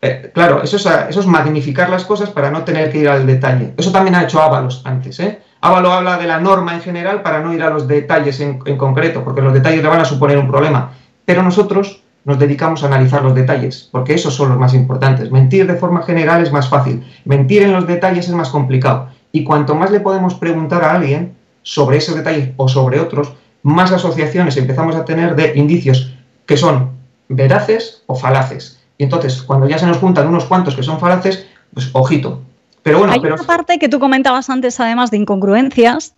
Eh, 0.02 0.32
claro, 0.34 0.62
eso 0.64 0.76
es, 0.78 0.86
eso 1.10 1.20
es 1.20 1.26
magnificar 1.26 1.90
las 1.90 2.06
cosas 2.06 2.30
para 2.30 2.52
no 2.52 2.64
tener 2.64 2.92
que 2.92 3.00
ir 3.00 3.10
al 3.10 3.26
detalle. 3.26 3.74
Eso 3.78 3.92
también 3.92 4.16
ha 4.16 4.24
hecho 4.24 4.42
Ábalos 4.42 4.82
antes. 4.86 5.20
¿eh? 5.20 5.40
Ábalo 5.62 5.92
habla 5.92 6.18
de 6.18 6.28
la 6.28 6.40
norma 6.40 6.74
en 6.74 6.82
general 6.82 7.22
para 7.22 7.40
no 7.42 7.54
ir 7.54 7.64
a 7.64 7.70
los 7.70 7.88
detalles 7.88 8.40
en 8.40 8.60
concreto, 8.78 9.24
porque 9.24 9.42
los 9.42 9.54
detalles 9.54 9.82
le 9.82 9.90
van 9.90 10.00
a 10.02 10.06
suponer 10.06 10.38
un 10.38 10.48
problema. 10.48 10.92
Pero 11.26 11.42
nosotros 11.44 12.02
nos 12.26 12.38
dedicamos 12.40 12.84
a 12.84 12.88
analizar 12.88 13.24
los 13.24 13.34
detalles, 13.36 13.90
porque 13.92 14.14
esos 14.14 14.34
son 14.36 14.50
los 14.50 14.58
más 14.58 14.74
importantes. 14.74 15.32
Mentir 15.32 15.66
de 15.68 15.76
forma 15.76 16.02
general 16.04 16.42
es 16.44 16.52
más 16.52 16.70
fácil, 16.70 17.04
mentir 17.26 17.64
en 17.64 17.72
los 17.74 17.88
detalles 17.88 18.28
es 18.28 18.34
más 18.34 18.50
complicado. 18.50 19.10
Y 19.32 19.44
cuanto 19.44 19.76
más 19.76 19.92
le 19.92 20.00
podemos 20.00 20.36
preguntar 20.36 20.84
a 20.84 20.94
alguien 20.94 21.36
sobre 21.62 21.98
esos 21.98 22.16
detalles 22.16 22.52
o 22.58 22.68
sobre 22.68 23.00
otros, 23.00 23.34
más 23.64 23.92
asociaciones 23.92 24.58
empezamos 24.58 24.96
a 24.96 25.06
tener 25.06 25.36
de 25.36 25.58
indicios 25.58 26.14
que 26.46 26.58
son 26.58 26.92
veraces 27.28 28.04
o 28.08 28.16
falaces. 28.16 28.80
Y 28.98 29.04
entonces, 29.04 29.42
cuando 29.44 29.68
ya 29.68 29.78
se 29.78 29.86
nos 29.86 29.98
juntan 29.98 30.28
unos 30.28 30.46
cuantos 30.46 30.76
que 30.76 30.84
son 30.84 31.00
falaces, 31.00 31.46
pues 31.74 31.90
ojito. 31.94 32.42
Pero 32.84 33.00
bueno, 33.00 33.14
Hay 33.14 33.20
pero... 33.20 33.36
una 33.36 33.44
parte 33.44 33.78
que 33.78 33.90
tú 33.90 34.00
comentabas 34.00 34.50
antes, 34.50 34.80
además 34.80 35.12
de 35.12 35.18
incongruencias, 35.18 36.16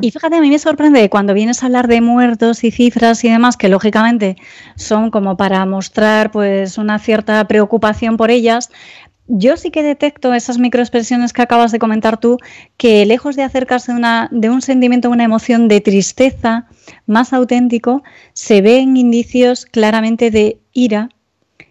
y 0.00 0.10
fíjate, 0.12 0.36
a 0.36 0.40
mí 0.40 0.50
me 0.50 0.58
sorprende 0.58 1.10
cuando 1.10 1.34
vienes 1.34 1.62
a 1.62 1.66
hablar 1.66 1.88
de 1.88 2.00
muertos 2.00 2.62
y 2.62 2.70
cifras 2.70 3.24
y 3.24 3.30
demás, 3.30 3.56
que 3.56 3.68
lógicamente 3.68 4.36
son 4.76 5.10
como 5.10 5.36
para 5.36 5.66
mostrar 5.66 6.30
pues 6.30 6.78
una 6.78 7.00
cierta 7.00 7.44
preocupación 7.48 8.16
por 8.16 8.30
ellas. 8.30 8.70
Yo 9.26 9.56
sí 9.56 9.70
que 9.70 9.82
detecto 9.82 10.34
esas 10.34 10.58
microexpresiones 10.58 11.32
que 11.32 11.40
acabas 11.40 11.72
de 11.72 11.78
comentar 11.78 12.20
tú, 12.20 12.36
que 12.76 13.06
lejos 13.06 13.36
de 13.36 13.42
acercarse 13.42 13.92
de, 13.92 13.98
una, 13.98 14.28
de 14.30 14.50
un 14.50 14.60
sentimiento, 14.60 15.08
una 15.08 15.24
emoción 15.24 15.66
de 15.66 15.80
tristeza 15.80 16.66
más 17.06 17.32
auténtico, 17.32 18.02
se 18.34 18.60
ven 18.60 18.98
indicios 18.98 19.64
claramente 19.64 20.30
de 20.30 20.58
ira, 20.74 21.08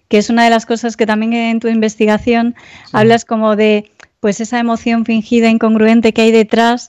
que 0.08 0.18
es 0.18 0.32
una 0.32 0.44
de 0.44 0.50
las 0.50 0.66
cosas 0.66 0.98
que 0.98 1.06
también 1.06 1.34
en 1.34 1.60
tu 1.60 1.68
investigación 1.68 2.56
hablas 2.92 3.24
como 3.24 3.56
de 3.56 3.92
pues 4.20 4.40
esa 4.40 4.60
emoción 4.60 5.06
fingida, 5.06 5.50
incongruente 5.50 6.14
que 6.14 6.24
hay 6.24 6.32
detrás 6.32 6.88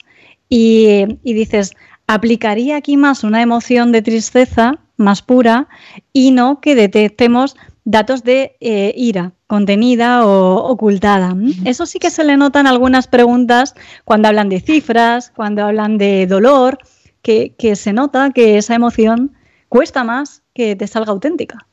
y, 0.48 1.18
y 1.22 1.34
dices, 1.34 1.72
aplicaría 2.06 2.76
aquí 2.76 2.96
más 2.96 3.22
una 3.22 3.42
emoción 3.42 3.92
de 3.92 4.02
tristeza 4.02 4.78
más 4.96 5.20
pura 5.20 5.68
y 6.12 6.30
no 6.30 6.60
que 6.60 6.74
detectemos 6.74 7.56
datos 7.84 8.24
de 8.24 8.56
eh, 8.60 8.92
ira 8.96 9.32
contenida 9.46 10.26
o 10.26 10.56
ocultada. 10.68 11.30
¿m? 11.30 11.52
Eso 11.64 11.86
sí 11.86 11.98
que 11.98 12.10
se 12.10 12.24
le 12.24 12.36
notan 12.36 12.66
algunas 12.66 13.06
preguntas 13.06 13.74
cuando 14.04 14.28
hablan 14.28 14.48
de 14.48 14.60
cifras, 14.60 15.32
cuando 15.34 15.64
hablan 15.64 15.98
de 15.98 16.26
dolor, 16.26 16.78
que, 17.22 17.54
que 17.58 17.76
se 17.76 17.92
nota 17.92 18.30
que 18.34 18.58
esa 18.58 18.74
emoción 18.74 19.32
cuesta 19.68 20.04
más 20.04 20.42
que 20.54 20.76
te 20.76 20.86
salga 20.86 21.12
auténtica. 21.12 21.66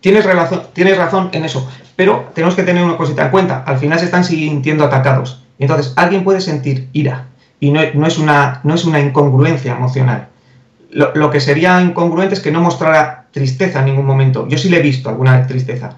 Tienes, 0.00 0.24
razón, 0.24 0.62
tienes 0.72 0.96
razón 0.96 1.30
en 1.32 1.44
eso, 1.44 1.68
pero 1.96 2.30
tenemos 2.34 2.54
que 2.54 2.62
tener 2.62 2.84
una 2.84 2.96
cosita 2.96 3.24
en 3.24 3.30
cuenta. 3.30 3.64
Al 3.64 3.78
final 3.78 3.98
se 3.98 4.04
están 4.04 4.24
sintiendo 4.24 4.84
atacados. 4.84 5.42
Entonces, 5.58 5.92
alguien 5.96 6.22
puede 6.22 6.40
sentir 6.40 6.88
ira 6.92 7.26
y 7.58 7.70
no, 7.70 7.80
no 7.94 8.06
es, 8.06 8.18
una, 8.18 8.60
no 8.62 8.74
es 8.74 8.84
una 8.84 9.00
incongruencia 9.00 9.72
emocional. 9.72 10.28
Lo, 10.90 11.14
lo, 11.14 11.30
que 11.30 11.40
sería 11.40 11.80
incongruente 11.82 12.34
es 12.34 12.40
que 12.40 12.50
no 12.50 12.60
mostrara 12.60 13.26
tristeza 13.30 13.80
en 13.80 13.86
ningún 13.86 14.06
momento. 14.06 14.48
Yo 14.48 14.56
sí 14.56 14.68
le 14.68 14.78
he 14.78 14.82
visto 14.82 15.08
alguna 15.08 15.46
tristeza. 15.46 15.96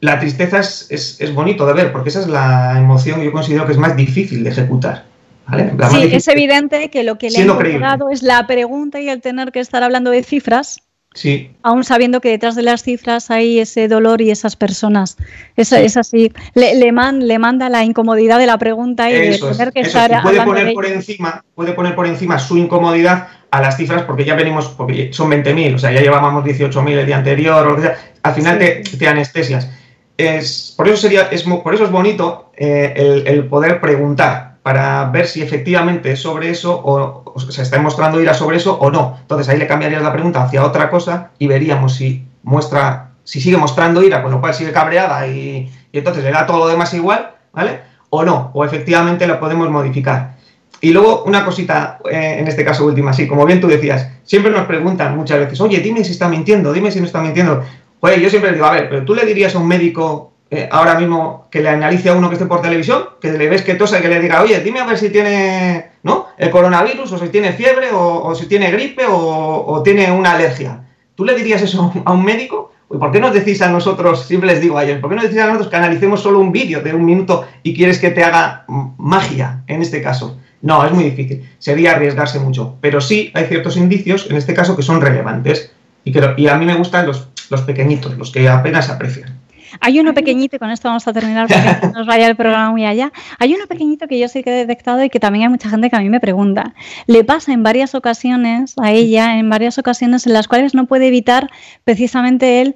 La 0.00 0.18
tristeza 0.18 0.60
es, 0.60 0.86
es, 0.90 1.20
es 1.20 1.34
bonito 1.34 1.66
de 1.66 1.72
ver 1.72 1.92
porque 1.92 2.10
esa 2.10 2.20
es 2.20 2.26
la 2.26 2.78
emoción 2.78 3.20
que 3.20 3.26
yo 3.26 3.32
considero 3.32 3.66
que 3.66 3.72
es 3.72 3.78
más 3.78 3.96
difícil 3.96 4.44
de 4.44 4.50
ejecutar. 4.50 5.04
sí, 5.50 5.56
difícil, 5.56 6.14
es 6.14 6.28
evidente 6.28 6.90
que 6.90 7.04
lo 7.04 7.18
que 7.18 7.30
le 7.30 7.38
ha 7.38 7.42
incorporado 7.42 8.10
es 8.10 8.22
la 8.22 8.46
pregunta 8.46 9.00
y 9.00 9.08
el 9.08 9.20
tener 9.20 9.52
que 9.52 9.60
estar 9.60 9.82
hablando 9.82 10.10
de 10.10 10.22
cifras 10.22 10.82
Sí. 11.14 11.50
Aún 11.62 11.84
sabiendo 11.84 12.20
que 12.20 12.30
detrás 12.30 12.54
de 12.54 12.62
las 12.62 12.82
cifras 12.82 13.30
hay 13.30 13.58
ese 13.58 13.86
dolor 13.86 14.22
y 14.22 14.30
esas 14.30 14.56
personas. 14.56 15.16
Es, 15.56 15.68
sí. 15.68 15.76
es 15.76 15.96
así. 15.96 16.32
Le, 16.54 16.74
le, 16.74 16.92
man, 16.92 17.26
le, 17.26 17.38
manda 17.38 17.68
la 17.68 17.84
incomodidad 17.84 18.38
de 18.38 18.46
la 18.46 18.58
pregunta 18.58 19.10
y 19.10 19.14
eso 19.14 19.46
de 19.46 19.52
tener 19.52 19.68
es, 19.68 19.74
que 19.74 19.80
estar 19.80 20.10
es. 20.10 20.22
Puede 20.22 20.42
poner 20.42 20.72
por 20.72 20.86
encima, 20.86 21.44
puede 21.54 21.72
poner 21.72 21.94
por 21.94 22.06
encima 22.06 22.38
su 22.38 22.56
incomodidad 22.56 23.28
a 23.52 23.60
las 23.60 23.76
cifras 23.76 24.02
porque 24.02 24.24
ya 24.24 24.34
venimos, 24.34 24.68
porque 24.68 25.12
son 25.12 25.30
20.000, 25.30 25.74
o 25.74 25.78
sea, 25.78 25.92
ya 25.92 26.00
llevábamos 26.00 26.42
18.000 26.42 26.88
el 26.88 27.06
día 27.06 27.18
anterior, 27.18 27.68
o 27.68 27.80
sea, 27.80 27.98
al 28.22 28.34
final 28.34 28.58
sí. 28.58 28.90
te, 28.90 28.96
te, 28.96 29.08
anestesias. 29.08 29.70
Es, 30.16 30.72
por, 30.74 30.88
eso 30.88 30.96
sería, 30.96 31.28
es, 31.30 31.42
por 31.42 31.74
eso 31.74 31.84
es 31.84 31.90
bonito 31.90 32.50
eh, 32.56 32.94
el, 32.96 33.26
el 33.26 33.46
poder 33.46 33.78
preguntar 33.80 34.56
para 34.62 35.04
ver 35.10 35.26
si 35.26 35.42
efectivamente 35.42 36.12
es 36.12 36.22
sobre 36.22 36.48
eso 36.48 36.74
o, 36.74 37.32
o, 37.34 37.40
se 37.40 37.60
está 37.60 37.78
mostrando 37.78 38.22
ira 38.22 38.32
sobre 38.32 38.56
eso 38.56 38.78
o 38.78 38.90
no. 38.90 39.18
Entonces 39.20 39.48
ahí 39.50 39.58
le 39.58 39.66
cambiarías 39.66 40.02
la 40.02 40.12
pregunta 40.12 40.42
hacia 40.42 40.64
otra 40.64 40.88
cosa 40.88 41.32
y 41.38 41.46
veríamos 41.46 41.96
si 41.96 42.24
muestra, 42.42 43.10
si 43.22 43.42
sigue 43.42 43.58
mostrando 43.58 44.02
ira, 44.02 44.22
con 44.22 44.30
lo 44.30 44.40
cual 44.40 44.54
sigue 44.54 44.72
cabreada 44.72 45.26
y, 45.26 45.70
y 45.92 45.98
entonces 45.98 46.24
le 46.24 46.30
da 46.30 46.46
todo 46.46 46.60
lo 46.60 46.68
demás 46.68 46.94
igual, 46.94 47.32
¿vale? 47.52 47.80
O 48.08 48.24
no, 48.24 48.50
o 48.54 48.64
efectivamente 48.64 49.26
lo 49.26 49.38
podemos 49.38 49.68
modificar. 49.68 50.36
Y 50.82 50.90
luego 50.90 51.22
una 51.24 51.44
cosita, 51.44 52.00
eh, 52.10 52.36
en 52.40 52.48
este 52.48 52.64
caso 52.64 52.84
última, 52.84 53.12
sí, 53.12 53.28
como 53.28 53.46
bien 53.46 53.60
tú 53.60 53.68
decías, 53.68 54.08
siempre 54.24 54.50
nos 54.50 54.66
preguntan 54.66 55.16
muchas 55.16 55.38
veces, 55.38 55.60
oye, 55.60 55.78
dime 55.78 56.02
si 56.02 56.10
está 56.10 56.28
mintiendo, 56.28 56.72
dime 56.72 56.90
si 56.90 56.98
no 56.98 57.06
está 57.06 57.22
mintiendo. 57.22 57.62
Pues 58.00 58.20
yo 58.20 58.28
siempre 58.28 58.52
digo, 58.52 58.66
a 58.66 58.72
ver, 58.72 58.88
pero 58.88 59.04
tú 59.04 59.14
le 59.14 59.24
dirías 59.24 59.54
a 59.54 59.60
un 59.60 59.68
médico 59.68 60.32
eh, 60.50 60.68
ahora 60.72 60.96
mismo 60.98 61.46
que 61.52 61.62
le 61.62 61.68
analice 61.68 62.08
a 62.08 62.14
uno 62.14 62.28
que 62.28 62.34
esté 62.34 62.46
por 62.46 62.60
televisión, 62.60 63.04
que 63.20 63.30
le 63.30 63.48
ves 63.48 63.62
que 63.62 63.76
tosa 63.76 64.00
y 64.00 64.02
que 64.02 64.08
le 64.08 64.18
diga, 64.18 64.42
oye, 64.42 64.58
dime 64.58 64.80
a 64.80 64.84
ver 64.84 64.98
si 64.98 65.10
tiene 65.10 65.92
¿no? 66.02 66.26
el 66.36 66.50
coronavirus, 66.50 67.12
o 67.12 67.18
si 67.18 67.28
tiene 67.28 67.52
fiebre, 67.52 67.90
o, 67.92 68.34
si 68.34 68.46
tiene 68.46 68.72
gripe, 68.72 69.04
o, 69.08 69.80
tiene 69.84 70.10
una 70.10 70.32
alergia. 70.32 70.80
¿Tú 71.14 71.24
le 71.24 71.36
dirías 71.36 71.62
eso 71.62 71.92
a 72.04 72.12
un 72.12 72.24
médico? 72.24 72.72
¿Y 72.90 72.98
por 72.98 73.12
qué 73.12 73.20
nos 73.20 73.32
decís 73.32 73.62
a 73.62 73.70
nosotros, 73.70 74.26
siempre 74.26 74.50
les 74.50 74.60
digo 74.60 74.76
a 74.76 74.84
ellos, 74.84 74.98
¿por 74.98 75.10
qué 75.10 75.16
nos 75.16 75.24
decís 75.24 75.38
a 75.38 75.46
nosotros 75.46 75.68
que 75.68 75.76
analicemos 75.76 76.20
solo 76.20 76.40
un 76.40 76.50
vídeo 76.50 76.82
de 76.82 76.92
un 76.92 77.04
minuto 77.04 77.46
y 77.62 77.72
quieres 77.74 77.98
que 77.98 78.10
te 78.10 78.24
haga 78.24 78.64
magia 78.98 79.62
en 79.68 79.80
este 79.80 80.02
caso? 80.02 80.38
No, 80.62 80.86
es 80.86 80.92
muy 80.92 81.04
difícil, 81.04 81.48
sería 81.58 81.92
arriesgarse 81.92 82.38
mucho, 82.38 82.76
pero 82.80 83.00
sí 83.00 83.30
hay 83.34 83.46
ciertos 83.46 83.76
indicios, 83.76 84.30
en 84.30 84.36
este 84.36 84.54
caso, 84.54 84.76
que 84.76 84.82
son 84.82 85.00
relevantes 85.00 85.72
y, 86.04 86.12
que, 86.12 86.34
y 86.36 86.46
a 86.46 86.56
mí 86.56 86.64
me 86.64 86.74
gustan 86.74 87.06
los, 87.06 87.28
los 87.50 87.62
pequeñitos, 87.62 88.16
los 88.16 88.30
que 88.30 88.48
apenas 88.48 88.88
aprecian. 88.88 89.42
Hay 89.80 89.98
uno 89.98 90.14
pequeñito, 90.14 90.56
y 90.56 90.58
con 90.58 90.70
esto 90.70 90.88
vamos 90.88 91.06
a 91.08 91.12
terminar 91.12 91.48
porque 91.48 91.86
no 91.86 91.92
nos 91.98 92.06
vaya 92.06 92.28
el 92.28 92.36
programa 92.36 92.70
muy 92.70 92.84
allá. 92.84 93.12
Hay 93.38 93.54
uno 93.54 93.66
pequeñito 93.66 94.06
que 94.06 94.18
yo 94.18 94.28
sí 94.28 94.42
que 94.42 94.50
he 94.50 94.66
detectado 94.66 95.02
y 95.02 95.10
que 95.10 95.18
también 95.18 95.44
hay 95.44 95.48
mucha 95.48 95.68
gente 95.68 95.90
que 95.90 95.96
a 95.96 96.00
mí 96.00 96.10
me 96.10 96.20
pregunta. 96.20 96.74
Le 97.06 97.24
pasa 97.24 97.52
en 97.52 97.62
varias 97.62 97.94
ocasiones 97.94 98.74
a 98.78 98.92
ella, 98.92 99.38
en 99.38 99.48
varias 99.48 99.78
ocasiones 99.78 100.26
en 100.26 100.34
las 100.34 100.48
cuales 100.48 100.74
no 100.74 100.86
puede 100.86 101.08
evitar 101.08 101.50
precisamente 101.84 102.60
el 102.60 102.74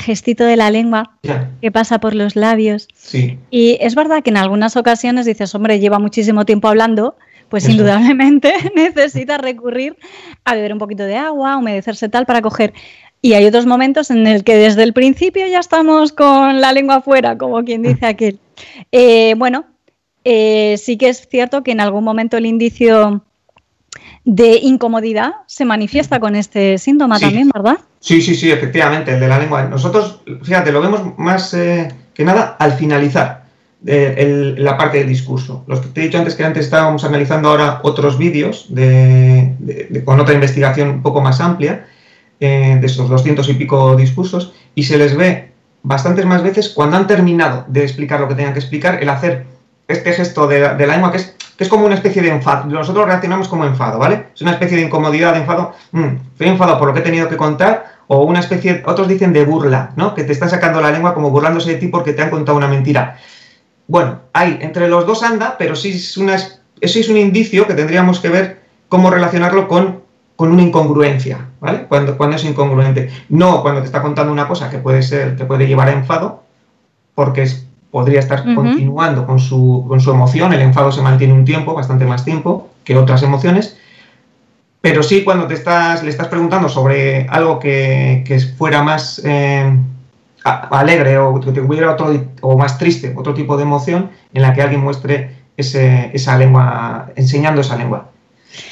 gestito 0.00 0.44
de 0.44 0.56
la 0.56 0.70
lengua 0.70 1.18
que 1.60 1.70
pasa 1.70 2.00
por 2.00 2.14
los 2.14 2.36
labios. 2.36 2.88
Sí. 2.94 3.38
Y 3.50 3.78
es 3.80 3.94
verdad 3.94 4.22
que 4.22 4.30
en 4.30 4.36
algunas 4.36 4.76
ocasiones 4.76 5.26
dices, 5.26 5.54
hombre, 5.54 5.80
lleva 5.80 5.98
muchísimo 5.98 6.44
tiempo 6.44 6.68
hablando, 6.68 7.16
pues 7.48 7.68
indudablemente 7.68 8.52
necesita 8.74 9.38
recurrir 9.38 9.96
a 10.44 10.54
beber 10.54 10.72
un 10.72 10.78
poquito 10.78 11.04
de 11.04 11.16
agua, 11.16 11.56
humedecerse 11.56 12.08
tal 12.08 12.26
para 12.26 12.42
coger. 12.42 12.72
Y 13.22 13.34
hay 13.34 13.44
otros 13.44 13.66
momentos 13.66 14.10
en 14.10 14.26
el 14.26 14.44
que 14.44 14.56
desde 14.56 14.82
el 14.82 14.94
principio 14.94 15.46
ya 15.46 15.60
estamos 15.60 16.12
con 16.12 16.60
la 16.60 16.72
lengua 16.72 16.96
afuera, 16.96 17.36
como 17.36 17.62
quien 17.64 17.82
dice 17.82 18.06
aquel. 18.06 18.38
Eh, 18.92 19.34
bueno, 19.36 19.66
eh, 20.24 20.76
sí 20.78 20.96
que 20.96 21.10
es 21.10 21.28
cierto 21.28 21.62
que 21.62 21.72
en 21.72 21.80
algún 21.80 22.04
momento 22.04 22.38
el 22.38 22.46
indicio 22.46 23.24
de 24.24 24.58
incomodidad 24.62 25.32
se 25.46 25.64
manifiesta 25.64 26.20
con 26.20 26.34
este 26.36 26.78
síntoma 26.78 27.18
también, 27.18 27.50
¿verdad? 27.52 27.78
Sí, 28.00 28.22
sí, 28.22 28.34
sí, 28.34 28.50
efectivamente, 28.50 29.12
el 29.12 29.20
de 29.20 29.28
la 29.28 29.38
lengua. 29.38 29.64
Nosotros, 29.64 30.20
fíjate, 30.42 30.72
lo 30.72 30.80
vemos 30.80 31.18
más 31.18 31.54
eh, 31.54 31.88
que 32.14 32.24
nada 32.24 32.56
al 32.58 32.72
finalizar 32.72 33.40
la 33.82 34.76
parte 34.76 34.98
del 34.98 35.08
discurso. 35.08 35.64
Los 35.66 35.80
que 35.80 35.88
te 35.88 36.00
he 36.00 36.04
dicho 36.04 36.18
antes 36.18 36.34
que 36.34 36.44
antes 36.44 36.66
estábamos 36.66 37.04
analizando 37.04 37.48
ahora 37.48 37.80
otros 37.82 38.18
vídeos 38.18 38.68
con 40.04 40.20
otra 40.20 40.34
investigación 40.34 40.90
un 40.90 41.02
poco 41.02 41.22
más 41.22 41.40
amplia 41.40 41.86
eh, 42.40 42.78
de 42.80 42.86
esos 42.86 43.08
doscientos 43.08 43.48
y 43.48 43.54
pico 43.54 43.96
discursos 43.96 44.52
y 44.74 44.84
se 44.84 44.98
les 44.98 45.16
ve 45.16 45.52
bastantes 45.82 46.26
más 46.26 46.42
veces 46.42 46.68
cuando 46.70 46.96
han 46.96 47.06
terminado 47.06 47.64
de 47.68 47.82
explicar 47.82 48.20
lo 48.20 48.28
que 48.28 48.34
tenían 48.34 48.52
que 48.52 48.60
explicar, 48.60 49.02
el 49.02 49.08
hacer 49.08 49.46
este 49.88 50.12
gesto 50.12 50.46
de, 50.46 50.60
la 50.60 50.74
lengua 50.74 51.10
que 51.10 51.18
es, 51.18 51.34
que 51.60 51.64
es 51.64 51.68
como 51.68 51.84
una 51.84 51.94
especie 51.94 52.22
de 52.22 52.30
enfado. 52.30 52.64
Nosotros 52.70 53.04
reaccionamos 53.04 53.46
como 53.46 53.66
enfado, 53.66 53.98
¿vale? 53.98 54.28
Es 54.34 54.40
una 54.40 54.52
especie 54.52 54.78
de 54.78 54.84
incomodidad, 54.84 55.34
de 55.34 55.40
enfado. 55.40 55.74
Mm, 55.92 56.06
estoy 56.32 56.56
por 56.56 56.88
lo 56.88 56.94
que 56.94 57.00
he 57.00 57.02
tenido 57.02 57.28
que 57.28 57.36
contar 57.36 57.98
o 58.06 58.22
una 58.22 58.40
especie, 58.40 58.82
otros 58.86 59.06
dicen 59.08 59.34
de 59.34 59.44
burla, 59.44 59.92
¿no? 59.94 60.14
Que 60.14 60.24
te 60.24 60.32
está 60.32 60.48
sacando 60.48 60.80
la 60.80 60.90
lengua 60.90 61.12
como 61.12 61.28
burlándose 61.28 61.72
de 61.72 61.76
ti 61.76 61.88
porque 61.88 62.14
te 62.14 62.22
han 62.22 62.30
contado 62.30 62.56
una 62.56 62.66
mentira. 62.66 63.18
Bueno, 63.88 64.20
hay, 64.32 64.56
entre 64.62 64.88
los 64.88 65.04
dos 65.04 65.22
anda, 65.22 65.56
pero 65.58 65.76
sí 65.76 65.90
es, 65.90 66.16
una, 66.16 66.38
es 66.80 67.08
un 67.10 67.18
indicio 67.18 67.66
que 67.66 67.74
tendríamos 67.74 68.20
que 68.20 68.30
ver 68.30 68.62
cómo 68.88 69.10
relacionarlo 69.10 69.68
con 69.68 70.00
con 70.34 70.52
una 70.52 70.62
incongruencia, 70.62 71.48
¿vale? 71.60 71.84
Cuando, 71.86 72.16
cuando 72.16 72.36
es 72.36 72.44
incongruente. 72.44 73.10
No 73.28 73.60
cuando 73.60 73.82
te 73.82 73.86
está 73.88 74.00
contando 74.00 74.32
una 74.32 74.48
cosa 74.48 74.70
que 74.70 74.78
puede 74.78 75.02
ser, 75.02 75.36
que 75.36 75.44
puede 75.44 75.66
llevar 75.66 75.88
a 75.88 75.92
enfado, 75.92 76.42
porque 77.14 77.42
podría 77.90 78.20
estar 78.20 78.42
continuando 78.54 79.26
con 79.26 79.38
su, 79.38 79.84
con 79.88 80.00
su 80.00 80.10
emoción, 80.10 80.52
el 80.52 80.60
enfado 80.60 80.92
se 80.92 81.02
mantiene 81.02 81.32
un 81.32 81.44
tiempo, 81.44 81.74
bastante 81.74 82.04
más 82.06 82.24
tiempo 82.24 82.68
que 82.84 82.96
otras 82.96 83.22
emociones, 83.22 83.76
pero 84.80 85.02
sí 85.02 85.24
cuando 85.24 85.46
te 85.46 85.54
estás, 85.54 86.02
le 86.02 86.10
estás 86.10 86.28
preguntando 86.28 86.68
sobre 86.68 87.26
algo 87.28 87.58
que, 87.58 88.24
fuera 88.56 88.82
más 88.82 89.20
eh, 89.24 89.76
alegre 90.44 91.18
o 91.18 91.38
que 91.40 91.52
tuviera 91.52 91.92
otro, 91.92 92.12
o 92.40 92.56
más 92.56 92.78
triste, 92.78 93.12
otro 93.16 93.34
tipo 93.34 93.56
de 93.56 93.64
emoción, 93.64 94.10
en 94.32 94.42
la 94.42 94.54
que 94.54 94.62
alguien 94.62 94.80
muestre 94.80 95.36
esa 95.56 96.38
lengua, 96.38 97.10
enseñando 97.16 97.60
esa 97.60 97.76
lengua. 97.76 98.08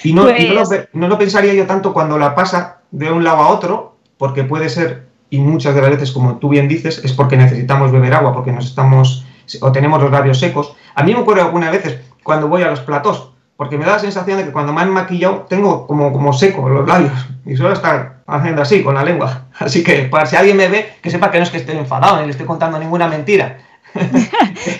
Y, 0.02 0.12
no, 0.12 0.22
pues 0.22 0.88
no, 0.92 1.08
lo, 1.08 1.18
pensaría 1.18 1.54
yo 1.54 1.66
tanto 1.66 1.92
cuando 1.92 2.18
la 2.18 2.34
pasa 2.34 2.80
de 2.90 3.12
un 3.12 3.22
lado 3.22 3.38
a 3.38 3.48
otro, 3.48 3.96
porque 4.16 4.44
puede 4.44 4.68
ser, 4.68 5.07
y 5.30 5.38
muchas 5.38 5.74
de 5.74 5.82
las 5.82 5.90
veces, 5.90 6.12
como 6.12 6.36
tú 6.36 6.48
bien 6.48 6.68
dices, 6.68 7.02
es 7.04 7.12
porque 7.12 7.36
necesitamos 7.36 7.92
beber 7.92 8.14
agua, 8.14 8.32
porque 8.32 8.52
nos 8.52 8.66
estamos, 8.66 9.24
o 9.60 9.72
tenemos 9.72 10.02
los 10.02 10.10
labios 10.10 10.38
secos. 10.38 10.74
A 10.94 11.02
mí 11.02 11.12
me 11.12 11.20
ocurre 11.20 11.42
algunas 11.42 11.70
veces 11.70 12.00
cuando 12.22 12.48
voy 12.48 12.62
a 12.62 12.70
los 12.70 12.80
platos, 12.80 13.32
porque 13.56 13.76
me 13.76 13.84
da 13.84 13.94
la 13.94 13.98
sensación 13.98 14.38
de 14.38 14.44
que 14.44 14.52
cuando 14.52 14.72
me 14.72 14.80
han 14.80 14.90
maquillado 14.90 15.46
tengo 15.48 15.86
como, 15.86 16.12
como 16.12 16.32
seco 16.32 16.68
los 16.68 16.86
labios 16.86 17.12
y 17.44 17.56
suelo 17.56 17.72
estar 17.72 18.18
haciendo 18.26 18.62
así 18.62 18.82
con 18.82 18.94
la 18.94 19.02
lengua. 19.02 19.46
Así 19.58 19.82
que 19.82 20.02
para 20.02 20.26
si 20.26 20.36
alguien 20.36 20.56
me 20.56 20.68
ve, 20.68 20.92
que 21.02 21.10
sepa 21.10 21.30
que 21.30 21.38
no 21.38 21.44
es 21.44 21.50
que 21.50 21.56
esté 21.56 21.76
enfadado 21.76 22.18
ni 22.18 22.26
le 22.26 22.30
estoy 22.30 22.46
contando 22.46 22.78
ninguna 22.78 23.08
mentira, 23.08 23.58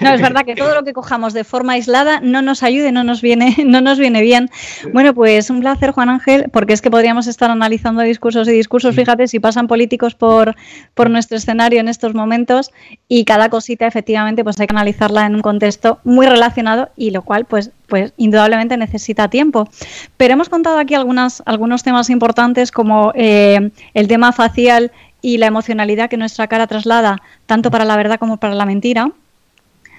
no, 0.00 0.12
es 0.12 0.20
verdad 0.20 0.44
que 0.44 0.54
todo 0.54 0.74
lo 0.74 0.84
que 0.84 0.92
cojamos 0.92 1.32
de 1.32 1.44
forma 1.44 1.74
aislada 1.74 2.20
no 2.20 2.42
nos 2.42 2.62
ayude, 2.62 2.92
no 2.92 3.04
nos 3.04 3.22
viene, 3.22 3.56
no 3.64 3.80
nos 3.80 3.98
viene 3.98 4.20
bien. 4.20 4.50
Bueno, 4.92 5.14
pues 5.14 5.50
un 5.50 5.60
placer, 5.60 5.92
Juan 5.92 6.08
Ángel, 6.08 6.50
porque 6.52 6.72
es 6.72 6.82
que 6.82 6.90
podríamos 6.90 7.26
estar 7.26 7.50
analizando 7.50 8.02
discursos 8.02 8.48
y 8.48 8.52
discursos, 8.52 8.94
fíjate, 8.94 9.28
si 9.28 9.40
pasan 9.40 9.66
políticos 9.66 10.14
por, 10.14 10.54
por 10.94 11.10
nuestro 11.10 11.36
escenario 11.36 11.80
en 11.80 11.88
estos 11.88 12.14
momentos 12.14 12.70
y 13.08 13.24
cada 13.24 13.48
cosita 13.48 13.86
efectivamente 13.86 14.44
pues 14.44 14.58
hay 14.60 14.66
que 14.66 14.74
analizarla 14.74 15.26
en 15.26 15.34
un 15.34 15.42
contexto 15.42 16.00
muy 16.04 16.26
relacionado 16.26 16.90
y 16.96 17.10
lo 17.10 17.22
cual 17.22 17.44
pues 17.44 17.70
pues 17.88 18.12
indudablemente 18.16 18.76
necesita 18.76 19.28
tiempo. 19.28 19.68
Pero 20.16 20.34
hemos 20.34 20.48
contado 20.48 20.78
aquí 20.78 20.94
algunas, 20.94 21.42
algunos 21.46 21.82
temas 21.82 22.10
importantes 22.10 22.70
como 22.70 23.12
eh, 23.14 23.70
el 23.94 24.08
tema 24.08 24.32
facial 24.32 24.92
y 25.20 25.38
la 25.38 25.46
emocionalidad 25.46 26.08
que 26.08 26.16
nuestra 26.16 26.46
cara 26.46 26.66
traslada, 26.66 27.22
tanto 27.46 27.70
para 27.70 27.84
la 27.84 27.96
verdad 27.96 28.18
como 28.18 28.36
para 28.36 28.54
la 28.54 28.66
mentira, 28.66 29.12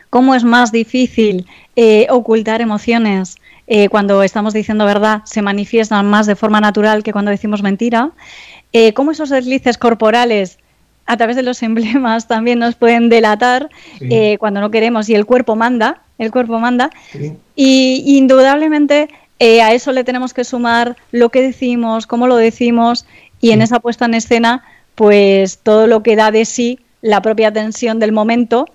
cómo 0.10 0.36
es 0.36 0.44
más 0.44 0.72
difícil 0.72 1.46
eh, 1.76 2.08
ocultar 2.10 2.62
emociones 2.62 3.38
eh, 3.68 3.90
cuando 3.90 4.24
estamos 4.24 4.54
diciendo 4.54 4.86
verdad, 4.86 5.22
se 5.26 5.42
manifiestan 5.42 6.08
más 6.08 6.26
de 6.26 6.36
forma 6.36 6.60
natural 6.60 7.04
que 7.04 7.12
cuando 7.12 7.32
decimos 7.32 7.62
mentira, 7.62 8.12
eh, 8.74 8.94
cómo 8.94 9.12
esos 9.12 9.30
deslices 9.30 9.78
corporales 9.78 10.58
a 11.06 11.18
través 11.18 11.36
de 11.36 11.44
los 11.44 11.62
emblemas 11.64 12.28
también 12.28 12.60
nos 12.60 12.76
pueden 12.76 13.10
delatar 13.10 13.70
cuando 14.40 14.62
no 14.62 14.72
queremos 14.72 15.10
y 15.10 15.16
el 15.16 15.26
cuerpo 15.26 15.56
manda, 15.56 16.02
el 16.18 16.32
cuerpo 16.32 16.60
manda, 16.60 16.90
y 17.56 18.18
indudablemente 18.18 19.10
a 19.40 19.74
eso 19.74 19.92
le 19.92 20.04
tenemos 20.04 20.34
que 20.34 20.44
sumar 20.44 20.98
lo 21.12 21.30
que 21.30 21.42
decimos, 21.42 22.08
cómo 22.08 22.28
lo 22.28 22.36
decimos 22.36 23.06
y 23.40 23.52
en 23.52 23.62
esa 23.62 23.80
puesta 23.80 24.06
en 24.06 24.16
escena 24.16 24.64
pues 25.00 25.60
todo 25.60 25.88
lo 25.88 26.04
que 26.04 26.18
da 26.18 26.30
de 26.30 26.44
sí 26.44 26.78
la 27.02 27.22
propia 27.22 27.54
tensión 27.54 28.00
del 28.00 28.12
momento 28.12 28.66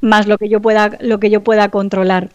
más 0.00 0.26
lo 0.26 0.36
que 0.36 0.48
yo 0.48 0.58
pueda 0.60 0.98
lo 0.98 1.20
que 1.20 1.30
yo 1.30 1.44
pueda 1.44 1.68
controlar. 1.68 2.30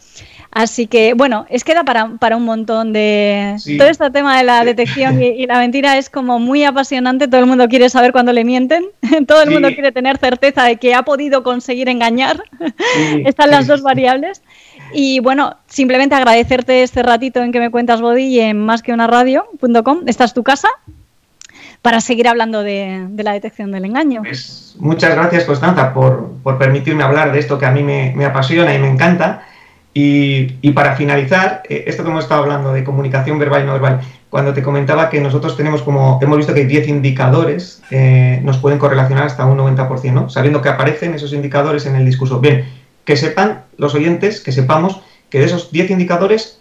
Así 0.49 0.87
que, 0.87 1.13
bueno, 1.13 1.45
es 1.49 1.65
que 1.65 1.73
da 1.73 1.83
para, 1.83 2.07
para 2.19 2.37
un 2.37 2.45
montón 2.45 2.93
de... 2.93 3.57
Todo 3.77 3.89
este 3.89 4.09
tema 4.11 4.37
de 4.37 4.45
la 4.45 4.63
detección 4.63 5.21
y, 5.21 5.45
la 5.45 5.59
mentira 5.59 5.97
es 5.97 6.09
como 6.09 6.39
muy 6.39 6.63
apasionante. 6.63 7.27
Todo 7.27 7.41
el 7.41 7.47
mundo 7.47 7.67
quiere 7.67 7.89
saber 7.89 8.13
cuándo 8.13 8.31
le 8.31 8.45
mienten. 8.45 8.85
Todo 9.27 9.43
el 9.43 9.51
mundo 9.51 9.67
quiere 9.73 9.91
tener 9.91 10.17
certeza 10.17 10.63
de 10.63 10.77
que 10.77 10.95
ha 10.95 11.03
podido 11.03 11.43
conseguir 11.43 11.89
engañar. 11.89 12.41
Están 13.25 13.51
las 13.51 13.67
dos 13.67 13.81
variables. 13.81 14.41
Y 14.93 15.19
bueno, 15.19 15.57
simplemente 15.67 16.15
agradecerte 16.15 16.81
este 16.81 17.03
ratito 17.03 17.43
en 17.43 17.51
que 17.51 17.59
me 17.59 17.69
cuentas, 17.69 17.99
Body, 17.99 18.23
y 18.23 18.39
en 18.39 18.57
másqueunaradio.com. 18.57 20.03
Esta 20.05 20.23
es 20.23 20.33
tu 20.33 20.43
casa 20.43 20.69
para 21.81 22.01
seguir 22.01 22.27
hablando 22.27 22.63
de, 22.63 23.07
la 23.17 23.33
detección 23.33 23.71
del 23.71 23.85
engaño. 23.85 24.21
Pues 24.23 24.75
muchas 24.79 25.15
gracias, 25.15 25.45
Constanza, 25.45 25.93
por, 25.93 26.31
permitirme 26.57 27.03
hablar 27.03 27.31
de 27.31 27.39
esto 27.39 27.57
que 27.57 27.65
a 27.65 27.71
mí 27.71 27.83
me, 27.83 28.25
apasiona 28.25 28.73
y 28.73 28.79
me 28.79 28.89
encanta. 28.89 29.43
Y, 29.93 30.71
para 30.73 30.95
finalizar, 30.95 31.63
eh, 31.67 31.85
esto 31.87 32.03
que 32.03 32.09
hemos 32.09 32.25
estado 32.25 32.43
hablando 32.43 32.71
de 32.71 32.83
comunicación 32.83 33.39
verbal 33.39 33.63
y 33.63 33.65
no 33.65 33.73
verbal, 33.73 34.01
cuando 34.29 34.53
te 34.53 34.61
comentaba 34.61 35.09
que 35.09 35.19
nosotros 35.21 35.57
tenemos 35.57 35.81
como, 35.81 36.19
hemos 36.21 36.37
visto 36.37 36.53
que 36.53 36.65
10 36.65 36.89
indicadores 36.89 37.81
eh, 37.89 38.39
nos 38.43 38.57
pueden 38.57 38.77
correlacionar 38.77 39.25
hasta 39.25 39.45
un 39.45 39.57
90%, 39.57 40.11
¿no? 40.11 40.29
sabiendo 40.29 40.61
que 40.61 40.69
aparecen 40.69 41.15
esos 41.15 41.33
indicadores 41.33 41.85
en 41.87 41.95
el 41.95 42.05
discurso. 42.05 42.39
Bien, 42.39 42.65
que 43.05 43.15
sepan 43.15 43.63
los 43.77 43.95
oyentes, 43.95 44.41
que 44.41 44.51
sepamos 44.51 45.01
que 45.29 45.39
de 45.39 45.45
esos 45.45 45.71
10 45.71 45.91
indicadores 45.91 46.59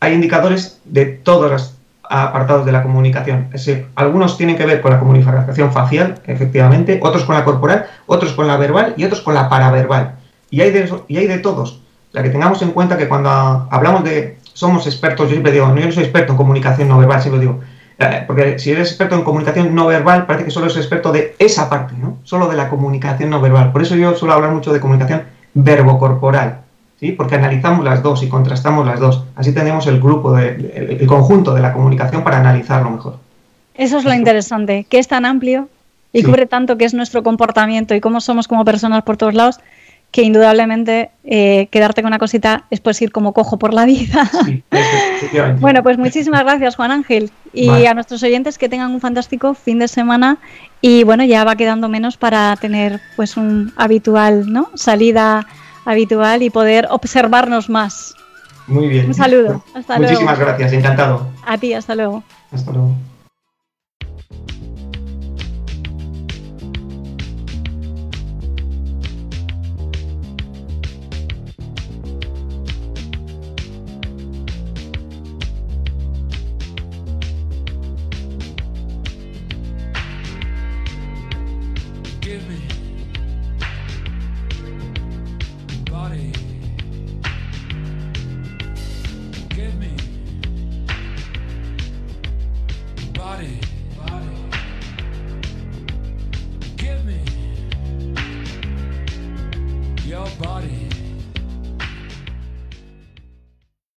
hay 0.00 0.12
indicadores 0.12 0.80
de 0.84 1.06
todas 1.06 1.50
las 1.50 1.78
apartados 2.22 2.64
de 2.64 2.72
la 2.72 2.82
comunicación. 2.82 3.48
algunos 3.94 4.36
tienen 4.36 4.56
que 4.56 4.66
ver 4.66 4.80
con 4.80 4.92
la 4.92 4.98
comunicación 4.98 5.72
facial, 5.72 6.20
efectivamente, 6.26 7.00
otros 7.02 7.24
con 7.24 7.34
la 7.34 7.44
corporal, 7.44 7.86
otros 8.06 8.32
con 8.32 8.46
la 8.46 8.56
verbal 8.56 8.94
y 8.96 9.04
otros 9.04 9.20
con 9.20 9.34
la 9.34 9.48
paraverbal. 9.48 10.16
Y 10.50 10.60
hay 10.60 10.70
de, 10.70 10.92
y 11.08 11.16
hay 11.16 11.26
de 11.26 11.38
todos. 11.38 11.80
La 12.12 12.22
que 12.22 12.30
tengamos 12.30 12.62
en 12.62 12.70
cuenta 12.70 12.96
que 12.96 13.08
cuando 13.08 13.30
hablamos 13.70 14.04
de 14.04 14.38
somos 14.52 14.86
expertos, 14.86 15.26
yo 15.26 15.32
siempre 15.32 15.52
digo, 15.52 15.66
no, 15.68 15.80
yo 15.80 15.86
no 15.86 15.92
soy 15.92 16.04
experto 16.04 16.32
en 16.32 16.36
comunicación 16.36 16.88
no 16.88 16.98
verbal, 16.98 17.20
siempre 17.20 17.40
digo, 17.40 17.60
eh, 17.98 18.24
porque 18.26 18.58
si 18.58 18.70
eres 18.70 18.88
experto 18.88 19.16
en 19.16 19.24
comunicación 19.24 19.74
no 19.74 19.86
verbal, 19.86 20.26
parece 20.26 20.44
que 20.44 20.50
solo 20.50 20.66
eres 20.66 20.76
experto 20.76 21.10
de 21.10 21.34
esa 21.38 21.68
parte, 21.68 21.94
¿no? 21.96 22.18
Solo 22.22 22.46
de 22.48 22.56
la 22.56 22.68
comunicación 22.68 23.30
no 23.30 23.40
verbal. 23.40 23.72
Por 23.72 23.82
eso 23.82 23.96
yo 23.96 24.14
suelo 24.14 24.34
hablar 24.34 24.52
mucho 24.52 24.72
de 24.72 24.80
comunicación 24.80 25.24
verbocorporal 25.54 26.63
porque 27.12 27.34
analizamos 27.34 27.84
las 27.84 28.02
dos 28.02 28.22
y 28.22 28.28
contrastamos 28.28 28.86
las 28.86 29.00
dos. 29.00 29.24
Así 29.36 29.52
tenemos 29.52 29.86
el 29.86 30.00
grupo, 30.00 30.32
de, 30.32 30.98
el, 31.00 31.06
conjunto 31.06 31.54
de 31.54 31.60
la 31.60 31.72
comunicación 31.72 32.24
para 32.24 32.38
analizarlo 32.38 32.90
mejor. 32.90 33.16
Eso 33.74 33.98
es 33.98 34.04
lo 34.04 34.14
interesante, 34.14 34.86
que 34.88 34.98
es 34.98 35.08
tan 35.08 35.24
amplio 35.24 35.68
y 36.12 36.22
cubre 36.22 36.46
tanto 36.46 36.78
que 36.78 36.84
es 36.84 36.94
nuestro 36.94 37.22
comportamiento 37.22 37.94
y 37.94 38.00
cómo 38.00 38.20
somos 38.20 38.46
como 38.46 38.64
personas 38.64 39.02
por 39.02 39.16
todos 39.16 39.34
lados, 39.34 39.58
que 40.12 40.22
indudablemente 40.22 41.10
eh, 41.24 41.66
quedarte 41.72 42.00
con 42.00 42.06
una 42.06 42.20
cosita 42.20 42.66
es 42.70 42.78
pues 42.78 43.02
ir 43.02 43.10
como 43.10 43.32
cojo 43.32 43.58
por 43.58 43.74
la 43.74 43.84
vida. 43.84 44.30
bueno, 45.60 45.82
pues 45.82 45.98
muchísimas 45.98 46.44
gracias 46.44 46.76
Juan 46.76 46.92
Ángel 46.92 47.32
Y 47.52 47.66
Vale. 47.66 47.88
a 47.88 47.94
nuestros 47.94 48.22
oyentes 48.22 48.56
que 48.56 48.68
tengan 48.68 48.92
un 48.92 49.00
fantástico 49.00 49.54
fin 49.54 49.80
de 49.80 49.88
semana 49.88 50.38
y 50.80 51.02
bueno, 51.02 51.24
ya 51.24 51.42
va 51.42 51.56
quedando 51.56 51.88
menos 51.88 52.16
para 52.16 52.54
tener 52.54 53.00
pues 53.16 53.36
un 53.36 53.72
habitual, 53.74 54.52
¿no? 54.52 54.70
Salida 54.76 55.48
habitual 55.84 56.42
y 56.42 56.50
poder 56.50 56.86
observarnos 56.90 57.68
más. 57.68 58.14
Muy 58.66 58.88
bien. 58.88 59.06
Un 59.06 59.14
saludo. 59.14 59.62
Hasta 59.74 59.98
Muchísimas 59.98 60.38
luego. 60.38 60.50
gracias, 60.50 60.72
encantado. 60.72 61.26
A 61.44 61.58
ti, 61.58 61.74
hasta 61.74 61.94
luego. 61.94 62.22
Hasta 62.50 62.72
luego. 62.72 62.94